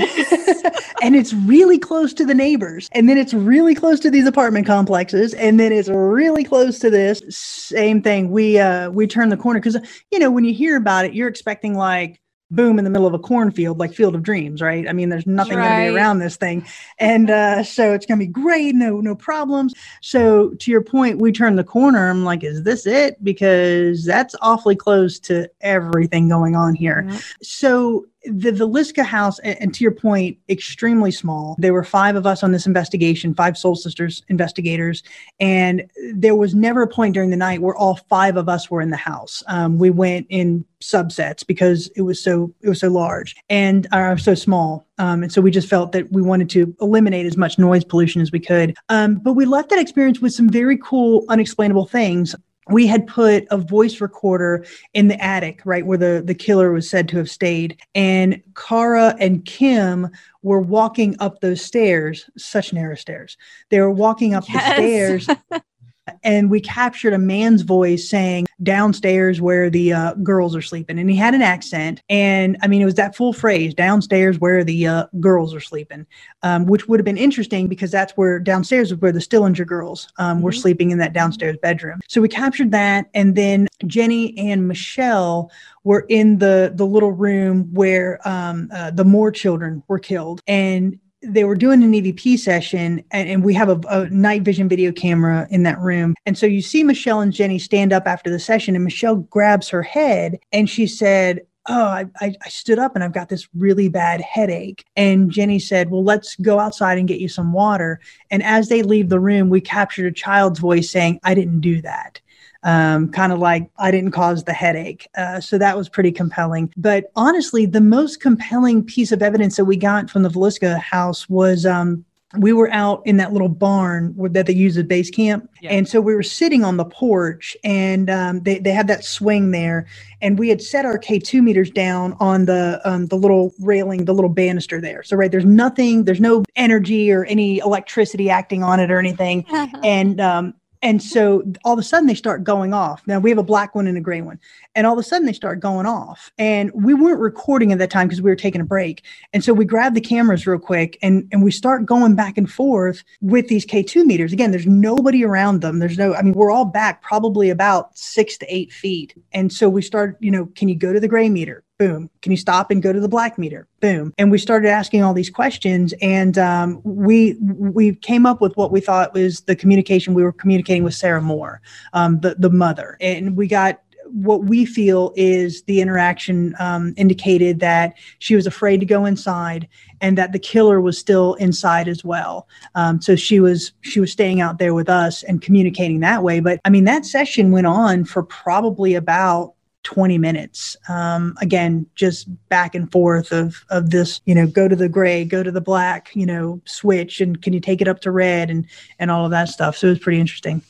and 1.03 1.17
it's 1.17 1.33
really 1.33 1.79
close 1.79 2.13
to 2.15 2.25
the 2.25 2.35
neighbors. 2.35 2.89
And 2.93 3.09
then 3.09 3.19
it's 3.19 3.35
really 3.35 3.75
close 3.75 4.01
to 4.01 4.11
these 4.11 4.27
apartment 4.27 4.67
complexes. 4.67 5.35
And 5.35 5.59
then 5.59 5.73
it's 5.73 5.89
really 5.89 6.45
close 6.45 6.79
to 6.81 6.91
this. 6.91 7.23
Same 7.29 8.03
thing. 8.03 8.31
We 8.31 8.59
uh 8.59 8.91
we 8.91 9.07
turn 9.07 9.29
the 9.29 9.37
corner 9.37 9.61
because 9.61 9.77
you 10.11 10.19
know, 10.19 10.31
when 10.31 10.45
you 10.45 10.55
hear 10.55 10.77
about 10.77 11.05
it, 11.05 11.15
you're 11.15 11.29
expecting 11.29 11.75
like 11.75 12.21
boom 12.55 12.79
in 12.79 12.85
the 12.85 12.91
middle 12.91 13.07
of 13.07 13.15
a 13.15 13.19
cornfield 13.19 13.79
like 13.79 13.93
field 13.93 14.15
of 14.15 14.23
dreams 14.23 14.61
right? 14.61 14.89
I 14.89 14.93
mean 14.93 15.09
there's 15.09 15.27
nothing 15.27 15.57
right. 15.59 15.69
going 15.69 15.87
to 15.87 15.93
be 15.93 15.97
around 15.97 16.19
this 16.19 16.37
thing. 16.37 16.67
And 16.99 17.31
uh, 17.31 17.63
so 17.65 17.93
it's 17.93 18.07
going 18.07 18.19
to 18.19 18.27
be 18.27 18.31
great 18.31 18.75
no 18.75 19.01
no 19.01 19.15
problems. 19.15 19.75
So 20.01 20.51
to 20.51 20.71
your 20.71 20.83
point 20.83 21.19
we 21.19 21.33
turn 21.33 21.57
the 21.57 21.65
corner 21.65 22.11
i'm 22.11 22.25
like 22.25 22.45
is 22.45 22.63
this 22.63 22.87
it? 22.87 23.23
Because 23.23 24.05
that's 24.05 24.35
awfully 24.41 24.77
close 24.77 25.19
to 25.21 25.51
everything 25.61 26.29
going 26.29 26.57
on 26.57 26.75
here. 26.75 27.09
So 27.43 28.07
the 28.25 28.53
Villisca 28.53 29.05
house, 29.05 29.39
and 29.41 29.75
to 29.75 29.85
your 29.85 29.93
point, 29.93 30.39
extremely 30.49 31.11
small. 31.11 31.57
There 31.59 31.73
were 31.73 31.85
five 31.85 32.17
of 32.17 32.27
us 32.27 32.43
on 32.43 32.53
this 32.53 32.67
investigation, 32.67 33.35
five 33.35 33.57
Soul 33.57 33.77
Sisters 33.77 34.23
investigators, 34.29 35.03
and 35.41 35.89
there 36.15 36.35
was 36.35 36.55
never 36.55 36.83
a 36.83 36.89
point 36.89 37.15
during 37.15 37.31
the 37.31 37.37
night 37.37 37.61
where 37.61 37.75
all 37.75 37.97
five 38.09 38.37
of 38.37 38.49
us 38.49 38.71
were 38.71 38.81
in 38.81 38.91
the 38.91 38.97
house. 38.97 39.43
Um, 39.47 39.79
we 39.79 39.91
went 39.91 40.27
in 40.31 40.65
subsets 40.85 41.47
because 41.47 41.91
it 41.97 42.03
was 42.03 42.23
so 42.23 42.53
it 42.61 42.69
was 42.69 42.81
so 42.81 42.89
large 42.89 43.35
and 43.49 43.87
are 43.91 44.19
so 44.19 44.35
small 44.35 44.87
um, 44.99 45.23
and 45.23 45.33
so 45.33 45.41
we 45.41 45.51
just 45.51 45.67
felt 45.67 45.93
that 45.93 46.13
we 46.13 46.21
wanted 46.21 46.51
to 46.51 46.77
eliminate 46.79 47.25
as 47.25 47.39
much 47.39 47.59
noise 47.59 47.85
pollution 47.85 48.21
as 48.21 48.31
we 48.31 48.39
could 48.39 48.77
um, 48.91 49.15
but 49.15 49.33
we 49.33 49.47
left 49.47 49.71
that 49.71 49.79
experience 49.79 50.21
with 50.21 50.35
some 50.35 50.47
very 50.49 50.77
cool 50.77 51.25
unexplainable 51.31 51.87
things 51.87 52.37
we 52.71 52.87
had 52.87 53.07
put 53.07 53.47
a 53.51 53.59
voice 53.59 54.01
recorder 54.01 54.65
in 54.95 55.09
the 55.09 55.23
attic, 55.23 55.61
right 55.65 55.85
where 55.85 55.99
the, 55.99 56.23
the 56.25 56.35
killer 56.35 56.73
was 56.73 56.89
said 56.89 57.09
to 57.09 57.19
have 57.19 57.31
stayed. 57.31 57.79
And 57.95 58.43
Kara 58.55 59.15
and 59.21 59.45
Kim 59.45 60.09
were 60.43 60.61
walking 60.61 61.17
up 61.21 61.41
those 61.41 61.63
stairs, 61.63 62.29
such 62.37 62.73
narrow 62.73 62.95
stairs. 62.95 63.37
They 63.71 63.81
were 63.81 63.91
walking 63.91 64.35
up 64.35 64.45
yes. 64.49 64.65
the 64.65 64.75
stairs 64.75 65.29
and 66.23 66.51
we 66.51 66.61
captured 66.61 67.13
a 67.13 67.19
man's 67.19 67.63
voice 67.63 68.09
saying 68.09 68.47
downstairs 68.63 69.41
where 69.41 69.71
the 69.71 69.93
uh, 69.93 70.15
girls 70.15 70.55
are 70.55 70.63
sleeping. 70.63 70.99
And 70.99 71.11
he 71.11 71.17
had 71.17 71.35
an 71.35 71.43
accent 71.43 72.03
and 72.09 72.57
i 72.63 72.67
mean 72.67 72.83
it 72.83 72.85
was 72.85 72.95
that 72.95 73.17
full 73.17 73.33
phrase 73.33 73.75
downstairs 73.75 74.39
where 74.39 74.65
the 74.65 74.87
uh, 74.87 75.07
girls 75.21 75.55
are 75.55 75.61
sleeping 75.61 76.07
um, 76.43 76.67
which 76.67 76.89
would 76.89 77.01
have 77.01 77.05
been 77.05 77.17
interesting 77.17 77.69
because 77.69 77.91
that's 77.91 78.13
where 78.13 78.39
downstairs 78.39 78.93
is 78.93 78.99
where 78.99 79.13
the 79.13 79.21
stillinger 79.21 79.65
girls 79.65 80.13
um, 80.19 80.43
were 80.43 80.51
mm-hmm. 80.51 80.61
sleeping 80.61 80.91
in 80.91 80.99
that 80.99 81.13
downstairs 81.13 81.57
bedroom. 81.63 82.01
So 82.09 82.21
we 82.21 82.29
captured 82.29 82.71
that 82.73 83.07
and 83.15 83.35
then 83.35 83.69
jenny 83.87 84.37
and 84.39 84.69
michelle 84.69 85.51
were 85.85 86.07
in 86.09 86.39
the 86.39 86.73
the 86.75 86.87
little 86.87 87.13
room 87.13 87.73
where 87.73 88.19
um, 88.27 88.69
uh, 88.73 88.91
the 88.91 89.05
Moore 89.05 89.31
children 89.31 89.83
were 89.87 89.99
killed. 89.99 90.41
And 90.47 90.99
they 91.27 91.45
were 91.45 91.55
doing 91.55 91.83
an 91.83 91.93
EVP 91.93 92.39
session, 92.39 93.05
and, 93.11 93.29
and 93.29 93.45
we 93.45 93.55
have 93.55 93.69
a, 93.69 93.81
a, 93.89 94.09
night 94.11 94.43
vision 94.43 94.69
video 94.69 94.93
camera 94.93 95.47
in 95.51 95.63
that 95.65 95.79
room. 95.81 96.15
And 96.27 96.37
so 96.37 96.47
you 96.47 96.63
see 96.63 96.83
Michelle 96.83 97.21
and 97.21 97.33
Jenny 97.33 97.59
stand 97.59 97.93
up 97.93 98.07
after 98.07 98.31
the 98.31 98.39
session, 98.39 98.75
and 98.75 98.85
Michelle 98.85 99.17
grabs 99.17 99.69
her 99.69 99.83
head 99.83 100.39
and 100.53 100.69
she 100.69 100.87
said, 100.87 101.41
Oh, 101.67 101.87
I, 101.87 102.05
I, 102.21 102.35
I 102.45 102.49
stood 102.51 102.79
up 102.79 102.95
and 102.95 103.03
I've 103.03 103.15
got 103.15 103.31
this 103.31 103.49
really 103.55 103.89
bad 103.89 104.21
headache. 104.21 104.85
And 104.97 105.31
Jenny 105.31 105.59
said, 105.59 105.91
Well, 105.91 106.05
let's 106.05 106.37
go 106.37 106.59
outside 106.59 106.99
and 106.99 107.09
get 107.09 107.21
you 107.21 107.29
some 107.29 107.55
water. 107.55 108.01
And 108.31 108.43
as 108.43 108.69
they 108.69 108.83
leave 108.83 109.09
the 109.09 109.19
room, 109.19 109.49
we 109.49 109.63
captured 109.63 110.05
a 110.05 110.13
child's 110.13 110.61
voice 110.61 110.91
saying, 110.91 111.21
I 111.25 111.35
didn't 111.35 111.61
do 111.61 111.81
that 111.81 112.21
um, 112.65 113.11
kind 113.11 113.33
of 113.33 113.39
like 113.39 113.71
I 113.79 113.91
didn't 113.91 114.11
cause 114.13 114.45
the 114.45 114.53
headache. 114.53 115.07
Uh, 115.17 115.41
so 115.41 115.59
that 115.59 115.77
was 115.77 115.89
pretty 115.89 116.11
compelling. 116.11 116.73
But 116.77 117.13
honestly, 117.15 117.67
the 117.67 117.81
most 117.81 118.21
compelling 118.21 118.83
piece 118.83 119.13
of 119.13 119.23
evidence 119.23 119.57
that 119.57 119.67
we 119.67 119.77
got 119.77 120.11
from 120.11 120.23
the 120.23 120.31
Villisca 120.31 120.81
house 120.81 121.29
was 121.29 121.67
um, 121.67 122.05
we 122.39 122.53
were 122.53 122.71
out 122.73 123.03
in 123.05 123.17
that 123.19 123.33
little 123.33 123.49
barn 123.49 124.15
that 124.33 124.47
they 124.47 124.53
use 124.53 124.77
as 124.77 124.85
base 124.85 125.11
camp. 125.11 125.49
Yeah. 125.61 125.71
And 125.71 125.89
so 125.89 126.01
we 126.01 126.15
were 126.15 126.23
sitting 126.23 126.65
on 126.65 126.77
the 126.77 126.85
porch 126.85 127.57
and 127.65 128.11
um, 128.11 128.41
they, 128.41 128.59
they 128.59 128.73
had 128.73 128.89
that 128.89 129.05
swing 129.05 129.51
there. 129.51 129.87
And 130.21 130.39
we 130.39 130.49
had 130.49 130.63
set 130.63 130.85
our 130.85 130.99
K2 130.99 131.43
meters 131.43 131.71
down 131.71 132.17
on 132.19 132.47
the 132.47 132.81
um, 132.85 133.07
the 133.07 133.17
little 133.17 133.53
railing, 133.61 134.07
the 134.07 134.15
little 134.15 134.31
banister 134.31 134.81
there. 134.81 135.03
So, 135.03 135.17
right, 135.17 135.31
there's 135.31 135.45
nothing, 135.45 136.05
there's 136.05 136.21
no 136.21 136.45
energy 136.57 137.13
or 137.13 137.25
any 137.27 137.59
electricity 137.59 138.31
acting 138.31 138.63
on 138.63 138.81
it 138.81 138.91
or 138.91 138.99
anything. 138.99 139.45
and 139.85 140.21
um, 140.21 140.55
and 140.85 141.03
so 141.03 141.45
all 141.65 141.75
of 141.75 141.81
a 141.81 141.85
sudden 141.85 142.07
they 142.09 142.15
start 142.15 142.45
going 142.45 142.75
off. 142.75 143.03
Now 143.09 143.21
we 143.21 143.31
have 143.31 143.41
a 143.41 143.45
black 143.45 143.75
one 143.75 143.89
and 143.89 143.99
a 143.99 144.03
gray 144.03 144.23
one. 144.23 144.41
And 144.77 144.87
all 144.87 144.95
of 144.95 145.01
a 145.01 145.05
sudden 145.05 145.27
they 145.27 145.35
start 145.35 145.61
going 145.61 145.87
off. 145.87 146.33
And 146.39 146.73
we 146.75 146.95
weren't 146.95 147.21
recording 147.21 147.73
at 147.73 147.81
that 147.81 147.91
time 147.91 148.09
because 148.09 148.23
we 148.23 148.31
were 148.31 148.37
taking 148.37 148.63
a 148.63 148.67
break. 148.67 149.05
And 149.35 149.45
so 149.45 149.55
we 149.55 149.67
grab 149.67 149.95
the 149.97 150.03
cameras 150.03 150.47
real 150.47 150.61
quick 150.61 150.99
and, 151.03 151.29
and 151.33 151.45
we 151.45 151.53
start 151.53 151.87
going 151.87 152.17
back 152.17 152.39
and 152.39 152.51
forth 152.53 153.05
with 153.23 153.49
these 153.49 153.67
K2 153.67 154.07
meters. 154.07 154.33
Again, 154.33 154.53
there's 154.53 154.69
nobody 154.69 155.25
around 155.25 155.63
them. 155.63 155.81
There's 155.81 155.99
no, 155.99 156.15
I 156.15 156.23
mean, 156.23 156.35
we're 156.35 156.53
all 156.53 156.67
back 156.67 157.03
probably 157.03 157.51
about 157.51 157.99
six 157.99 158.39
to 158.39 158.47
eight 158.55 158.73
feet. 158.73 159.17
And 159.35 159.53
so 159.53 159.71
we 159.71 159.83
start, 159.83 160.19
you 160.21 160.33
know, 160.33 160.47
can 160.57 160.69
you 160.69 160.77
go 160.77 160.95
to 160.95 161.01
the 161.01 161.09
gray 161.09 161.31
meter? 161.31 161.64
Boom 161.79 162.09
can 162.23 162.33
you 162.33 162.39
stop 162.39 162.71
and 162.71 162.83
go 162.83 162.93
to 162.93 163.01
the 163.01 163.09
black 163.09 163.39
meter? 163.39 163.67
Boom. 163.81 164.15
And 164.17 164.31
we 164.31 164.39
started 164.39 164.69
asking 164.69 165.03
all 165.03 165.13
these 165.13 165.31
questions 165.31 165.93
and 166.01 166.39
um, 166.39 166.81
we 166.85 167.37
we 167.41 167.95
came 167.97 168.27
up 168.27 168.41
with 168.41 168.57
what 168.57 168.73
we 168.73 168.81
thought 168.81 169.13
was 169.13 169.41
the 169.43 169.57
communication 169.57 170.15
we 170.15 170.23
were 170.23 170.33
communicating 170.33 170.85
with 170.85 170.95
sarah 170.95 171.21
moore 171.21 171.61
um, 171.93 172.21
the, 172.21 172.35
the 172.39 172.51
mother. 172.51 172.97
And 173.01 173.37
we 173.37 173.47
got 173.47 173.81
what 174.07 174.45
we 174.45 174.65
feel 174.65 175.13
is 175.17 175.63
the 175.63 175.81
interaction 175.81 176.55
um, 176.59 176.95
indicated 176.97 177.59
that 177.61 177.95
she 178.21 178.37
was 178.37 178.47
afraid 178.47 178.79
to 178.81 178.87
go 178.87 179.05
inside 179.05 179.67
and 180.01 180.17
that 180.17 180.33
the 180.33 180.39
killer 180.39 180.81
was 180.81 180.97
still 180.99 181.35
inside 181.35 181.89
as 181.89 182.05
well. 182.05 182.47
Um, 182.75 183.01
so 183.01 183.17
she 183.17 183.41
was 183.41 183.73
she 183.81 184.01
was 184.01 184.13
staying 184.13 184.41
out 184.41 184.59
there 184.59 184.75
with 184.75 184.89
us 184.89 185.23
and 185.25 185.43
communicating 185.43 186.01
that 186.01 186.23
way. 186.23 186.41
But 186.41 186.61
i 186.65 186.71
mean 186.71 186.85
that 186.85 187.05
session 187.05 187.51
went 187.51 187.67
on 187.67 188.05
for 188.05 188.23
probably 188.23 188.95
about 188.95 189.54
20 189.85 190.19
minutes. 190.19 190.77
Um, 190.89 191.37
again, 191.41 191.87
just 191.95 192.27
back 192.49 192.75
and 192.75 192.91
forth 192.91 193.33
of 193.33 193.65
of 193.71 193.91
this, 193.91 194.21
you 194.25 194.35
know, 194.35 194.47
go 194.47 194.67
to 194.67 194.77
the 194.77 194.89
gray, 194.89 195.25
go 195.25 195.43
to 195.43 195.53
the 195.53 195.61
black, 195.61 196.11
you 196.15 196.27
know, 196.27 196.61
switch, 196.65 197.21
and 197.21 197.41
can 197.41 197.53
you 197.53 197.61
take 197.61 197.81
it 197.81 197.89
up 197.89 198.01
to 198.01 198.11
red, 198.11 198.51
and 198.51 198.67
and 198.99 199.11
all 199.11 199.25
of 199.25 199.31
that 199.31 199.49
stuff. 199.49 199.77
So 199.77 199.87
it 199.87 199.91
was 199.91 199.99
pretty 200.01 200.21
interesting. 200.21 200.63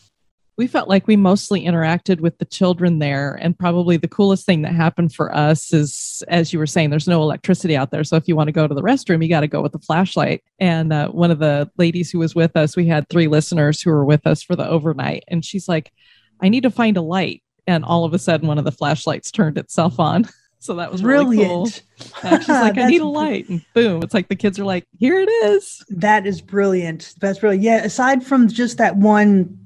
We 0.56 0.68
felt 0.68 0.88
like 0.88 1.08
we 1.08 1.16
mostly 1.16 1.64
interacted 1.64 2.20
with 2.20 2.38
the 2.38 2.44
children 2.44 3.00
there, 3.00 3.34
and 3.34 3.58
probably 3.58 3.96
the 3.96 4.06
coolest 4.06 4.46
thing 4.46 4.62
that 4.62 4.72
happened 4.72 5.12
for 5.12 5.34
us 5.34 5.72
is, 5.72 6.22
as 6.28 6.52
you 6.52 6.60
were 6.60 6.66
saying, 6.66 6.90
there's 6.90 7.08
no 7.08 7.22
electricity 7.22 7.76
out 7.76 7.90
there. 7.90 8.04
So 8.04 8.14
if 8.16 8.28
you 8.28 8.36
want 8.36 8.48
to 8.48 8.52
go 8.52 8.68
to 8.68 8.74
the 8.74 8.82
restroom, 8.82 9.20
you 9.20 9.28
got 9.28 9.40
to 9.40 9.48
go 9.48 9.62
with 9.62 9.74
a 9.74 9.80
flashlight. 9.80 10.44
And 10.60 10.92
uh, 10.92 11.08
one 11.08 11.32
of 11.32 11.40
the 11.40 11.68
ladies 11.76 12.10
who 12.12 12.20
was 12.20 12.36
with 12.36 12.56
us, 12.56 12.76
we 12.76 12.86
had 12.86 13.08
three 13.08 13.26
listeners 13.26 13.82
who 13.82 13.90
were 13.90 14.04
with 14.04 14.28
us 14.28 14.44
for 14.44 14.54
the 14.54 14.68
overnight, 14.68 15.24
and 15.26 15.44
she's 15.44 15.68
like, 15.68 15.92
"I 16.40 16.48
need 16.48 16.62
to 16.62 16.70
find 16.70 16.96
a 16.96 17.02
light." 17.02 17.42
And 17.66 17.84
all 17.84 18.04
of 18.04 18.14
a 18.14 18.18
sudden 18.18 18.46
one 18.46 18.58
of 18.58 18.64
the 18.64 18.72
flashlights 18.72 19.30
turned 19.30 19.58
itself 19.58 19.98
on. 20.00 20.28
So 20.60 20.76
that 20.76 20.90
was 20.90 21.04
really 21.04 21.36
brilliant. 21.36 21.82
cool. 22.22 22.30
And 22.30 22.42
she's 22.42 22.48
like, 22.48 22.78
I 22.78 22.86
need 22.86 23.02
a 23.02 23.04
light. 23.04 23.46
And 23.50 23.62
boom, 23.74 24.02
it's 24.02 24.14
like 24.14 24.28
the 24.28 24.34
kids 24.34 24.58
are 24.58 24.64
like, 24.64 24.86
here 24.98 25.20
it 25.20 25.28
is. 25.28 25.84
That 25.90 26.26
is 26.26 26.40
brilliant. 26.40 27.14
That's 27.20 27.40
brilliant. 27.40 27.62
Yeah, 27.62 27.84
aside 27.84 28.24
from 28.24 28.48
just 28.48 28.78
that 28.78 28.96
one 28.96 29.58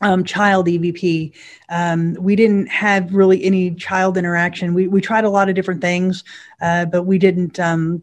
um, 0.00 0.24
child 0.24 0.66
EVP, 0.66 1.34
um, 1.68 2.14
we 2.18 2.36
didn't 2.36 2.68
have 2.68 3.12
really 3.12 3.44
any 3.44 3.74
child 3.74 4.16
interaction. 4.16 4.72
We, 4.72 4.88
we 4.88 5.02
tried 5.02 5.24
a 5.24 5.28
lot 5.28 5.50
of 5.50 5.54
different 5.54 5.82
things, 5.82 6.24
uh, 6.62 6.86
but 6.86 7.02
we 7.02 7.18
didn't. 7.18 7.60
Um, 7.60 8.02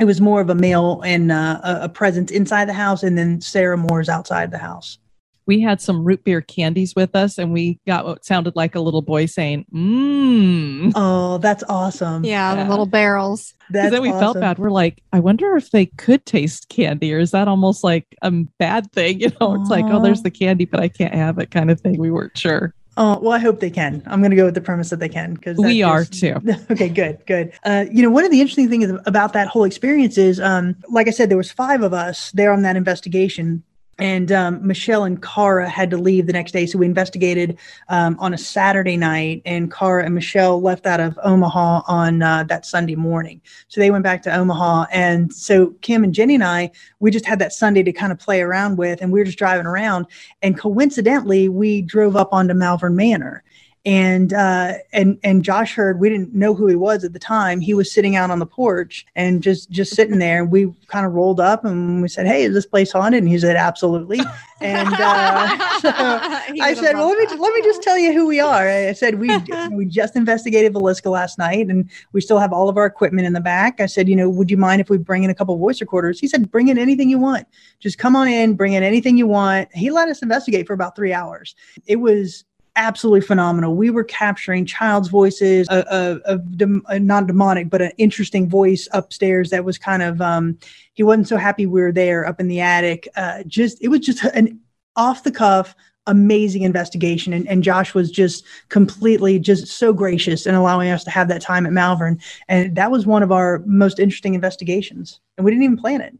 it 0.00 0.04
was 0.04 0.20
more 0.20 0.40
of 0.40 0.50
a 0.50 0.54
male 0.56 1.00
and 1.04 1.30
uh, 1.30 1.60
a 1.62 1.88
presence 1.88 2.32
inside 2.32 2.68
the 2.68 2.72
house, 2.72 3.04
and 3.04 3.16
then 3.16 3.40
Sarah 3.40 3.76
Moore's 3.76 4.08
outside 4.08 4.50
the 4.50 4.58
house 4.58 4.98
we 5.46 5.60
had 5.60 5.80
some 5.80 6.04
root 6.04 6.24
beer 6.24 6.40
candies 6.40 6.94
with 6.94 7.14
us 7.14 7.38
and 7.38 7.52
we 7.52 7.78
got 7.86 8.04
what 8.04 8.24
sounded 8.24 8.56
like 8.56 8.74
a 8.74 8.80
little 8.80 9.02
boy 9.02 9.26
saying, 9.26 9.66
mmm. 9.72 10.92
Oh, 10.94 11.38
that's 11.38 11.62
awesome. 11.68 12.24
Yeah, 12.24 12.54
yeah. 12.54 12.64
the 12.64 12.70
little 12.70 12.86
barrels. 12.86 13.54
That's 13.70 13.90
then 13.90 14.02
we 14.02 14.08
awesome. 14.08 14.20
felt 14.20 14.40
bad. 14.40 14.58
We're 14.58 14.70
like, 14.70 15.02
I 15.12 15.20
wonder 15.20 15.56
if 15.56 15.70
they 15.70 15.86
could 15.86 16.24
taste 16.24 16.68
candy 16.68 17.12
or 17.12 17.18
is 17.18 17.30
that 17.32 17.48
almost 17.48 17.84
like 17.84 18.06
a 18.22 18.30
bad 18.30 18.90
thing? 18.92 19.20
You 19.24 19.30
know, 19.40 19.54
it's 19.54 19.70
like, 19.70 19.86
oh, 19.86 20.02
there's 20.02 20.22
the 20.22 20.30
candy, 20.30 20.66
but 20.66 20.80
I 20.80 20.88
can't 20.88 21.14
have 21.14 21.38
it 21.38 21.50
kind 21.50 21.70
of 21.70 21.80
thing. 21.80 21.98
We 21.98 22.10
weren't 22.10 22.36
sure. 22.36 22.74
Oh, 22.96 23.18
well, 23.20 23.32
I 23.32 23.38
hope 23.38 23.60
they 23.60 23.70
can. 23.70 24.02
I'm 24.06 24.20
going 24.20 24.30
to 24.30 24.36
go 24.36 24.44
with 24.44 24.54
the 24.54 24.60
premise 24.60 24.90
that 24.90 25.00
they 25.00 25.08
can 25.08 25.34
because 25.34 25.56
we 25.56 25.82
are 25.82 26.04
too. 26.04 26.36
Okay, 26.70 26.88
good, 26.88 27.24
good. 27.26 27.52
Uh, 27.64 27.86
you 27.90 28.02
know, 28.02 28.10
one 28.10 28.24
of 28.24 28.30
the 28.30 28.40
interesting 28.40 28.68
things 28.68 28.90
about 29.06 29.32
that 29.32 29.48
whole 29.48 29.64
experience 29.64 30.18
is, 30.18 30.40
um, 30.40 30.76
like 30.90 31.08
I 31.08 31.10
said, 31.10 31.30
there 31.30 31.36
was 31.36 31.50
five 31.50 31.82
of 31.82 31.92
us 31.92 32.30
there 32.32 32.52
on 32.52 32.62
that 32.62 32.76
investigation 32.76 33.62
and 33.98 34.32
um, 34.32 34.66
Michelle 34.66 35.04
and 35.04 35.22
Kara 35.22 35.68
had 35.68 35.90
to 35.90 35.96
leave 35.96 36.26
the 36.26 36.32
next 36.32 36.52
day. 36.52 36.66
So 36.66 36.78
we 36.78 36.86
investigated 36.86 37.58
um, 37.88 38.16
on 38.18 38.34
a 38.34 38.38
Saturday 38.38 38.96
night, 38.96 39.42
and 39.44 39.72
Kara 39.72 40.04
and 40.04 40.14
Michelle 40.14 40.60
left 40.60 40.86
out 40.86 41.00
of 41.00 41.18
Omaha 41.22 41.82
on 41.86 42.22
uh, 42.22 42.44
that 42.44 42.66
Sunday 42.66 42.96
morning. 42.96 43.40
So 43.68 43.80
they 43.80 43.90
went 43.90 44.04
back 44.04 44.22
to 44.24 44.34
Omaha. 44.34 44.86
And 44.92 45.32
so 45.32 45.74
Kim 45.80 46.04
and 46.04 46.14
Jenny 46.14 46.34
and 46.34 46.44
I, 46.44 46.70
we 47.00 47.10
just 47.10 47.26
had 47.26 47.38
that 47.38 47.52
Sunday 47.52 47.82
to 47.82 47.92
kind 47.92 48.12
of 48.12 48.18
play 48.18 48.40
around 48.40 48.78
with, 48.78 49.00
and 49.00 49.12
we 49.12 49.20
were 49.20 49.24
just 49.24 49.38
driving 49.38 49.66
around. 49.66 50.06
And 50.42 50.58
coincidentally, 50.58 51.48
we 51.48 51.82
drove 51.82 52.16
up 52.16 52.32
onto 52.32 52.54
Malvern 52.54 52.96
Manor 52.96 53.44
and 53.86 54.32
uh, 54.32 54.74
and 54.92 55.18
and 55.22 55.44
Josh 55.44 55.74
heard 55.74 56.00
we 56.00 56.08
didn't 56.08 56.34
know 56.34 56.54
who 56.54 56.66
he 56.66 56.74
was 56.74 57.04
at 57.04 57.12
the 57.12 57.18
time. 57.18 57.60
He 57.60 57.74
was 57.74 57.92
sitting 57.92 58.16
out 58.16 58.30
on 58.30 58.38
the 58.38 58.46
porch 58.46 59.04
and 59.14 59.42
just 59.42 59.70
just 59.70 59.94
sitting 59.94 60.18
there. 60.18 60.44
We 60.44 60.72
kind 60.86 61.04
of 61.04 61.12
rolled 61.12 61.38
up 61.38 61.66
and 61.66 62.00
we 62.00 62.08
said, 62.08 62.26
"Hey, 62.26 62.44
is 62.44 62.54
this 62.54 62.64
place 62.64 62.92
haunted?" 62.92 63.22
And 63.22 63.28
he 63.28 63.38
said, 63.38 63.56
"Absolutely." 63.56 64.20
And 64.62 64.88
uh, 64.88 65.48
so 65.80 65.90
I 65.92 66.74
said, 66.74 66.94
"Well, 66.94 67.08
let 67.08 67.18
me 67.18 67.36
let 67.36 67.54
me 67.54 67.62
just 67.62 67.82
tell 67.82 67.98
you 67.98 68.14
who 68.14 68.26
we 68.26 68.40
are." 68.40 68.66
I 68.66 68.94
said, 68.94 69.20
"We 69.20 69.36
we 69.70 69.84
just 69.84 70.16
investigated 70.16 70.72
Villisca 70.72 71.10
last 71.10 71.36
night, 71.36 71.66
and 71.66 71.90
we 72.12 72.22
still 72.22 72.38
have 72.38 72.54
all 72.54 72.70
of 72.70 72.78
our 72.78 72.86
equipment 72.86 73.26
in 73.26 73.34
the 73.34 73.40
back." 73.40 73.82
I 73.82 73.86
said, 73.86 74.08
"You 74.08 74.16
know, 74.16 74.30
would 74.30 74.50
you 74.50 74.56
mind 74.56 74.80
if 74.80 74.88
we 74.88 74.96
bring 74.96 75.24
in 75.24 75.30
a 75.30 75.34
couple 75.34 75.54
voice 75.58 75.82
recorders?" 75.82 76.18
He 76.18 76.26
said, 76.26 76.50
"Bring 76.50 76.68
in 76.68 76.78
anything 76.78 77.10
you 77.10 77.18
want. 77.18 77.46
Just 77.80 77.98
come 77.98 78.16
on 78.16 78.28
in, 78.28 78.54
bring 78.54 78.72
in 78.72 78.82
anything 78.82 79.18
you 79.18 79.26
want." 79.26 79.68
He 79.74 79.90
let 79.90 80.08
us 80.08 80.22
investigate 80.22 80.66
for 80.66 80.72
about 80.72 80.96
three 80.96 81.12
hours. 81.12 81.54
It 81.86 81.96
was 81.96 82.46
absolutely 82.76 83.20
phenomenal. 83.20 83.76
We 83.76 83.90
were 83.90 84.04
capturing 84.04 84.66
child's 84.66 85.08
voices, 85.08 85.66
a, 85.70 86.20
a, 86.26 86.34
a, 86.34 86.68
a 86.88 86.98
not 86.98 87.26
demonic, 87.26 87.70
but 87.70 87.82
an 87.82 87.92
interesting 87.98 88.48
voice 88.48 88.88
upstairs 88.92 89.50
that 89.50 89.64
was 89.64 89.78
kind 89.78 90.02
of, 90.02 90.20
um, 90.20 90.58
he 90.94 91.02
wasn't 91.02 91.28
so 91.28 91.36
happy 91.36 91.66
we 91.66 91.80
were 91.80 91.92
there 91.92 92.26
up 92.26 92.40
in 92.40 92.48
the 92.48 92.60
attic. 92.60 93.08
Uh, 93.16 93.42
just, 93.46 93.82
it 93.82 93.88
was 93.88 94.00
just 94.00 94.24
an 94.24 94.60
off 94.96 95.24
the 95.24 95.30
cuff, 95.30 95.74
amazing 96.06 96.62
investigation. 96.62 97.32
And, 97.32 97.48
and 97.48 97.62
Josh 97.62 97.94
was 97.94 98.10
just 98.10 98.44
completely 98.68 99.38
just 99.38 99.66
so 99.68 99.92
gracious 99.92 100.46
in 100.46 100.54
allowing 100.54 100.90
us 100.90 101.04
to 101.04 101.10
have 101.10 101.28
that 101.28 101.42
time 101.42 101.66
at 101.66 101.72
Malvern. 101.72 102.20
And 102.48 102.76
that 102.76 102.90
was 102.90 103.06
one 103.06 103.22
of 103.22 103.32
our 103.32 103.62
most 103.66 103.98
interesting 103.98 104.34
investigations. 104.34 105.20
And 105.36 105.44
we 105.44 105.50
didn't 105.50 105.64
even 105.64 105.78
plan 105.78 106.00
it. 106.00 106.14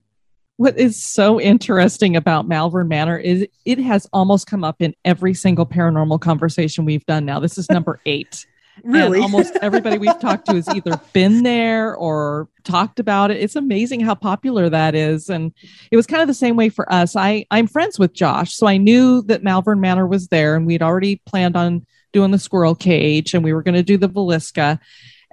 What 0.57 0.79
is 0.79 1.03
so 1.03 1.41
interesting 1.41 2.15
about 2.17 2.47
Malvern 2.47 2.87
Manor 2.87 3.19
is 3.19 3.47
it 3.65 3.79
has 3.79 4.07
almost 4.13 4.47
come 4.47 4.63
up 4.63 4.81
in 4.81 4.95
every 5.05 5.35
single 5.35 5.67
paranormal 5.67 6.21
conversation 6.21 6.85
we've 6.85 7.05
done 7.07 7.25
now. 7.25 7.41
This 7.41 7.59
is 7.59 7.69
number 7.71 8.01
eight. 8.07 8.47
Really? 8.83 9.19
And 9.19 9.23
almost 9.23 9.57
everybody 9.63 9.99
we've 9.99 10.19
talked 10.21 10.47
to 10.47 10.55
has 10.55 10.69
either 10.69 11.01
been 11.13 11.43
there 11.43 11.95
or 11.95 12.49
talked 12.65 12.99
about 12.99 13.31
it. 13.31 13.41
It's 13.41 13.57
amazing 13.57 14.01
how 14.01 14.15
popular 14.15 14.69
that 14.69 14.95
is. 14.95 15.29
And 15.29 15.53
it 15.91 15.97
was 15.97 16.07
kind 16.07 16.23
of 16.23 16.29
the 16.29 16.35
same 16.35 16.57
way 16.57 16.69
for 16.69 16.91
us. 16.93 17.15
I, 17.15 17.47
I'm 17.51 17.67
friends 17.67 17.99
with 17.99 18.15
Josh, 18.15 18.55
so 18.55 18.67
I 18.67 18.77
knew 18.77 19.23
that 19.23 19.43
Malvern 19.43 19.81
Manor 19.81 20.07
was 20.07 20.29
there 20.29 20.57
and 20.57 20.67
we'd 20.67 20.83
already 20.83 21.21
planned 21.27 21.57
on 21.57 21.87
doing 22.13 22.31
the 22.31 22.39
squirrel 22.39 22.75
cage 22.75 23.35
and 23.35 23.45
we 23.45 23.53
were 23.53 23.63
going 23.63 23.75
to 23.75 23.83
do 23.83 23.97
the 23.97 24.09
Villisca. 24.09 24.79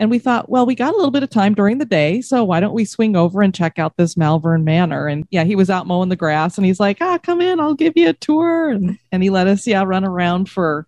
And 0.02 0.10
we 0.10 0.18
thought, 0.18 0.50
well, 0.50 0.66
we 0.66 0.74
got 0.74 0.94
a 0.94 0.98
little 0.98 1.12
bit 1.12 1.22
of 1.22 1.30
time 1.30 1.54
during 1.54 1.78
the 1.78 1.86
day, 1.86 2.22
so 2.22 2.44
why 2.44 2.60
don't 2.60 2.74
we 2.74 2.86
swing 2.86 3.16
over 3.16 3.44
and 3.44 3.54
check 3.54 3.78
out 3.78 3.98
this 3.98 4.18
Malvern 4.18 4.64
Manor? 4.64 5.08
And 5.08 5.28
yeah, 5.30 5.44
he 5.44 5.56
was 5.56 5.70
out 5.70 5.86
mowing 5.86 6.10
the 6.10 6.16
grass 6.16 6.58
and 6.58 6.66
he's 6.66 6.80
like, 6.80 6.98
ah, 7.02 7.20
come 7.20 7.40
in, 7.40 7.60
I'll 7.60 7.76
give 7.76 7.94
you 7.96 8.10
a 8.10 8.14
tour. 8.14 8.70
And, 8.70 8.98
and 9.12 9.22
he 9.22 9.30
let 9.30 9.46
us, 9.46 9.68
yeah, 9.68 9.84
run 9.84 10.04
around 10.04 10.50
for 10.50 10.88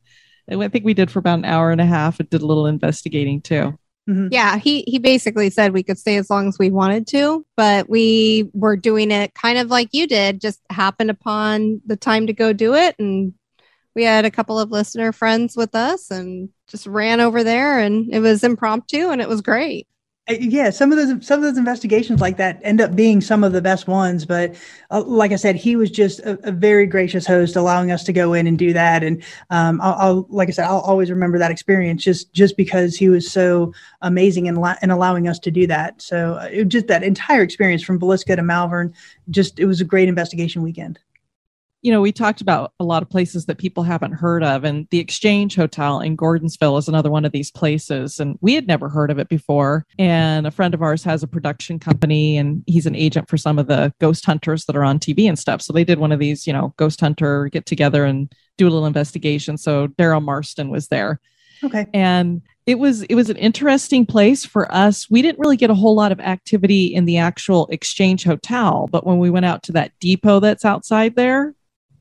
I 0.52 0.68
think 0.68 0.84
we 0.84 0.96
did 0.96 1.12
for 1.12 1.20
about 1.20 1.40
an 1.40 1.46
hour 1.46 1.72
and 1.72 1.80
a 1.80 1.86
half. 1.86 2.20
It 2.20 2.30
did 2.30 2.42
a 2.42 2.46
little 2.46 2.66
investigating 2.66 3.42
too. 3.42 3.78
Mm-hmm. 4.10 4.30
Yeah, 4.32 4.58
he 4.58 4.84
he 4.88 5.00
basically 5.00 5.50
said 5.50 5.72
we 5.72 5.84
could 5.84 5.98
stay 5.98 6.18
as 6.18 6.30
long 6.30 6.50
as 6.50 6.60
we 6.60 6.70
wanted 6.70 7.08
to, 7.08 7.46
but 7.56 7.90
we 7.90 8.50
were 8.54 8.76
doing 8.76 9.12
it 9.12 9.34
kind 9.34 9.58
of 9.58 9.70
like 9.70 9.90
you 9.94 10.08
did, 10.08 10.42
just 10.42 10.60
happened 10.70 11.10
upon 11.10 11.82
the 11.86 11.96
time 11.96 12.28
to 12.28 12.34
go 12.34 12.52
do 12.52 12.74
it 12.74 12.96
and 13.00 13.34
we 13.96 14.04
had 14.04 14.26
a 14.26 14.32
couple 14.32 14.60
of 14.60 14.72
listener 14.72 15.12
friends 15.12 15.56
with 15.56 15.76
us 15.76 16.12
and 16.12 16.50
just 16.68 16.88
ran 16.88 17.20
over 17.20 17.44
there 17.44 17.80
and 17.80 18.14
it 18.14 18.20
was 18.20 18.44
impromptu 18.44 19.10
and 19.10 19.22
it 19.22 19.30
was 19.30 19.42
great. 19.42 19.88
Uh, 20.30 20.36
yeah, 20.40 20.70
some 20.70 20.90
of 20.90 20.98
those 20.98 21.28
some 21.28 21.40
of 21.40 21.44
those 21.44 21.58
investigations 21.58 22.22
like 22.22 22.38
that 22.38 22.58
end 22.64 22.80
up 22.80 22.96
being 22.96 23.20
some 23.20 23.44
of 23.44 23.52
the 23.52 23.62
best 23.62 23.90
ones. 23.90 24.26
But 24.26 24.56
uh, 24.90 25.04
like 25.04 25.34
I 25.34 25.36
said, 25.36 25.58
he 25.58 25.76
was 25.76 25.92
just 25.92 26.22
a, 26.22 26.40
a, 26.48 26.52
very 26.52 26.88
gracious 26.88 27.28
host, 27.28 27.58
allowing 27.58 27.92
us 27.92 28.06
to 28.06 28.14
go 28.14 28.32
in 28.34 28.48
and 28.48 28.58
do 28.58 28.72
that. 28.72 29.04
And 29.04 29.22
um, 29.50 29.82
I'll, 29.82 29.96
I'll, 29.96 30.28
like 30.30 30.48
I 30.48 30.54
said, 30.54 30.66
I'll 30.66 30.80
always 30.80 31.10
remember 31.10 31.38
that 31.40 31.52
experience 31.52 32.06
just 32.06 32.32
just 32.32 32.56
because 32.56 32.96
he 32.96 33.10
was 33.10 33.30
so 33.30 33.74
amazing 34.02 34.46
in, 34.46 34.56
in 34.82 34.92
allowing 34.92 35.28
us 35.28 35.40
to 35.40 35.52
do 35.52 35.68
that. 35.68 36.02
So 36.02 36.36
uh, 36.36 36.64
just 36.64 36.88
that 36.88 37.04
entire 37.04 37.42
experience 37.42 37.84
from 37.84 38.00
Villisca 38.00 38.38
to 38.38 38.44
Malvern, 38.44 38.94
just 39.30 39.60
it 39.60 39.66
was 39.66 39.82
a 39.82 39.86
great 39.86 40.08
investigation 40.08 40.62
weekend 40.62 41.00
you 41.84 41.92
know, 41.92 42.00
we 42.00 42.14
talked 42.14 42.40
about 42.40 42.72
a 42.80 42.86
lot 42.86 43.04
of 43.04 43.10
places 43.10 43.46
that 43.46 43.58
people 43.58 43.84
haven't 43.84 44.14
heard 44.14 44.42
of, 44.42 44.64
and 44.64 44.88
the 44.90 45.00
Exchange 45.00 45.56
Hotel 45.56 46.00
in 46.00 46.16
Gordonsville 46.16 46.80
is 46.80 46.88
another 46.88 47.12
one 47.12 47.26
of 47.26 47.34
these 47.34 47.52
places. 47.52 48.22
And 48.22 48.38
we 48.40 48.54
had 48.54 48.68
never 48.68 48.88
heard 48.88 49.12
of 49.12 49.20
it 49.20 49.28
before. 49.28 49.86
And 50.00 50.48
a 50.48 50.52
friend 50.52 50.74
of 50.74 50.82
ours 50.82 51.04
has 51.04 51.24
a 51.24 51.28
production 51.28 51.80
company, 51.80 52.38
and 52.38 52.64
he's 52.68 52.86
an 52.86 52.96
agent 52.96 53.30
for 53.30 53.38
some 53.38 53.60
of 53.60 53.68
the 53.68 53.94
ghost 54.00 54.26
hunters 54.26 54.64
that 54.66 54.78
are 54.78 54.84
on 54.86 54.98
TV 54.98 55.28
and 55.28 55.38
stuff. 55.38 55.62
So 55.62 55.74
they 55.74 55.84
did 55.84 56.00
one 56.00 56.14
of 56.14 56.20
these, 56.20 56.48
you 56.48 56.54
know, 56.54 56.74
ghost 56.78 57.02
hunter 57.02 57.50
get 57.50 57.66
together 57.66 58.06
and 58.06 58.32
do 58.58 58.66
a 58.66 58.70
little 58.70 58.86
investigation. 58.86 59.58
So 59.58 59.88
Daryl 59.90 60.24
Marston 60.24 60.70
was 60.70 60.88
there. 60.88 61.20
Okay. 61.66 61.88
And 61.94 62.42
it 62.66 62.80
was 62.80 63.04
it 63.04 63.16
was 63.16 63.30
an 63.30 63.38
interesting 63.38 64.06
place 64.06 64.46
for 64.46 64.74
us. 64.74 65.10
We 65.10 65.22
didn't 65.22 65.40
really 65.40 65.58
get 65.58 65.70
a 65.70 65.76
whole 65.76 65.96
lot 65.96 66.14
of 66.14 66.20
activity 66.22 66.94
in 66.94 67.06
the 67.06 67.18
actual 67.18 67.68
Exchange 67.68 68.24
Hotel, 68.24 68.88
but 68.92 69.06
when 69.06 69.18
we 69.20 69.30
went 69.30 69.46
out 69.46 69.64
to 69.64 69.74
that 69.74 69.92
depot 70.00 70.40
that's 70.40 70.64
outside 70.66 71.16
there, 71.16 71.54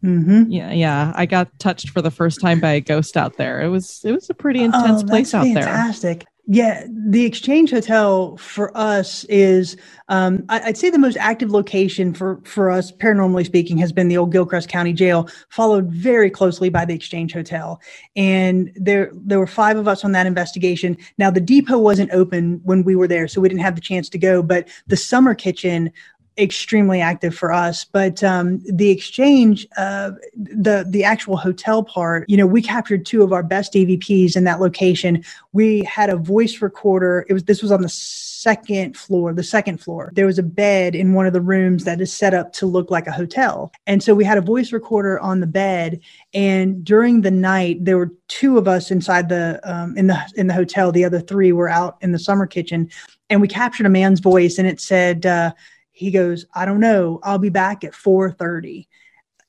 Mm-hmm. 0.05 0.50
Yeah, 0.50 0.72
yeah. 0.72 1.12
I 1.14 1.26
got 1.26 1.57
touched 1.59 1.90
for 1.90 2.03
the 2.03 2.11
first 2.11 2.40
time 2.40 2.61
by 2.61 2.72
a 2.72 2.80
ghost 2.80 3.16
out 3.16 3.36
there. 3.36 3.61
It 3.61 3.68
was 3.68 4.00
it 4.05 4.12
was 4.12 4.28
a 4.28 4.34
pretty 4.34 4.61
oh, 4.61 4.64
intense 4.64 5.03
oh, 5.03 5.07
place 5.07 5.32
out 5.32 5.44
fantastic. 5.44 5.64
there. 5.64 5.74
Fantastic. 5.74 6.26
Yeah, 6.48 6.84
the 6.90 7.24
Exchange 7.24 7.70
Hotel 7.70 8.36
for 8.36 8.76
us 8.76 9.22
is, 9.24 9.76
um, 10.09 10.44
I, 10.48 10.61
would 10.66 10.76
say, 10.76 10.90
the 10.90 10.98
most 10.98 11.16
active 11.16 11.53
location 11.53 12.12
for 12.12 12.40
for 12.42 12.68
us, 12.68 12.90
paranormally 12.90 13.46
speaking, 13.46 13.78
has 13.78 13.92
been 13.92 14.09
the 14.09 14.16
old 14.16 14.32
Gilchrist 14.32 14.68
County 14.68 14.92
Jail, 14.92 15.28
followed 15.50 15.86
very 15.92 16.30
closely 16.30 16.68
by 16.68 16.84
the 16.84 16.94
Exchange 16.94 17.32
Hotel. 17.32 17.80
And 18.16 18.72
there 18.74 19.12
there 19.14 19.38
were 19.38 19.46
five 19.46 19.76
of 19.76 19.86
us 19.86 20.05
on 20.05 20.11
that 20.12 20.26
investigation. 20.26 20.96
Now 21.16 21.30
the 21.30 21.40
depot 21.40 21.78
wasn't 21.78 22.11
open 22.11 22.61
when 22.64 22.82
we 22.82 22.96
were 22.96 23.07
there, 23.07 23.28
so 23.28 23.40
we 23.40 23.48
didn't 23.48 23.62
have 23.62 23.76
the 23.76 23.80
chance 23.80 24.09
to 24.09 24.18
go. 24.18 24.42
But 24.42 24.68
the 24.88 24.96
summer 24.96 25.36
kitchen 25.36 25.92
extremely 26.38 27.00
active 27.00 27.34
for 27.34 27.52
us 27.52 27.84
but 27.84 28.22
um, 28.24 28.60
the 28.64 28.90
exchange 28.90 29.66
uh, 29.76 30.12
the 30.34 30.84
the 30.88 31.04
actual 31.04 31.36
hotel 31.36 31.82
part 31.82 32.28
you 32.28 32.36
know 32.36 32.46
we 32.46 32.62
captured 32.62 33.04
two 33.04 33.22
of 33.22 33.32
our 33.32 33.42
best 33.42 33.74
evps 33.74 34.36
in 34.36 34.44
that 34.44 34.60
location. 34.60 35.24
We 35.52 35.84
had 35.84 36.10
a 36.10 36.16
voice 36.16 36.62
recorder. 36.62 37.26
It 37.28 37.32
was 37.32 37.44
this 37.44 37.62
was 37.62 37.72
on 37.72 37.82
the 37.82 37.88
second 37.88 38.96
floor 38.96 39.32
the 39.32 39.42
second 39.42 39.78
floor. 39.78 40.10
There 40.14 40.26
was 40.26 40.38
a 40.38 40.42
bed 40.42 40.94
in 40.94 41.14
one 41.14 41.26
of 41.26 41.32
the 41.32 41.40
rooms 41.40 41.84
that 41.84 42.00
is 42.00 42.12
set 42.12 42.34
up 42.34 42.52
to 42.54 42.66
look 42.66 42.90
like 42.90 43.06
a 43.06 43.12
hotel. 43.12 43.72
And 43.86 44.02
so 44.02 44.14
we 44.14 44.24
had 44.24 44.38
a 44.38 44.42
voice 44.42 44.72
recorder 44.72 45.20
on 45.20 45.40
the 45.40 45.46
bed 45.46 46.00
and 46.34 46.84
during 46.84 47.20
the 47.20 47.30
night 47.30 47.84
there 47.84 47.98
were 47.98 48.12
two 48.28 48.58
of 48.58 48.66
us 48.66 48.90
inside 48.90 49.28
the 49.28 49.60
um, 49.64 49.96
in 49.96 50.06
the 50.06 50.18
in 50.36 50.46
the 50.46 50.54
hotel. 50.54 50.92
The 50.92 51.04
other 51.04 51.20
three 51.20 51.52
were 51.52 51.68
out 51.68 51.98
in 52.00 52.12
the 52.12 52.18
summer 52.18 52.46
kitchen 52.46 52.90
and 53.30 53.40
we 53.40 53.48
captured 53.48 53.86
a 53.86 53.90
man's 53.90 54.20
voice 54.20 54.58
and 54.58 54.68
it 54.68 54.80
said 54.80 55.26
uh, 55.26 55.52
he 55.93 56.11
goes 56.11 56.47
i 56.55 56.64
don't 56.64 56.80
know. 56.80 57.20
I'll 57.22 57.38
be 57.38 57.51
back 57.51 57.84
at 57.84 57.93
4.30 57.93 58.86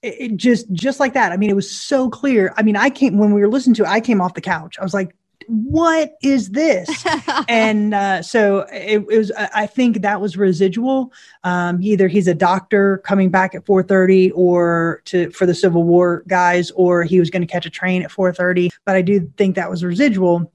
it, 0.02 0.16
it 0.20 0.38
just 0.38 0.72
just 0.72 1.00
like 1.00 1.14
that. 1.14 1.32
I 1.32 1.38
mean 1.38 1.50
it 1.50 1.56
was 1.56 1.72
so 1.72 2.10
clear. 2.10 2.54
I 2.58 2.64
mean 2.64 2.76
i 2.76 2.90
came 2.90 3.18
when 3.18 3.34
we 3.34 3.42
were 3.42 3.50
listening 3.50 3.76
to 3.76 3.84
it 3.84 3.90
i 3.90 4.00
came 4.00 4.22
off 4.22 4.36
the 4.36 4.42
couch. 4.42 4.78
I 4.80 4.84
was 4.84 4.94
like 4.94 5.16
what 5.48 6.16
is 6.22 6.50
this? 6.50 6.90
And 7.50 7.94
uh, 7.94 8.22
so 8.22 8.60
it, 8.72 9.06
it, 9.10 9.18
was 9.18 9.32
i 9.36 9.66
think 9.66 10.02
that 10.02 10.22
was 10.22 10.38
residual. 10.38 11.12
Um, 11.44 11.82
either 11.82 12.08
he's 12.08 12.28
a 12.28 12.34
doctor 12.34 13.00
coming 13.00 13.30
back 13.30 13.56
at 13.56 13.66
4.30 13.66 14.32
or 14.36 15.02
to 15.06 15.30
for 15.32 15.46
the 15.46 15.56
civil 15.56 15.84
war 15.84 16.24
guys 16.28 16.72
or 16.72 17.04
he 17.04 17.20
was 17.20 17.30
going 17.30 17.42
to 17.42 17.52
catch 17.52 17.66
a 17.66 17.70
train 17.70 18.04
at 18.04 18.12
4.30 18.12 18.70
but 18.86 18.96
i 18.96 19.02
do 19.02 19.32
think 19.38 19.56
that 19.56 19.70
was 19.70 19.84
residual 19.84 20.52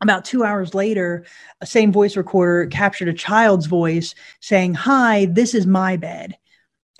about 0.00 0.24
two 0.24 0.44
hours 0.44 0.74
later, 0.74 1.24
a 1.60 1.66
same 1.66 1.92
voice 1.92 2.16
recorder 2.16 2.66
captured 2.66 3.08
a 3.08 3.12
child's 3.12 3.66
voice 3.66 4.14
saying, 4.40 4.74
Hi, 4.74 5.26
this 5.26 5.54
is 5.54 5.66
my 5.66 5.96
bed. 5.96 6.36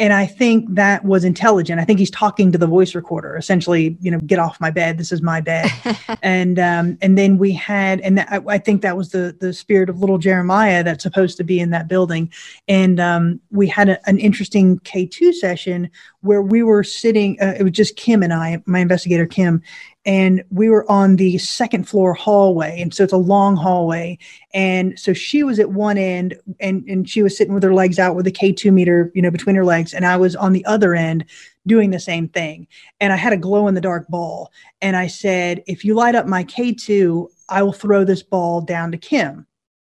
And 0.00 0.12
I 0.12 0.26
think 0.26 0.76
that 0.76 1.04
was 1.04 1.24
intelligent. 1.24 1.80
I 1.80 1.84
think 1.84 1.98
he's 1.98 2.10
talking 2.10 2.52
to 2.52 2.58
the 2.58 2.68
voice 2.68 2.94
recorder, 2.94 3.36
essentially, 3.36 3.96
you 4.00 4.12
know, 4.12 4.20
get 4.20 4.38
off 4.38 4.60
my 4.60 4.70
bed. 4.70 4.96
This 4.96 5.10
is 5.10 5.22
my 5.22 5.40
bed. 5.40 5.68
and 6.22 6.56
um, 6.60 6.96
and 7.02 7.18
then 7.18 7.36
we 7.36 7.52
had, 7.52 8.00
and 8.02 8.18
that, 8.18 8.28
I, 8.30 8.40
I, 8.46 8.58
think 8.58 8.82
that 8.82 8.96
was 8.96 9.10
the 9.10 9.36
the 9.40 9.52
spirit 9.52 9.90
of 9.90 9.98
little 9.98 10.18
Jeremiah 10.18 10.84
that's 10.84 11.02
supposed 11.02 11.36
to 11.38 11.44
be 11.44 11.58
in 11.58 11.70
that 11.70 11.88
building. 11.88 12.30
And 12.68 13.00
um, 13.00 13.40
we 13.50 13.66
had 13.66 13.88
a, 13.88 14.08
an 14.08 14.18
interesting 14.18 14.78
K 14.84 15.04
two 15.04 15.32
session 15.32 15.90
where 16.20 16.42
we 16.42 16.62
were 16.62 16.84
sitting. 16.84 17.40
Uh, 17.40 17.54
it 17.58 17.62
was 17.62 17.72
just 17.72 17.96
Kim 17.96 18.22
and 18.22 18.32
I, 18.32 18.62
my 18.66 18.80
investigator 18.80 19.26
Kim, 19.26 19.62
and 20.08 20.42
we 20.50 20.70
were 20.70 20.90
on 20.90 21.16
the 21.16 21.36
second 21.36 21.86
floor 21.86 22.14
hallway 22.14 22.80
and 22.80 22.94
so 22.94 23.04
it's 23.04 23.12
a 23.12 23.16
long 23.16 23.56
hallway 23.56 24.16
and 24.54 24.98
so 24.98 25.12
she 25.12 25.42
was 25.42 25.58
at 25.58 25.70
one 25.70 25.98
end 25.98 26.34
and 26.60 26.82
and 26.88 27.08
she 27.08 27.22
was 27.22 27.36
sitting 27.36 27.52
with 27.52 27.62
her 27.62 27.74
legs 27.74 27.98
out 27.98 28.16
with 28.16 28.26
a 28.26 28.32
k2 28.32 28.72
meter 28.72 29.12
you 29.14 29.20
know 29.20 29.30
between 29.30 29.54
her 29.54 29.64
legs 29.64 29.92
and 29.92 30.06
i 30.06 30.16
was 30.16 30.34
on 30.34 30.52
the 30.52 30.64
other 30.64 30.94
end 30.94 31.24
doing 31.66 31.90
the 31.90 32.00
same 32.00 32.26
thing 32.28 32.66
and 33.00 33.12
i 33.12 33.16
had 33.16 33.34
a 33.34 33.36
glow 33.36 33.68
in 33.68 33.74
the 33.74 33.80
dark 33.80 34.08
ball 34.08 34.50
and 34.80 34.96
i 34.96 35.06
said 35.06 35.62
if 35.66 35.84
you 35.84 35.94
light 35.94 36.14
up 36.14 36.26
my 36.26 36.42
k2 36.44 37.26
i 37.50 37.62
will 37.62 37.72
throw 37.72 38.02
this 38.02 38.22
ball 38.22 38.60
down 38.62 38.90
to 38.90 38.96
kim 38.96 39.46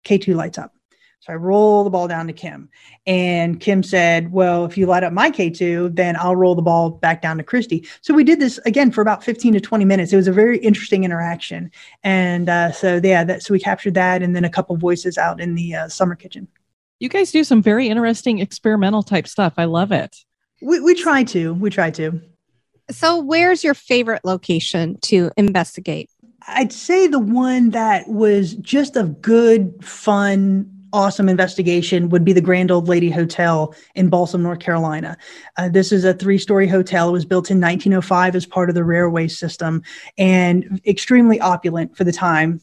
k2 0.05 0.33
lights 0.33 0.57
up 0.57 0.74
so 1.25 1.33
I 1.33 1.37
roll 1.37 1.83
the 1.83 1.89
ball 1.89 2.07
down 2.07 2.27
to 2.27 2.33
Kim. 2.33 2.69
And 3.07 3.59
Kim 3.59 3.81
said, 3.81 4.31
Well, 4.31 4.63
if 4.65 4.77
you 4.77 4.85
light 4.85 5.03
up 5.03 5.11
my 5.11 5.31
K2, 5.31 5.95
then 5.95 6.15
I'll 6.17 6.35
roll 6.35 6.53
the 6.53 6.61
ball 6.61 6.91
back 6.91 7.21
down 7.21 7.37
to 7.37 7.43
Christy. 7.43 7.87
So 8.01 8.13
we 8.13 8.23
did 8.23 8.39
this 8.39 8.59
again 8.59 8.91
for 8.91 9.01
about 9.01 9.23
15 9.23 9.53
to 9.53 9.59
20 9.59 9.85
minutes. 9.85 10.13
It 10.13 10.17
was 10.17 10.27
a 10.27 10.31
very 10.31 10.59
interesting 10.59 11.03
interaction. 11.03 11.71
And 12.03 12.47
uh, 12.47 12.71
so, 12.71 13.01
yeah, 13.03 13.23
that, 13.23 13.41
so 13.41 13.53
we 13.53 13.59
captured 13.59 13.95
that 13.95 14.21
and 14.21 14.35
then 14.35 14.45
a 14.45 14.49
couple 14.49 14.77
voices 14.77 15.17
out 15.17 15.41
in 15.41 15.55
the 15.55 15.73
uh, 15.73 15.89
summer 15.89 16.13
kitchen. 16.13 16.47
You 16.99 17.09
guys 17.09 17.31
do 17.31 17.43
some 17.43 17.61
very 17.61 17.89
interesting 17.89 18.37
experimental 18.37 19.01
type 19.01 19.27
stuff. 19.27 19.53
I 19.57 19.65
love 19.65 19.91
it. 19.91 20.15
We, 20.61 20.79
we 20.79 20.93
try 20.93 21.23
to. 21.23 21.55
We 21.55 21.71
try 21.71 21.89
to. 21.91 22.21
So, 22.91 23.19
where's 23.19 23.63
your 23.63 23.73
favorite 23.73 24.23
location 24.23 24.99
to 25.01 25.31
investigate? 25.37 26.11
I'd 26.47 26.71
say 26.71 27.07
the 27.07 27.19
one 27.19 27.71
that 27.71 28.07
was 28.07 28.53
just 28.53 28.95
a 28.95 29.05
good, 29.05 29.83
fun, 29.83 30.74
awesome 30.95 31.27
investigation 31.27 32.07
would 32.07 32.23
be 32.23 32.31
the 32.31 32.39
Grand 32.39 32.71
Old 32.71 32.87
Lady 32.87 33.09
Hotel 33.09 33.75
in 33.95 34.07
Balsam, 34.07 34.41
North 34.41 34.59
Carolina. 34.59 35.17
Uh, 35.57 35.67
this 35.67 35.91
is 35.91 36.05
a 36.05 36.13
three 36.13 36.37
story 36.37 36.69
hotel. 36.69 37.09
It 37.09 37.11
was 37.11 37.25
built 37.25 37.51
in 37.51 37.59
1905 37.59 38.33
as 38.33 38.45
part 38.45 38.69
of 38.69 38.75
the 38.75 38.83
railway 38.85 39.27
system 39.27 39.83
and 40.17 40.81
extremely 40.87 41.37
opulent 41.41 41.97
for 41.97 42.05
the 42.05 42.13
time. 42.13 42.61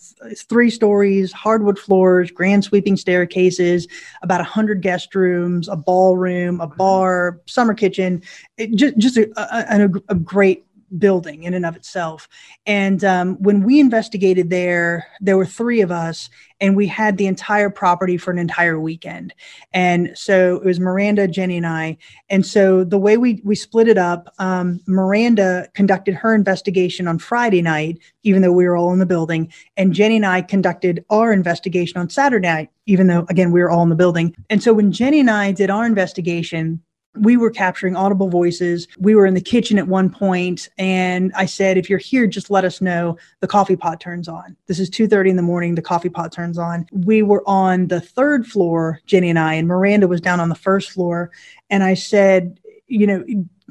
Three 0.49 0.71
stories, 0.71 1.31
hardwood 1.31 1.79
floors, 1.79 2.31
grand 2.31 2.65
sweeping 2.65 2.97
staircases, 2.97 3.87
about 4.23 4.41
100 4.41 4.81
guest 4.81 5.15
rooms, 5.15 5.69
a 5.69 5.77
ballroom, 5.77 6.59
a 6.63 6.67
bar, 6.67 7.39
summer 7.45 7.75
kitchen. 7.75 8.23
It, 8.57 8.75
just 8.75 8.97
just 8.97 9.17
a, 9.19 9.29
a, 9.37 9.91
a 10.09 10.15
great 10.15 10.65
building 10.99 11.45
in 11.45 11.55
and 11.55 11.67
of 11.67 11.77
itself. 11.77 12.29
And 12.67 13.03
um, 13.05 13.37
when 13.43 13.63
we 13.63 13.81
investigated 13.81 14.51
there, 14.51 15.07
there 15.21 15.37
were 15.37 15.47
three 15.47 15.81
of 15.81 15.91
us, 15.91 16.31
and 16.61 16.77
we 16.77 16.87
had 16.87 17.17
the 17.17 17.27
entire 17.27 17.71
property 17.71 18.17
for 18.17 18.31
an 18.31 18.39
entire 18.39 18.79
weekend. 18.79 19.35
And 19.73 20.13
so 20.15 20.57
it 20.57 20.65
was 20.65 20.79
Miranda, 20.79 21.27
Jenny, 21.27 21.57
and 21.57 21.67
I. 21.67 21.97
And 22.29 22.47
so 22.47 22.85
the 22.85 22.99
way 22.99 23.17
we 23.17 23.41
we 23.45 23.55
split 23.55 23.89
it 23.89 23.99
up, 23.99 24.33
um, 24.39 24.81
Miranda 24.87 25.69
conducted 25.75 26.15
her 26.15 26.35
investigation 26.35 27.09
on 27.09 27.19
Friday 27.19 27.63
night, 27.63 27.99
even 28.23 28.43
though 28.43 28.53
we 28.53 28.67
were 28.67 28.77
all 28.77 28.93
in 28.93 28.99
the 28.99 29.07
building, 29.07 29.53
and 29.77 29.93
Jenny 29.93 30.17
and 30.17 30.27
I 30.27 30.43
conducted 30.43 31.05
our 31.11 31.33
investigation 31.33 31.99
on 31.99 32.11
Saturday 32.11 32.49
night, 32.49 32.71
even 32.87 33.07
though 33.07 33.27
again 33.29 33.51
we 33.51 33.61
were 33.61 33.71
all 33.71 33.83
in 33.83 33.89
the 33.89 33.97
building. 33.97 34.35
And 34.51 34.63
so 34.63 34.73
when 34.73 34.93
Jenny 34.93 35.21
and 35.21 35.31
I 35.31 35.53
did 35.53 35.71
our 35.71 35.87
investigation 35.87 36.83
we 37.15 37.37
were 37.37 37.51
capturing 37.51 37.95
audible 37.95 38.29
voices. 38.29 38.89
We 38.99 39.15
were 39.15 39.27
in 39.27 39.35
the 39.35 39.41
kitchen 39.41 39.79
at 39.79 39.87
one 39.87 40.09
point, 40.09 40.69
and 40.79 41.33
I 41.37 41.45
said, 41.45 41.77
"If 41.77 41.91
you're 41.91 41.99
here, 41.99 42.27
just 42.27 42.51
let 42.51 42.65
us 42.65 42.81
know." 42.81 43.19
The 43.41 43.47
coffee 43.47 43.77
pot 43.77 44.01
turns 44.01 44.29
on. 44.29 44.57
This 44.67 44.79
is 44.79 44.89
2:30 44.89 45.31
in 45.31 45.37
the 45.37 45.43
morning. 45.43 45.75
The 45.75 45.83
coffee 45.83 46.09
pot 46.09 46.33
turns 46.33 46.59
on. 46.59 46.87
We 46.91 47.23
were 47.23 47.47
on 47.47 47.89
the 47.89 48.01
third 48.01 48.47
floor, 48.47 49.01
Jenny 49.07 49.29
and 49.29 49.39
I, 49.39 49.55
and 49.55 49.69
Miranda 49.69 50.09
was 50.09 50.21
down 50.21 50.41
on 50.41 50.49
the 50.49 50.55
first 50.55 50.91
floor. 50.91 51.31
And 51.69 51.83
I 51.83 51.95
said, 51.95 52.59
"You 52.89 53.07
know, 53.07 53.25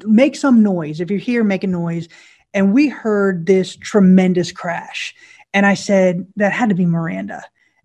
make 0.04 0.36
some 0.36 0.62
noise. 0.62 1.00
If 1.00 1.10
you're 1.10 1.18
here, 1.18 1.42
make 1.42 1.64
a 1.64 1.68
noise." 1.68 2.08
And 2.54 2.72
we 2.72 2.88
heard 2.88 3.46
this 3.46 3.76
tremendous 3.76 4.52
crash. 4.52 5.14
And 5.52 5.66
I 5.66 5.74
said, 5.74 6.26
"That 6.36 6.52
had 6.52 6.68
to 6.68 6.74
be 6.76 6.86
Miranda." 6.86 7.42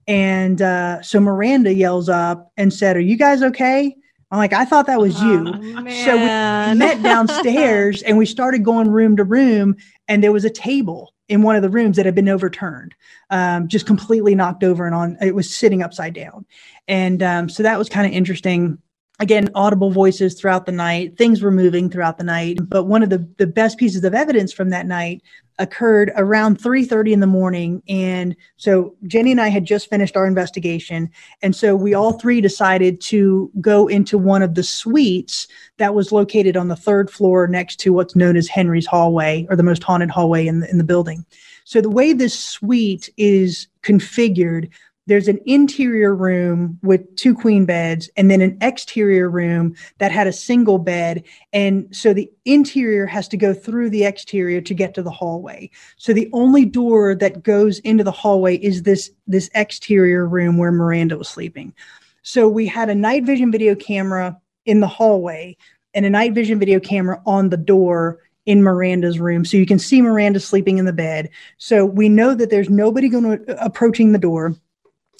And 0.07 0.61
uh, 0.61 1.01
so 1.01 1.19
Miranda 1.19 1.73
yells 1.73 2.09
up 2.09 2.51
and 2.57 2.71
said, 2.71 2.95
"Are 2.95 3.01
you 3.01 3.17
guys 3.17 3.41
okay?" 3.41 3.95
I'm 4.32 4.38
like, 4.38 4.53
I 4.53 4.65
thought 4.65 4.88
that 4.88 4.99
was 4.99 5.21
you. 5.21 5.45
Oh, 5.47 5.88
so 6.05 6.15
we 6.15 6.78
met 6.78 7.01
downstairs 7.01 8.01
and 8.03 8.17
we 8.17 8.25
started 8.25 8.63
going 8.63 8.89
room 8.89 9.15
to 9.17 9.23
room, 9.23 9.75
and 10.07 10.23
there 10.23 10.34
was 10.34 10.45
a 10.45 10.49
table 10.49 11.13
in 11.30 11.41
one 11.41 11.55
of 11.55 11.61
the 11.61 11.69
rooms 11.69 11.97
that 11.97 12.05
had 12.05 12.15
been 12.15 12.30
overturned, 12.30 12.95
um, 13.30 13.67
just 13.67 13.86
completely 13.86 14.36
knocked 14.36 14.63
over 14.63 14.86
and 14.86 14.95
on. 14.95 15.17
It 15.21 15.36
was 15.36 15.55
sitting 15.55 15.82
upside 15.82 16.13
down, 16.13 16.45
and 16.88 17.23
um, 17.23 17.49
so 17.49 17.63
that 17.63 17.78
was 17.78 17.89
kind 17.89 18.05
of 18.05 18.13
interesting 18.13 18.78
again 19.20 19.49
audible 19.55 19.91
voices 19.91 20.36
throughout 20.36 20.65
the 20.65 20.72
night. 20.72 21.18
Things 21.18 21.41
were 21.41 21.51
moving 21.51 21.89
throughout 21.89 22.18
the 22.18 22.24
night. 22.24 22.59
But 22.61 22.84
one 22.84 23.03
of 23.03 23.09
the, 23.09 23.28
the 23.38 23.47
best 23.47 23.78
pieces 23.78 24.03
of 24.03 24.13
evidence 24.13 24.53
from 24.53 24.70
that 24.70 24.86
night 24.86 25.22
occurred 25.59 26.11
around 26.15 26.59
3.30 26.59 27.13
in 27.13 27.20
the 27.20 27.26
morning. 27.26 27.82
And 27.89 28.36
so 28.57 28.95
jenny 29.07 29.32
and 29.32 29.41
i 29.41 29.47
had 29.47 29.65
just 29.65 29.89
finished 29.89 30.15
our 30.15 30.28
investigation. 30.28 31.09
And 31.41 31.55
so 31.55 31.76
we 31.76 31.95
all 31.95 32.13
three 32.13 32.41
decided 32.41 33.01
to 33.01 33.51
go 33.59 33.88
into 33.88 34.20
one 34.20 34.43
of 34.43 34.53
the 34.53 34.63
suites 34.63 35.47
that 35.78 35.95
was 35.95 36.11
located 36.11 36.55
on 36.55 36.68
the 36.68 36.76
third 36.76 37.09
floor 37.09 37.47
next 37.47 37.78
to 37.82 37.93
what's 37.93 38.15
known 38.15 38.38
as 38.38 38.47
henry's 38.47 38.86
hallway 38.86 39.47
or 39.49 39.55
the 39.55 39.63
most 39.63 39.82
haunted 39.82 40.11
hallway 40.11 40.45
in 40.45 40.59
the, 40.59 40.70
in 40.70 40.78
the 40.78 40.84
building. 40.84 41.26
So 41.63 41.82
the 41.82 41.89
way 41.89 42.13
this 42.13 42.38
suite 42.39 43.09
is 43.18 43.68
configured 43.82 44.70
there's 45.07 45.27
an 45.27 45.39
interior 45.45 46.13
room 46.13 46.77
with 46.83 47.15
two 47.15 47.33
queen 47.33 47.65
beds 47.65 48.09
and 48.15 48.29
then 48.29 48.41
an 48.41 48.57
exterior 48.61 49.29
room 49.29 49.75
that 49.97 50.11
had 50.11 50.27
a 50.27 50.33
single 50.33 50.77
bed 50.77 51.23
and 51.53 51.87
so 51.95 52.13
the 52.13 52.29
interior 52.45 53.05
has 53.05 53.27
to 53.27 53.37
go 53.37 53.53
through 53.53 53.89
the 53.89 54.03
exterior 54.03 54.61
to 54.61 54.73
get 54.73 54.93
to 54.93 55.01
the 55.01 55.09
hallway 55.09 55.69
so 55.97 56.13
the 56.13 56.29
only 56.33 56.65
door 56.65 57.15
that 57.15 57.43
goes 57.43 57.79
into 57.79 58.03
the 58.03 58.11
hallway 58.11 58.57
is 58.57 58.83
this 58.83 59.09
this 59.25 59.49
exterior 59.55 60.27
room 60.27 60.57
where 60.57 60.71
miranda 60.71 61.17
was 61.17 61.29
sleeping 61.29 61.73
so 62.21 62.47
we 62.47 62.67
had 62.67 62.89
a 62.89 62.95
night 62.95 63.23
vision 63.23 63.51
video 63.51 63.73
camera 63.73 64.37
in 64.65 64.81
the 64.81 64.87
hallway 64.87 65.55
and 65.93 66.05
a 66.05 66.09
night 66.09 66.33
vision 66.33 66.59
video 66.59 66.79
camera 66.79 67.21
on 67.25 67.49
the 67.49 67.57
door 67.57 68.19
in 68.45 68.63
Miranda's 68.63 69.19
room. 69.19 69.43
So 69.43 69.57
you 69.57 69.65
can 69.65 69.77
see 69.77 70.01
Miranda 70.01 70.39
sleeping 70.39 70.77
in 70.77 70.85
the 70.85 70.93
bed. 70.93 71.29
So 71.57 71.85
we 71.85 72.07
know 72.07 72.33
that 72.33 72.49
there's 72.49 72.69
nobody 72.69 73.09
going 73.09 73.45
to 73.45 73.63
approaching 73.63 74.13
the 74.13 74.17
door. 74.17 74.55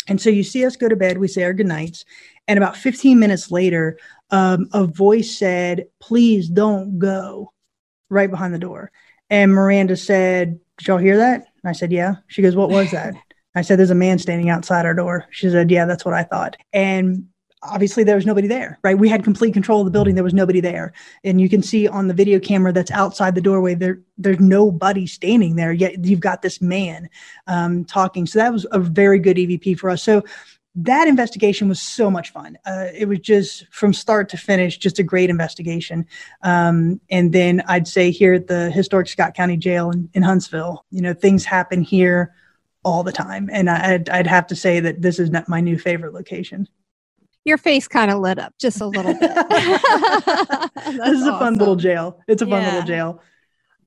And 0.08 0.22
so 0.22 0.30
you 0.30 0.44
see 0.44 0.66
us 0.66 0.76
go 0.76 0.88
to 0.88 0.96
bed, 0.96 1.18
we 1.18 1.28
say 1.28 1.44
our 1.44 1.54
goodnights. 1.54 2.06
And 2.48 2.58
about 2.58 2.78
15 2.78 3.20
minutes 3.20 3.52
later, 3.52 3.98
um, 4.32 4.70
a 4.74 4.86
voice 4.86 5.38
said, 5.38 5.86
Please 6.00 6.50
don't 6.50 6.98
go 7.00 7.52
right 8.10 8.30
behind 8.30 8.54
the 8.54 8.60
door. 8.60 8.92
And 9.30 9.52
Miranda 9.52 9.98
said, 9.98 10.60
Did 10.78 10.88
y'all 10.88 10.98
hear 10.98 11.18
that? 11.18 11.48
And 11.64 11.70
I 11.70 11.74
said, 11.74 11.92
Yeah. 11.92 12.16
She 12.28 12.42
goes, 12.42 12.56
What 12.56 12.70
was 12.70 12.92
that? 12.92 13.14
I 13.56 13.62
said, 13.62 13.80
There's 13.80 13.90
a 13.90 13.96
man 13.96 14.20
standing 14.20 14.50
outside 14.50 14.86
our 14.86 14.94
door. 14.94 15.26
She 15.32 15.50
said, 15.50 15.72
Yeah, 15.72 15.86
that's 15.86 16.06
what 16.06 16.14
I 16.14 16.24
thought. 16.24 16.56
And 16.74 17.28
obviously 17.64 18.04
there 18.04 18.16
was 18.16 18.26
nobody 18.26 18.48
there 18.48 18.80
right? 18.84 18.98
We 18.98 19.10
had 19.10 19.24
complete 19.24 19.54
control 19.54 19.82
of 19.82 19.86
the 19.86 19.92
building. 19.92 20.16
There 20.16 20.24
was 20.24 20.34
nobody 20.34 20.62
there. 20.62 20.94
And 21.24 21.42
you 21.42 21.50
can 21.50 21.64
see 21.64 21.88
on 21.88 22.08
the 22.08 22.14
video 22.14 22.40
camera 22.40 22.72
that's 22.72 22.92
outside 22.92 23.36
the 23.36 23.42
doorway 23.42 23.76
there 23.76 24.00
there's 24.18 24.40
nobody 24.40 25.08
standing 25.08 25.56
there 25.56 25.72
yet 25.72 26.04
you've 26.06 26.20
got 26.20 26.42
this 26.42 26.62
man 26.62 27.10
um, 27.48 27.86
talking. 27.86 28.26
So 28.26 28.40
that 28.40 28.54
was 28.54 28.66
a 28.72 28.80
very 28.80 29.20
good 29.20 29.38
evp 29.38 29.78
for 29.80 29.90
us. 29.90 30.04
So 30.04 30.24
that 30.80 31.08
investigation 31.08 31.68
was 31.68 31.82
so 31.82 32.12
much 32.12 32.30
fun. 32.30 32.56
Uh, 32.64 32.88
it 32.94 33.08
was 33.08 33.20
just 33.20 33.66
from 33.72 33.94
start 33.94 34.30
to 34.30 34.38
finish, 34.38 34.78
just 34.78 35.00
a 35.00 35.04
great 35.04 35.32
investigation. 35.32 36.06
Um, 36.44 37.02
and 37.10 37.34
then 37.34 37.64
I'd 37.68 37.88
say 37.88 38.12
here 38.12 38.36
at 38.36 38.46
the 38.46 38.70
historic 38.70 39.08
Scott 39.08 39.34
County 39.34 39.58
Jail 39.58 39.90
in, 39.90 40.08
in 40.14 40.22
Huntsville, 40.22 40.86
you 40.92 41.02
know, 41.02 41.16
things 41.16 41.46
happen 41.46 41.82
here 41.82 42.36
all 42.84 43.02
the 43.02 43.12
time. 43.12 43.50
And 43.52 43.72
I'd, 43.72 44.08
I'd 44.10 44.28
have 44.28 44.46
to 44.48 44.56
say 44.56 44.80
that 44.80 45.02
this 45.02 45.18
is 45.18 45.32
not 45.32 45.50
my 45.50 45.62
new 45.62 45.80
favorite 45.80 46.14
location 46.14 46.68
your 47.48 47.58
face 47.58 47.88
kind 47.88 48.12
of 48.12 48.20
lit 48.20 48.38
up 48.38 48.54
just 48.60 48.82
a 48.82 48.86
little 48.86 49.14
bit. 49.14 49.22
this 49.22 49.42
is 51.14 51.26
a 51.26 51.32
awesome. 51.32 51.40
fun 51.40 51.54
little 51.56 51.76
jail. 51.76 52.20
It's 52.28 52.42
a 52.42 52.46
fun 52.46 52.62
yeah. 52.62 52.74
little 52.74 52.88
jail. 52.88 53.22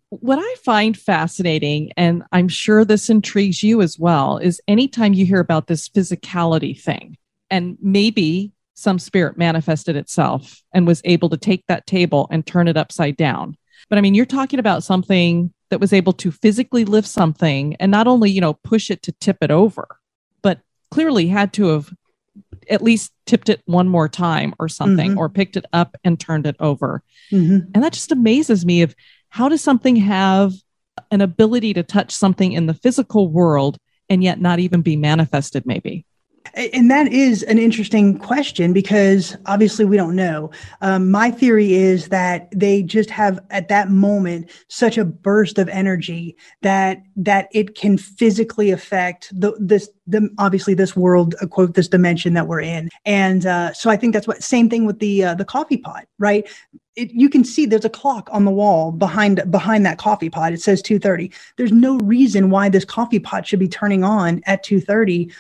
What 0.09 0.39
I 0.41 0.55
find 0.65 0.99
fascinating, 0.99 1.93
and 1.97 2.25
I'm 2.33 2.49
sure 2.49 2.85
this 2.85 3.11
intrigues 3.11 3.63
you 3.63 3.81
as 3.81 3.99
well, 3.99 4.39
is 4.39 4.61
anytime 4.67 5.13
you 5.13 5.25
hear 5.25 5.39
about 5.39 5.69
this 5.69 5.89
physicality 5.89 6.81
thing, 6.81 7.17
and 7.49 7.79
maybe 7.81 8.53
some 8.75 8.99
spirit 8.99 9.37
manifested 9.37 9.95
itself 9.95 10.63
and 10.73 10.87
was 10.87 11.03
able 11.05 11.29
to 11.29 11.37
take 11.37 11.65
that 11.69 11.87
table 11.87 12.27
and 12.31 12.47
turn 12.47 12.67
it 12.67 12.77
upside 12.77 13.17
down. 13.17 13.57
But 13.89 13.99
I 13.99 14.01
mean, 14.01 14.15
you're 14.15 14.27
talking 14.27 14.59
about 14.59 14.83
something 14.83 15.53
that 15.69 15.81
was 15.81 15.93
able 15.93 16.13
to 16.15 16.31
physically 16.31 16.85
lift 16.85 17.07
something 17.07 17.77
and 17.77 17.91
not 17.91 18.07
only, 18.07 18.31
you 18.31 18.41
know, 18.41 18.55
push 18.55 18.91
it 18.91 19.03
to 19.03 19.13
tip 19.13 19.39
it 19.43 19.51
over, 19.51 19.87
but 20.43 20.61
clearly 20.91 21.29
had 21.29 21.53
to 21.55 21.67
have 21.67 21.93
at 22.71 22.83
least 22.83 23.12
tipped 23.27 23.49
it 23.49 23.61
one 23.66 23.89
more 23.89 24.09
time 24.09 24.55
or 24.59 24.68
something, 24.68 25.11
mm-hmm. 25.11 25.18
or 25.18 25.29
picked 25.29 25.57
it 25.57 25.66
up 25.73 25.97
and 26.05 26.18
turned 26.18 26.47
it 26.47 26.57
over. 26.61 27.03
Mm-hmm. 27.31 27.71
And 27.75 27.85
that 27.85 27.93
just 27.93 28.12
amazes 28.12 28.64
me 28.64 28.83
of 28.83 28.95
how 29.29 29.49
does 29.49 29.61
something 29.61 29.97
have 29.97 30.53
an 31.11 31.21
ability 31.21 31.75
to 31.75 31.83
touch 31.83 32.12
something 32.12 32.53
in 32.53 32.66
the 32.66 32.75
physical 32.75 33.29
world 33.29 33.79
and 34.09 34.23
yet 34.23 34.41
not 34.41 34.59
even 34.59 34.83
be 34.83 34.97
manifested, 34.97 35.66
maybe? 35.66 36.07
And 36.55 36.90
that 36.90 37.12
is 37.12 37.42
an 37.44 37.59
interesting 37.59 38.18
question 38.18 38.72
because 38.72 39.36
obviously 39.46 39.84
we 39.84 39.96
don't 39.96 40.16
know. 40.16 40.51
Um, 40.80 41.11
my 41.11 41.30
theory 41.30 41.74
is 41.74 42.09
that 42.09 42.48
they 42.55 42.82
just 42.82 43.11
have 43.11 43.38
at 43.51 43.68
that 43.68 43.90
moment 43.90 44.51
such 44.68 44.98
a 44.98 45.05
burst 45.05 45.59
of 45.59 45.68
energy 45.68 46.36
that 46.62 47.03
that 47.16 47.48
it 47.53 47.74
can 47.74 47.98
physically 47.98 48.70
affect 48.70 49.28
the 49.38 49.55
this 49.59 49.88
the 50.07 50.28
obviously 50.38 50.74
this 50.74 50.96
world 50.96 51.34
uh, 51.40 51.46
quote 51.46 51.74
this 51.74 51.88
dimension 51.88 52.34
that 52.34 52.48
we're 52.48 52.61
in. 52.61 52.88
And 53.05 53.46
uh, 53.46 53.72
so 53.72 53.90
I 53.90 53.96
think 53.96 54.12
that's 54.12 54.26
what 54.26 54.42
same 54.42 54.68
thing 54.68 54.84
with 54.86 54.98
the 54.98 55.24
uh, 55.24 55.34
the 55.34 55.44
coffee 55.44 55.78
pot, 55.78 56.07
right? 56.18 56.48
It, 56.96 57.12
you 57.12 57.28
can 57.28 57.44
see 57.44 57.66
there's 57.66 57.84
a 57.84 57.90
clock 57.90 58.28
on 58.32 58.44
the 58.44 58.51
wall 58.51 58.90
behind 58.90 59.42
behind 59.51 59.86
that 59.86 59.98
coffee 59.98 60.30
pot. 60.30 60.53
It 60.53 60.61
says 60.61 60.82
2:30. 60.82 61.32
There's 61.57 61.72
no 61.72 61.98
reason 61.98 62.51
why 62.51 62.68
this 62.68 62.84
coffee 62.84 63.20
pot 63.20 63.46
should 63.46 63.61
be 63.61 63.68
turning 63.68 64.03
on 64.03 64.40
at 64.46 64.64
2:30 64.64 65.32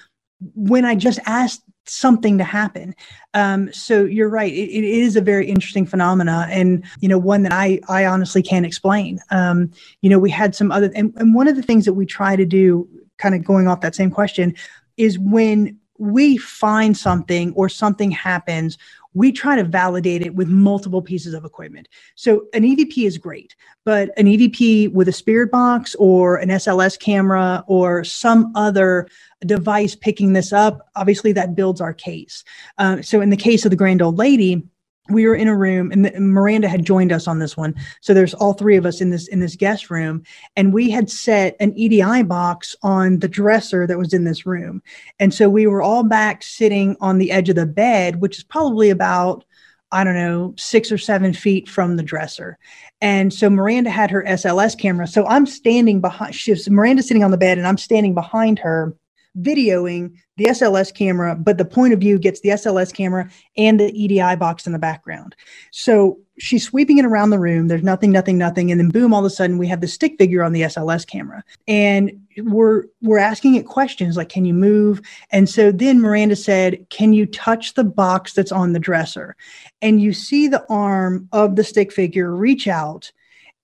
when 0.54 0.84
I 0.84 0.94
just 0.94 1.18
asked 1.26 1.62
something 1.86 2.38
to 2.38 2.44
happen. 2.44 2.94
Um, 3.34 3.72
so 3.72 4.04
you're 4.04 4.28
right. 4.28 4.52
It, 4.52 4.70
it 4.70 4.84
is 4.84 5.16
a 5.16 5.20
very 5.20 5.48
interesting 5.48 5.86
phenomena, 5.86 6.46
and 6.50 6.84
you 7.00 7.08
know 7.08 7.18
one 7.18 7.42
that 7.42 7.52
I 7.52 7.80
I 7.88 8.06
honestly 8.06 8.42
can't 8.42 8.66
explain. 8.66 9.18
Um, 9.30 9.70
you 10.00 10.10
know, 10.10 10.18
we 10.18 10.30
had 10.30 10.54
some 10.54 10.72
other, 10.72 10.90
and, 10.94 11.12
and 11.16 11.34
one 11.34 11.48
of 11.48 11.56
the 11.56 11.62
things 11.62 11.84
that 11.84 11.94
we 11.94 12.06
try 12.06 12.36
to 12.36 12.46
do, 12.46 12.88
kind 13.18 13.34
of 13.34 13.44
going 13.44 13.68
off 13.68 13.80
that 13.80 13.94
same 13.94 14.10
question, 14.10 14.54
is 14.96 15.18
when 15.18 15.78
we 15.98 16.38
find 16.38 16.96
something 16.96 17.52
or 17.54 17.68
something 17.68 18.10
happens 18.10 18.78
we 19.14 19.32
try 19.32 19.56
to 19.56 19.64
validate 19.64 20.22
it 20.22 20.34
with 20.34 20.48
multiple 20.48 21.02
pieces 21.02 21.34
of 21.34 21.44
equipment. 21.44 21.88
So 22.14 22.46
an 22.54 22.62
EVP 22.62 23.06
is 23.06 23.18
great, 23.18 23.56
but 23.84 24.10
an 24.16 24.26
EVP 24.26 24.92
with 24.92 25.08
a 25.08 25.12
spirit 25.12 25.50
box 25.50 25.94
or 25.96 26.36
an 26.36 26.48
SLS 26.48 26.98
camera 26.98 27.64
or 27.66 28.04
some 28.04 28.52
other 28.54 29.08
device 29.44 29.94
picking 29.94 30.32
this 30.32 30.52
up, 30.52 30.88
obviously 30.94 31.32
that 31.32 31.54
builds 31.54 31.80
our 31.80 31.94
case. 31.94 32.44
Uh, 32.78 33.02
so 33.02 33.20
in 33.20 33.30
the 33.30 33.36
case 33.36 33.64
of 33.64 33.70
the 33.70 33.76
grand 33.76 34.02
old 34.02 34.18
lady, 34.18 34.62
we 35.10 35.26
were 35.26 35.34
in 35.34 35.48
a 35.48 35.56
room 35.56 35.90
and 35.92 36.10
Miranda 36.32 36.68
had 36.68 36.84
joined 36.84 37.12
us 37.12 37.26
on 37.26 37.38
this 37.38 37.56
one. 37.56 37.74
So 38.00 38.14
there's 38.14 38.34
all 38.34 38.52
three 38.52 38.76
of 38.76 38.86
us 38.86 39.00
in 39.00 39.10
this 39.10 39.28
in 39.28 39.40
this 39.40 39.56
guest 39.56 39.90
room 39.90 40.22
and 40.56 40.72
we 40.72 40.90
had 40.90 41.10
set 41.10 41.56
an 41.60 41.76
EDI 41.76 42.22
box 42.22 42.76
on 42.82 43.18
the 43.18 43.28
dresser 43.28 43.86
that 43.86 43.98
was 43.98 44.12
in 44.12 44.24
this 44.24 44.46
room. 44.46 44.82
And 45.18 45.32
so 45.32 45.48
we 45.48 45.66
were 45.66 45.82
all 45.82 46.02
back 46.02 46.42
sitting 46.42 46.96
on 47.00 47.18
the 47.18 47.32
edge 47.32 47.48
of 47.48 47.56
the 47.56 47.66
bed, 47.66 48.20
which 48.20 48.38
is 48.38 48.44
probably 48.44 48.90
about 48.90 49.44
I 49.92 50.04
don't 50.04 50.14
know, 50.14 50.54
6 50.56 50.92
or 50.92 50.98
7 50.98 51.32
feet 51.32 51.68
from 51.68 51.96
the 51.96 52.04
dresser. 52.04 52.58
And 53.00 53.34
so 53.34 53.50
Miranda 53.50 53.90
had 53.90 54.08
her 54.12 54.22
SLS 54.22 54.78
camera. 54.78 55.08
So 55.08 55.26
I'm 55.26 55.46
standing 55.46 56.00
behind 56.00 56.32
she's 56.34 56.70
Miranda's 56.70 57.08
sitting 57.08 57.24
on 57.24 57.32
the 57.32 57.36
bed 57.36 57.58
and 57.58 57.66
I'm 57.66 57.78
standing 57.78 58.14
behind 58.14 58.60
her 58.60 58.94
videoing 59.38 60.14
the 60.36 60.46
SLS 60.46 60.92
camera, 60.94 61.36
but 61.36 61.58
the 61.58 61.64
point 61.64 61.92
of 61.92 62.00
view 62.00 62.18
gets 62.18 62.40
the 62.40 62.50
SLS 62.50 62.92
camera 62.92 63.28
and 63.56 63.78
the 63.78 63.92
EDI 63.92 64.36
box 64.36 64.66
in 64.66 64.72
the 64.72 64.78
background. 64.78 65.36
So 65.70 66.18
she's 66.38 66.64
sweeping 66.64 66.98
it 66.98 67.04
around 67.04 67.30
the 67.30 67.38
room. 67.38 67.68
There's 67.68 67.82
nothing, 67.82 68.10
nothing, 68.10 68.38
nothing. 68.38 68.70
And 68.70 68.80
then 68.80 68.88
boom, 68.88 69.12
all 69.12 69.20
of 69.20 69.26
a 69.26 69.30
sudden 69.30 69.58
we 69.58 69.68
have 69.68 69.80
the 69.80 69.88
stick 69.88 70.16
figure 70.18 70.42
on 70.42 70.52
the 70.52 70.62
SLS 70.62 71.06
camera. 71.06 71.44
And 71.68 72.10
we're 72.38 72.84
we're 73.02 73.18
asking 73.18 73.54
it 73.56 73.66
questions 73.66 74.16
like, 74.16 74.30
can 74.30 74.44
you 74.44 74.54
move? 74.54 75.00
And 75.30 75.48
so 75.48 75.70
then 75.70 76.00
Miranda 76.00 76.36
said, 76.36 76.88
Can 76.90 77.12
you 77.12 77.26
touch 77.26 77.74
the 77.74 77.84
box 77.84 78.32
that's 78.32 78.52
on 78.52 78.72
the 78.72 78.80
dresser? 78.80 79.36
And 79.82 80.00
you 80.00 80.12
see 80.12 80.48
the 80.48 80.64
arm 80.68 81.28
of 81.32 81.56
the 81.56 81.64
stick 81.64 81.92
figure 81.92 82.34
reach 82.34 82.66
out 82.66 83.12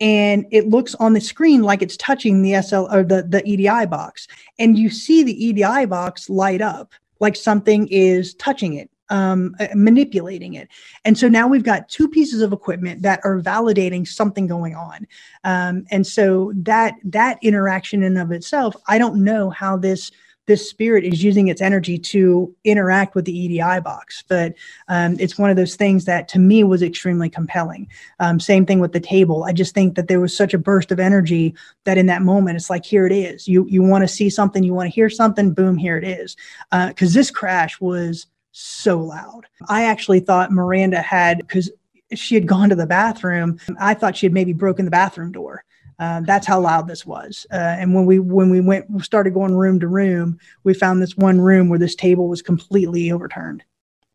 and 0.01 0.45
it 0.51 0.69
looks 0.69 0.95
on 0.97 1.15
the 1.15 1.21
screen 1.21 1.63
like 1.63 1.83
it's 1.83 1.97
touching 1.97 2.43
the 2.43 2.61
SL 2.61 2.93
or 2.93 3.03
the, 3.03 3.23
the 3.23 3.43
EDI 3.47 3.87
box. 3.87 4.29
And 4.59 4.79
you 4.79 4.91
see 4.91 5.23
the 5.23 5.45
EDI 5.45 5.87
box 5.87 6.29
light 6.29 6.61
up 6.61 6.93
like 7.21 7.37
something 7.37 7.89
is 7.89 8.35
touching 8.35 8.75
it, 8.75 8.91
um, 9.09 9.55
uh, 9.59 9.69
manipulating 9.75 10.55
it. 10.55 10.69
And 11.05 11.17
so 11.17 11.29
now 11.29 11.49
we've 11.49 11.63
got 11.63 11.89
two 11.89 12.09
pieces 12.09 12.43
of 12.43 12.53
equipment 12.53 13.03
that 13.03 13.21
are 13.25 13.41
validating 13.41 14.07
something 14.07 14.47
going 14.47 14.75
on. 14.75 15.07
Um, 15.45 15.87
and 15.91 16.07
so 16.07 16.53
that 16.57 16.95
that 17.05 17.39
interaction 17.43 18.03
in 18.03 18.17
of 18.17 18.33
itself, 18.33 18.77
I 18.89 18.99
don't 18.99 19.25
know 19.25 19.51
how 19.51 19.77
this 19.77 20.11
this 20.47 20.69
spirit 20.69 21.05
is 21.05 21.23
using 21.23 21.49
its 21.49 21.61
energy 21.61 21.99
to 21.99 22.55
interact 22.65 23.15
with 23.15 23.25
the 23.25 23.37
EDI 23.37 23.81
box. 23.81 24.23
But 24.27 24.55
um, 24.89 25.17
it's 25.19 25.39
one 25.39 25.51
of 25.51 25.57
those 25.57 25.77
things 25.77 26.05
that 26.05 26.29
to 26.29 26.39
me 26.39 26.65
was 26.65 26.83
extremely 26.83 27.29
compelling. 27.29 27.89
Um, 28.21 28.39
same 28.39 28.65
thing 28.65 28.79
with 28.79 28.93
the 28.93 29.01
table. 29.01 29.45
I 29.45 29.53
just 29.53 29.75
think 29.75 29.97
that 29.97 30.09
there 30.09 30.21
was 30.21 30.37
such 30.37 30.55
a 30.55 30.59
burst 30.59 30.93
of 30.93 31.01
energy 31.01 31.55
that 31.85 31.99
in 31.99 32.07
that 32.07 32.23
moment, 32.23 32.57
it's 32.57 32.71
like, 32.71 32.85
here 32.85 33.07
it 33.07 33.13
is. 33.13 33.49
You, 33.49 33.67
you 33.69 33.83
want 33.83 34.03
to 34.03 34.09
see 34.09 34.31
something, 34.31 34.63
you 34.63 34.73
want 34.73 34.89
to 34.89 34.95
hear 34.95 35.11
something, 35.11 35.53
boom, 35.53 35.77
here 35.77 35.97
it 35.97 36.05
is. 36.05 36.37
Because 36.71 37.15
uh, 37.15 37.19
this 37.19 37.31
crash 37.31 37.81
was 37.81 38.27
so 38.53 38.99
loud. 38.99 39.47
I 39.69 39.85
actually 39.85 40.21
thought 40.21 40.51
Miranda 40.51 41.03
had, 41.03 41.39
because 41.39 41.71
she 42.15 42.37
had 42.37 42.47
gone 42.47 42.69
to 42.69 42.77
the 42.77 42.87
bathroom, 42.87 43.59
I 43.81 43.95
thought 43.95 44.17
she 44.17 44.27
had 44.27 44.33
maybe 44.33 44.53
broken 44.53 44.85
the 44.85 44.91
bathroom 44.91 45.33
door. 45.33 45.65
Uh, 45.99 46.21
that's 46.21 46.47
how 46.47 46.61
loud 46.61 46.87
this 46.87 47.07
was. 47.07 47.47
Uh, 47.51 47.57
and 47.57 47.95
when 47.95 48.05
we 48.05 48.19
when 48.19 48.51
we 48.51 48.61
went 48.61 48.87
started 49.03 49.33
going 49.33 49.55
room 49.55 49.81
to 49.81 49.89
room, 49.89 50.39
we 50.65 50.75
found 50.75 51.01
this 51.01 51.17
one 51.17 51.41
room 51.41 51.69
where 51.69 51.79
this 51.79 51.95
table 51.95 52.29
was 52.29 52.43
completely 52.43 53.11
overturned. 53.11 53.65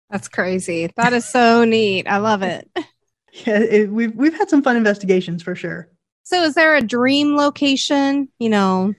That's 0.09 0.27
crazy. 0.27 0.91
That 0.97 1.13
is 1.13 1.25
so 1.25 1.63
neat. 1.63 2.07
I 2.07 2.17
love 2.17 2.43
it. 2.43 2.69
Yeah, 3.47 3.59
it, 3.59 3.89
we've 3.89 4.13
we've 4.13 4.37
had 4.37 4.49
some 4.49 4.61
fun 4.61 4.75
investigations 4.75 5.41
for 5.41 5.55
sure. 5.55 5.87
So, 6.23 6.43
is 6.43 6.53
there 6.53 6.75
a 6.75 6.81
dream 6.81 7.37
location? 7.37 8.27
You 8.39 8.49
know, 8.49 8.93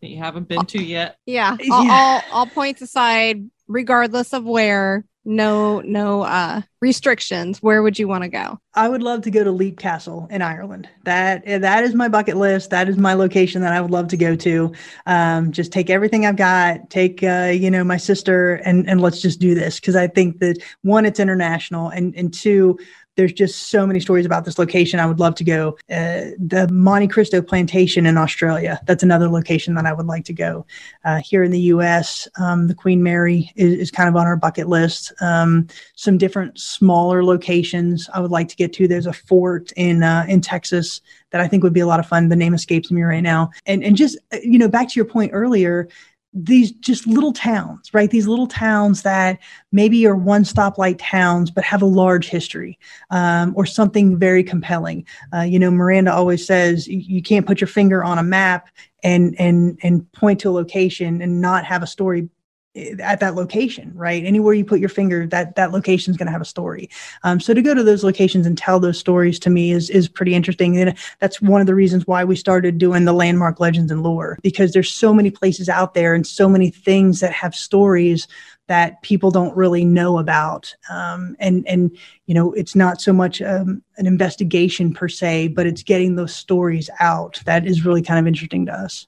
that 0.00 0.08
you 0.08 0.18
haven't 0.18 0.48
been 0.48 0.64
to 0.66 0.82
yet? 0.82 1.18
Yeah, 1.26 1.56
all, 1.70 1.90
all, 1.90 2.22
all 2.32 2.46
points 2.46 2.82
aside, 2.82 3.48
regardless 3.68 4.32
of 4.32 4.44
where, 4.44 5.04
no 5.24 5.80
no 5.80 6.22
uh 6.22 6.60
restrictions. 6.80 7.62
Where 7.62 7.82
would 7.82 7.98
you 7.98 8.06
want 8.06 8.24
to 8.24 8.28
go? 8.28 8.58
I 8.74 8.88
would 8.88 9.02
love 9.02 9.22
to 9.22 9.30
go 9.30 9.42
to 9.42 9.50
leap 9.50 9.78
castle 9.78 10.28
in 10.30 10.42
ireland. 10.42 10.88
That 11.04 11.44
that 11.46 11.84
is 11.84 11.94
my 11.94 12.08
bucket 12.08 12.36
list. 12.36 12.70
That 12.70 12.88
is 12.88 12.96
my 12.98 13.14
location 13.14 13.62
that 13.62 13.72
i 13.72 13.80
would 13.80 13.90
love 13.90 14.08
to 14.08 14.16
go 14.16 14.36
to. 14.36 14.72
Um, 15.06 15.50
just 15.52 15.72
take 15.72 15.88
everything 15.88 16.26
i've 16.26 16.36
got 16.36 16.90
take 16.90 17.22
uh, 17.22 17.52
you 17.54 17.70
know 17.70 17.84
my 17.84 17.96
sister 17.96 18.56
and 18.56 18.88
and 18.88 19.00
let's 19.00 19.22
just 19.22 19.40
do 19.40 19.54
this. 19.54 19.80
Because 19.80 19.96
i 19.96 20.06
think 20.06 20.40
that 20.40 20.58
one 20.82 21.06
it's 21.06 21.20
international 21.20 21.88
and 21.88 22.14
and 22.16 22.32
two 22.32 22.78
there's 23.16 23.32
just 23.32 23.68
so 23.68 23.86
many 23.86 24.00
stories 24.00 24.26
about 24.26 24.44
this 24.44 24.58
location. 24.58 24.98
I 25.00 25.06
would 25.06 25.20
love 25.20 25.34
to 25.36 25.44
go. 25.44 25.78
Uh, 25.90 26.34
the 26.38 26.68
Monte 26.72 27.08
Cristo 27.08 27.40
Plantation 27.40 28.06
in 28.06 28.16
Australia. 28.16 28.80
That's 28.86 29.02
another 29.02 29.28
location 29.28 29.74
that 29.74 29.86
I 29.86 29.92
would 29.92 30.06
like 30.06 30.24
to 30.26 30.32
go. 30.32 30.66
Uh, 31.04 31.20
here 31.20 31.42
in 31.42 31.50
the 31.50 31.60
U.S., 31.60 32.26
um, 32.40 32.66
the 32.66 32.74
Queen 32.74 33.02
Mary 33.02 33.52
is, 33.56 33.74
is, 33.74 33.90
kind 33.90 34.08
of 34.08 34.16
on 34.16 34.26
our 34.26 34.36
bucket 34.36 34.68
list. 34.68 35.12
Um, 35.20 35.68
some 35.94 36.18
different 36.18 36.58
smaller 36.58 37.24
locations 37.24 38.08
I 38.12 38.20
would 38.20 38.32
like 38.32 38.48
to 38.48 38.56
get 38.56 38.72
to. 38.74 38.88
There's 38.88 39.06
a 39.06 39.12
fort 39.12 39.72
in 39.76 40.02
uh, 40.02 40.26
in 40.28 40.40
Texas 40.40 41.00
that 41.30 41.40
I 41.40 41.48
think 41.48 41.62
would 41.62 41.72
be 41.72 41.80
a 41.80 41.86
lot 41.86 42.00
of 42.00 42.06
fun. 42.06 42.28
The 42.28 42.36
name 42.36 42.54
escapes 42.54 42.90
me 42.90 43.02
right 43.02 43.22
now. 43.22 43.50
And 43.66 43.84
and 43.84 43.96
just 43.96 44.18
uh, 44.32 44.38
you 44.42 44.58
know 44.58 44.68
back 44.68 44.88
to 44.88 44.96
your 44.96 45.04
point 45.04 45.30
earlier 45.32 45.88
these 46.34 46.72
just 46.72 47.06
little 47.06 47.32
towns, 47.32 47.94
right? 47.94 48.10
These 48.10 48.26
little 48.26 48.48
towns 48.48 49.02
that 49.02 49.38
maybe 49.70 50.04
are 50.06 50.16
one 50.16 50.42
stoplight 50.42 50.96
towns, 50.98 51.50
but 51.50 51.62
have 51.62 51.80
a 51.80 51.86
large 51.86 52.28
history 52.28 52.78
um, 53.10 53.52
or 53.56 53.64
something 53.64 54.18
very 54.18 54.42
compelling. 54.42 55.06
Uh, 55.32 55.42
you 55.42 55.60
know, 55.60 55.70
Miranda 55.70 56.12
always 56.12 56.44
says 56.44 56.88
you 56.88 57.22
can't 57.22 57.46
put 57.46 57.60
your 57.60 57.68
finger 57.68 58.02
on 58.02 58.18
a 58.18 58.22
map 58.22 58.68
and 59.04 59.36
and 59.38 59.78
and 59.82 60.10
point 60.12 60.40
to 60.40 60.48
a 60.48 60.50
location 60.50 61.22
and 61.22 61.40
not 61.40 61.64
have 61.64 61.82
a 61.82 61.86
story 61.86 62.28
at 62.76 63.20
that 63.20 63.36
location, 63.36 63.92
right? 63.94 64.24
Anywhere 64.24 64.52
you 64.52 64.64
put 64.64 64.80
your 64.80 64.88
finger, 64.88 65.26
that 65.28 65.54
that 65.54 65.70
location 65.70 66.10
is 66.10 66.16
going 66.16 66.26
to 66.26 66.32
have 66.32 66.40
a 66.40 66.46
story. 66.46 66.90
Um, 67.22 67.38
so 67.38 67.54
to 67.54 67.62
go 67.62 67.72
to 67.72 67.84
those 67.84 68.02
locations 68.02 68.46
and 68.46 68.58
tell 68.58 68.80
those 68.80 68.98
stories 68.98 69.38
to 69.40 69.50
me 69.50 69.70
is 69.70 69.90
is 69.90 70.08
pretty 70.08 70.34
interesting, 70.34 70.76
and 70.76 70.96
that's 71.20 71.40
one 71.40 71.60
of 71.60 71.66
the 71.66 71.74
reasons 71.74 72.06
why 72.06 72.24
we 72.24 72.36
started 72.36 72.78
doing 72.78 73.04
the 73.04 73.12
landmark 73.12 73.60
legends 73.60 73.92
and 73.92 74.02
lore 74.02 74.38
because 74.42 74.72
there's 74.72 74.92
so 74.92 75.14
many 75.14 75.30
places 75.30 75.68
out 75.68 75.94
there 75.94 76.14
and 76.14 76.26
so 76.26 76.48
many 76.48 76.70
things 76.70 77.20
that 77.20 77.32
have 77.32 77.54
stories 77.54 78.26
that 78.66 79.02
people 79.02 79.30
don't 79.30 79.56
really 79.56 79.84
know 79.84 80.18
about, 80.18 80.74
um, 80.90 81.36
and 81.38 81.66
and 81.68 81.96
you 82.26 82.34
know 82.34 82.52
it's 82.54 82.74
not 82.74 83.00
so 83.00 83.12
much 83.12 83.40
um, 83.40 83.82
an 83.98 84.06
investigation 84.06 84.92
per 84.92 85.08
se, 85.08 85.48
but 85.48 85.66
it's 85.66 85.82
getting 85.84 86.16
those 86.16 86.34
stories 86.34 86.90
out 86.98 87.40
that 87.44 87.66
is 87.66 87.84
really 87.84 88.02
kind 88.02 88.18
of 88.18 88.26
interesting 88.26 88.66
to 88.66 88.72
us. 88.72 89.06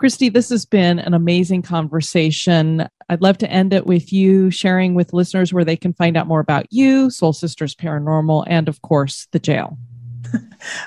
Christy, 0.00 0.30
this 0.30 0.48
has 0.48 0.64
been 0.64 0.98
an 0.98 1.12
amazing 1.12 1.60
conversation. 1.60 2.88
I'd 3.10 3.20
love 3.20 3.36
to 3.36 3.50
end 3.50 3.74
it 3.74 3.86
with 3.86 4.14
you 4.14 4.50
sharing 4.50 4.94
with 4.94 5.12
listeners 5.12 5.52
where 5.52 5.62
they 5.62 5.76
can 5.76 5.92
find 5.92 6.16
out 6.16 6.26
more 6.26 6.40
about 6.40 6.64
you, 6.70 7.10
Soul 7.10 7.34
Sisters 7.34 7.74
Paranormal, 7.74 8.44
and 8.46 8.66
of 8.66 8.80
course, 8.80 9.28
the 9.32 9.38
jail. 9.38 9.76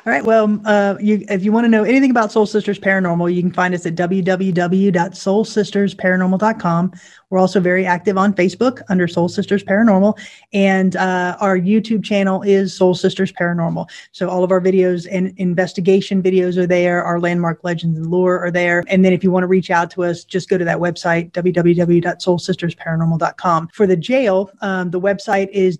All 0.05 0.13
right. 0.13 0.23
Well, 0.23 0.61
uh, 0.65 0.95
you, 0.99 1.25
if 1.29 1.43
you 1.43 1.51
want 1.51 1.65
to 1.65 1.69
know 1.69 1.83
anything 1.83 2.11
about 2.11 2.31
Soul 2.31 2.45
Sisters 2.45 2.79
Paranormal, 2.79 3.33
you 3.33 3.41
can 3.41 3.51
find 3.51 3.73
us 3.73 3.85
at 3.85 3.95
www.soulsistersparanormal.com. 3.95 6.93
We're 7.29 7.39
also 7.39 7.59
very 7.59 7.85
active 7.85 8.15
on 8.15 8.33
Facebook 8.35 8.83
under 8.89 9.07
Soul 9.07 9.27
Sisters 9.27 9.63
Paranormal, 9.63 10.15
and 10.53 10.95
uh, 10.95 11.35
our 11.39 11.57
YouTube 11.57 12.03
channel 12.03 12.43
is 12.43 12.75
Soul 12.75 12.93
Sisters 12.93 13.31
Paranormal. 13.31 13.89
So 14.11 14.29
all 14.29 14.43
of 14.43 14.51
our 14.51 14.61
videos 14.61 15.07
and 15.11 15.33
investigation 15.37 16.21
videos 16.21 16.57
are 16.57 16.67
there. 16.67 17.03
Our 17.03 17.19
landmark 17.19 17.63
legends 17.63 17.97
and 17.97 18.11
lore 18.11 18.37
are 18.39 18.51
there. 18.51 18.83
And 18.87 19.03
then 19.03 19.13
if 19.13 19.23
you 19.23 19.31
want 19.31 19.41
to 19.43 19.47
reach 19.47 19.71
out 19.71 19.89
to 19.91 20.03
us, 20.03 20.23
just 20.23 20.47
go 20.47 20.59
to 20.59 20.65
that 20.65 20.77
website 20.77 21.31
www.soulsistersparanormal.com. 21.31 23.69
For 23.73 23.87
the 23.87 23.97
jail, 23.97 24.51
um, 24.61 24.91
the 24.91 25.01
website 25.01 25.49
is 25.49 25.75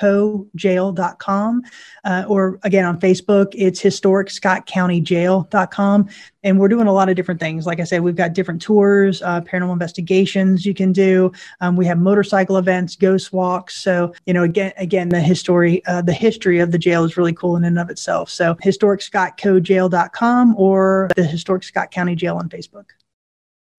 www.historicscottcojail.com, 0.00 1.62
uh, 2.04 2.24
or 2.28 2.60
again 2.62 2.84
on 2.84 3.00
Facebook, 3.00 3.48
it's 3.54 3.82
historicscottcountyjail.com 3.82 6.08
and 6.44 6.58
we're 6.58 6.66
doing 6.66 6.88
a 6.88 6.92
lot 6.92 7.08
of 7.08 7.14
different 7.14 7.38
things. 7.38 7.66
Like 7.66 7.78
I 7.78 7.84
said, 7.84 8.02
we've 8.02 8.16
got 8.16 8.32
different 8.32 8.60
tours, 8.60 9.22
uh, 9.22 9.42
paranormal 9.42 9.72
investigations 9.72 10.66
you 10.66 10.74
can 10.74 10.92
do. 10.92 11.30
Um, 11.60 11.76
we 11.76 11.86
have 11.86 11.98
motorcycle 11.98 12.56
events, 12.56 12.96
ghost 12.96 13.32
walks. 13.32 13.76
So 13.76 14.12
you 14.26 14.34
know, 14.34 14.42
again, 14.42 14.72
again, 14.76 15.08
the 15.08 15.20
history, 15.20 15.84
uh, 15.86 16.02
the 16.02 16.12
history 16.12 16.58
of 16.58 16.72
the 16.72 16.78
jail 16.78 17.04
is 17.04 17.16
really 17.16 17.32
cool 17.32 17.56
in 17.56 17.64
and 17.64 17.78
of 17.78 17.90
itself. 17.90 18.30
So 18.30 18.54
historicscottcojail.com 18.56 20.56
or 20.56 21.10
the 21.16 21.24
Historic 21.24 21.62
Scott 21.62 21.90
County 21.90 22.14
Jail 22.14 22.36
on 22.36 22.48
Facebook. 22.48 22.86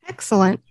Excellent. 0.07 0.61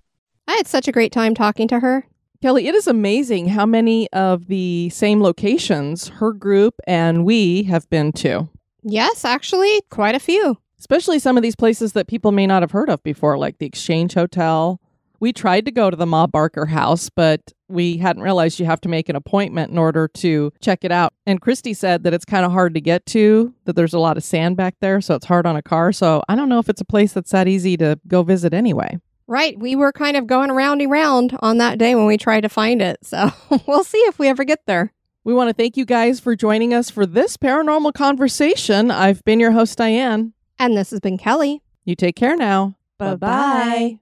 I 0.47 0.55
had 0.55 0.66
such 0.66 0.88
a 0.88 0.93
great 0.93 1.12
time 1.12 1.34
talking 1.34 1.68
to 1.68 1.80
her. 1.80 2.07
Kelly, 2.43 2.66
it 2.66 2.74
is 2.74 2.88
amazing 2.88 3.49
how 3.49 3.64
many 3.64 4.12
of 4.12 4.49
the 4.49 4.90
same 4.90 5.22
locations 5.22 6.09
her 6.09 6.32
group 6.32 6.74
and 6.86 7.24
we 7.24 7.62
have 7.62 7.88
been 7.88 8.12
to. 8.12 8.49
Yes, 8.82 9.24
actually, 9.24 9.80
quite 9.90 10.16
a 10.16 10.20
few 10.20 10.59
especially 10.82 11.20
some 11.20 11.36
of 11.36 11.45
these 11.45 11.55
places 11.55 11.93
that 11.93 12.09
people 12.09 12.32
may 12.32 12.45
not 12.45 12.61
have 12.61 12.72
heard 12.72 12.90
of 12.90 13.01
before, 13.05 13.38
like 13.38 13.59
the 13.59 13.66
Exchange 13.66 14.14
Hotel. 14.14 14.80
We 15.20 15.32
tried 15.32 15.64
to 15.66 15.70
go 15.70 15.90
to 15.90 15.97
the 15.97 16.07
Ma 16.07 16.26
Barker 16.26 16.66
house, 16.66 17.09
but 17.09 17.40
we 17.68 17.99
hadn't 17.99 18.22
realized 18.22 18.59
you 18.59 18.66
have 18.66 18.80
to 18.80 18.88
make 18.88 19.09
an 19.09 19.14
appointment 19.14 19.70
in 19.70 19.78
order 19.78 20.09
to 20.09 20.51
check 20.61 20.80
it 20.82 20.90
out. 20.90 21.12
And 21.24 21.40
Christy 21.40 21.72
said 21.72 22.03
that 22.03 22.12
it's 22.12 22.24
kind 22.24 22.45
of 22.45 22.51
hard 22.51 22.74
to 22.74 22.80
get 22.80 23.07
to, 23.07 23.55
that 23.64 23.76
there's 23.76 23.95
a 23.95 24.01
lot 24.01 24.16
of 24.16 24.24
sand 24.24 24.57
back 24.57 24.74
there, 24.80 25.01
so 25.01 25.14
it's 25.14 25.26
hard 25.26 25.47
on 25.47 25.55
a 25.55 25.62
car. 25.62 25.93
So 25.93 26.20
I 26.28 26.34
don't 26.34 26.49
know 26.49 26.59
if 26.59 26.68
it's 26.68 26.80
a 26.80 26.84
place 26.84 27.12
that's 27.12 27.30
that 27.30 27.47
easy 27.47 27.76
to 27.76 28.01
go 28.09 28.24
visit 28.24 28.53
anyway. 28.53 28.99
Right. 29.33 29.59
We 29.59 29.76
were 29.76 29.93
kind 29.93 30.18
of 30.18 30.26
going 30.26 30.51
around 30.51 30.83
and 30.83 30.91
round 30.91 31.39
on 31.41 31.57
that 31.57 31.78
day 31.78 31.95
when 31.95 32.05
we 32.05 32.18
tried 32.18 32.43
to 32.43 32.51
find 32.51 32.83
it. 32.83 32.99
So 33.03 33.30
we'll 33.66 33.83
see 33.83 33.97
if 34.01 34.18
we 34.18 34.28
ever 34.28 34.45
get 34.45 34.66
there. 34.66 34.93
We 35.24 35.33
want 35.33 35.49
to 35.49 35.55
thank 35.55 35.78
you 35.78 35.87
guys 35.87 36.20
for 36.20 36.37
joining 36.37 36.74
us 36.74 36.91
for 36.91 37.07
this 37.07 37.39
paranormal 37.39 37.95
conversation. 37.95 38.91
I've 38.91 39.24
been 39.24 39.41
your 39.41 39.53
host, 39.53 39.78
Diane. 39.78 40.35
And 40.59 40.76
this 40.76 40.91
has 40.91 41.01
been 41.01 41.16
Kelly. 41.16 41.62
You 41.87 41.97
take 41.97 42.14
care 42.14 42.37
now. 42.37 42.76
Bye 42.99 43.14
bye. 43.14 43.99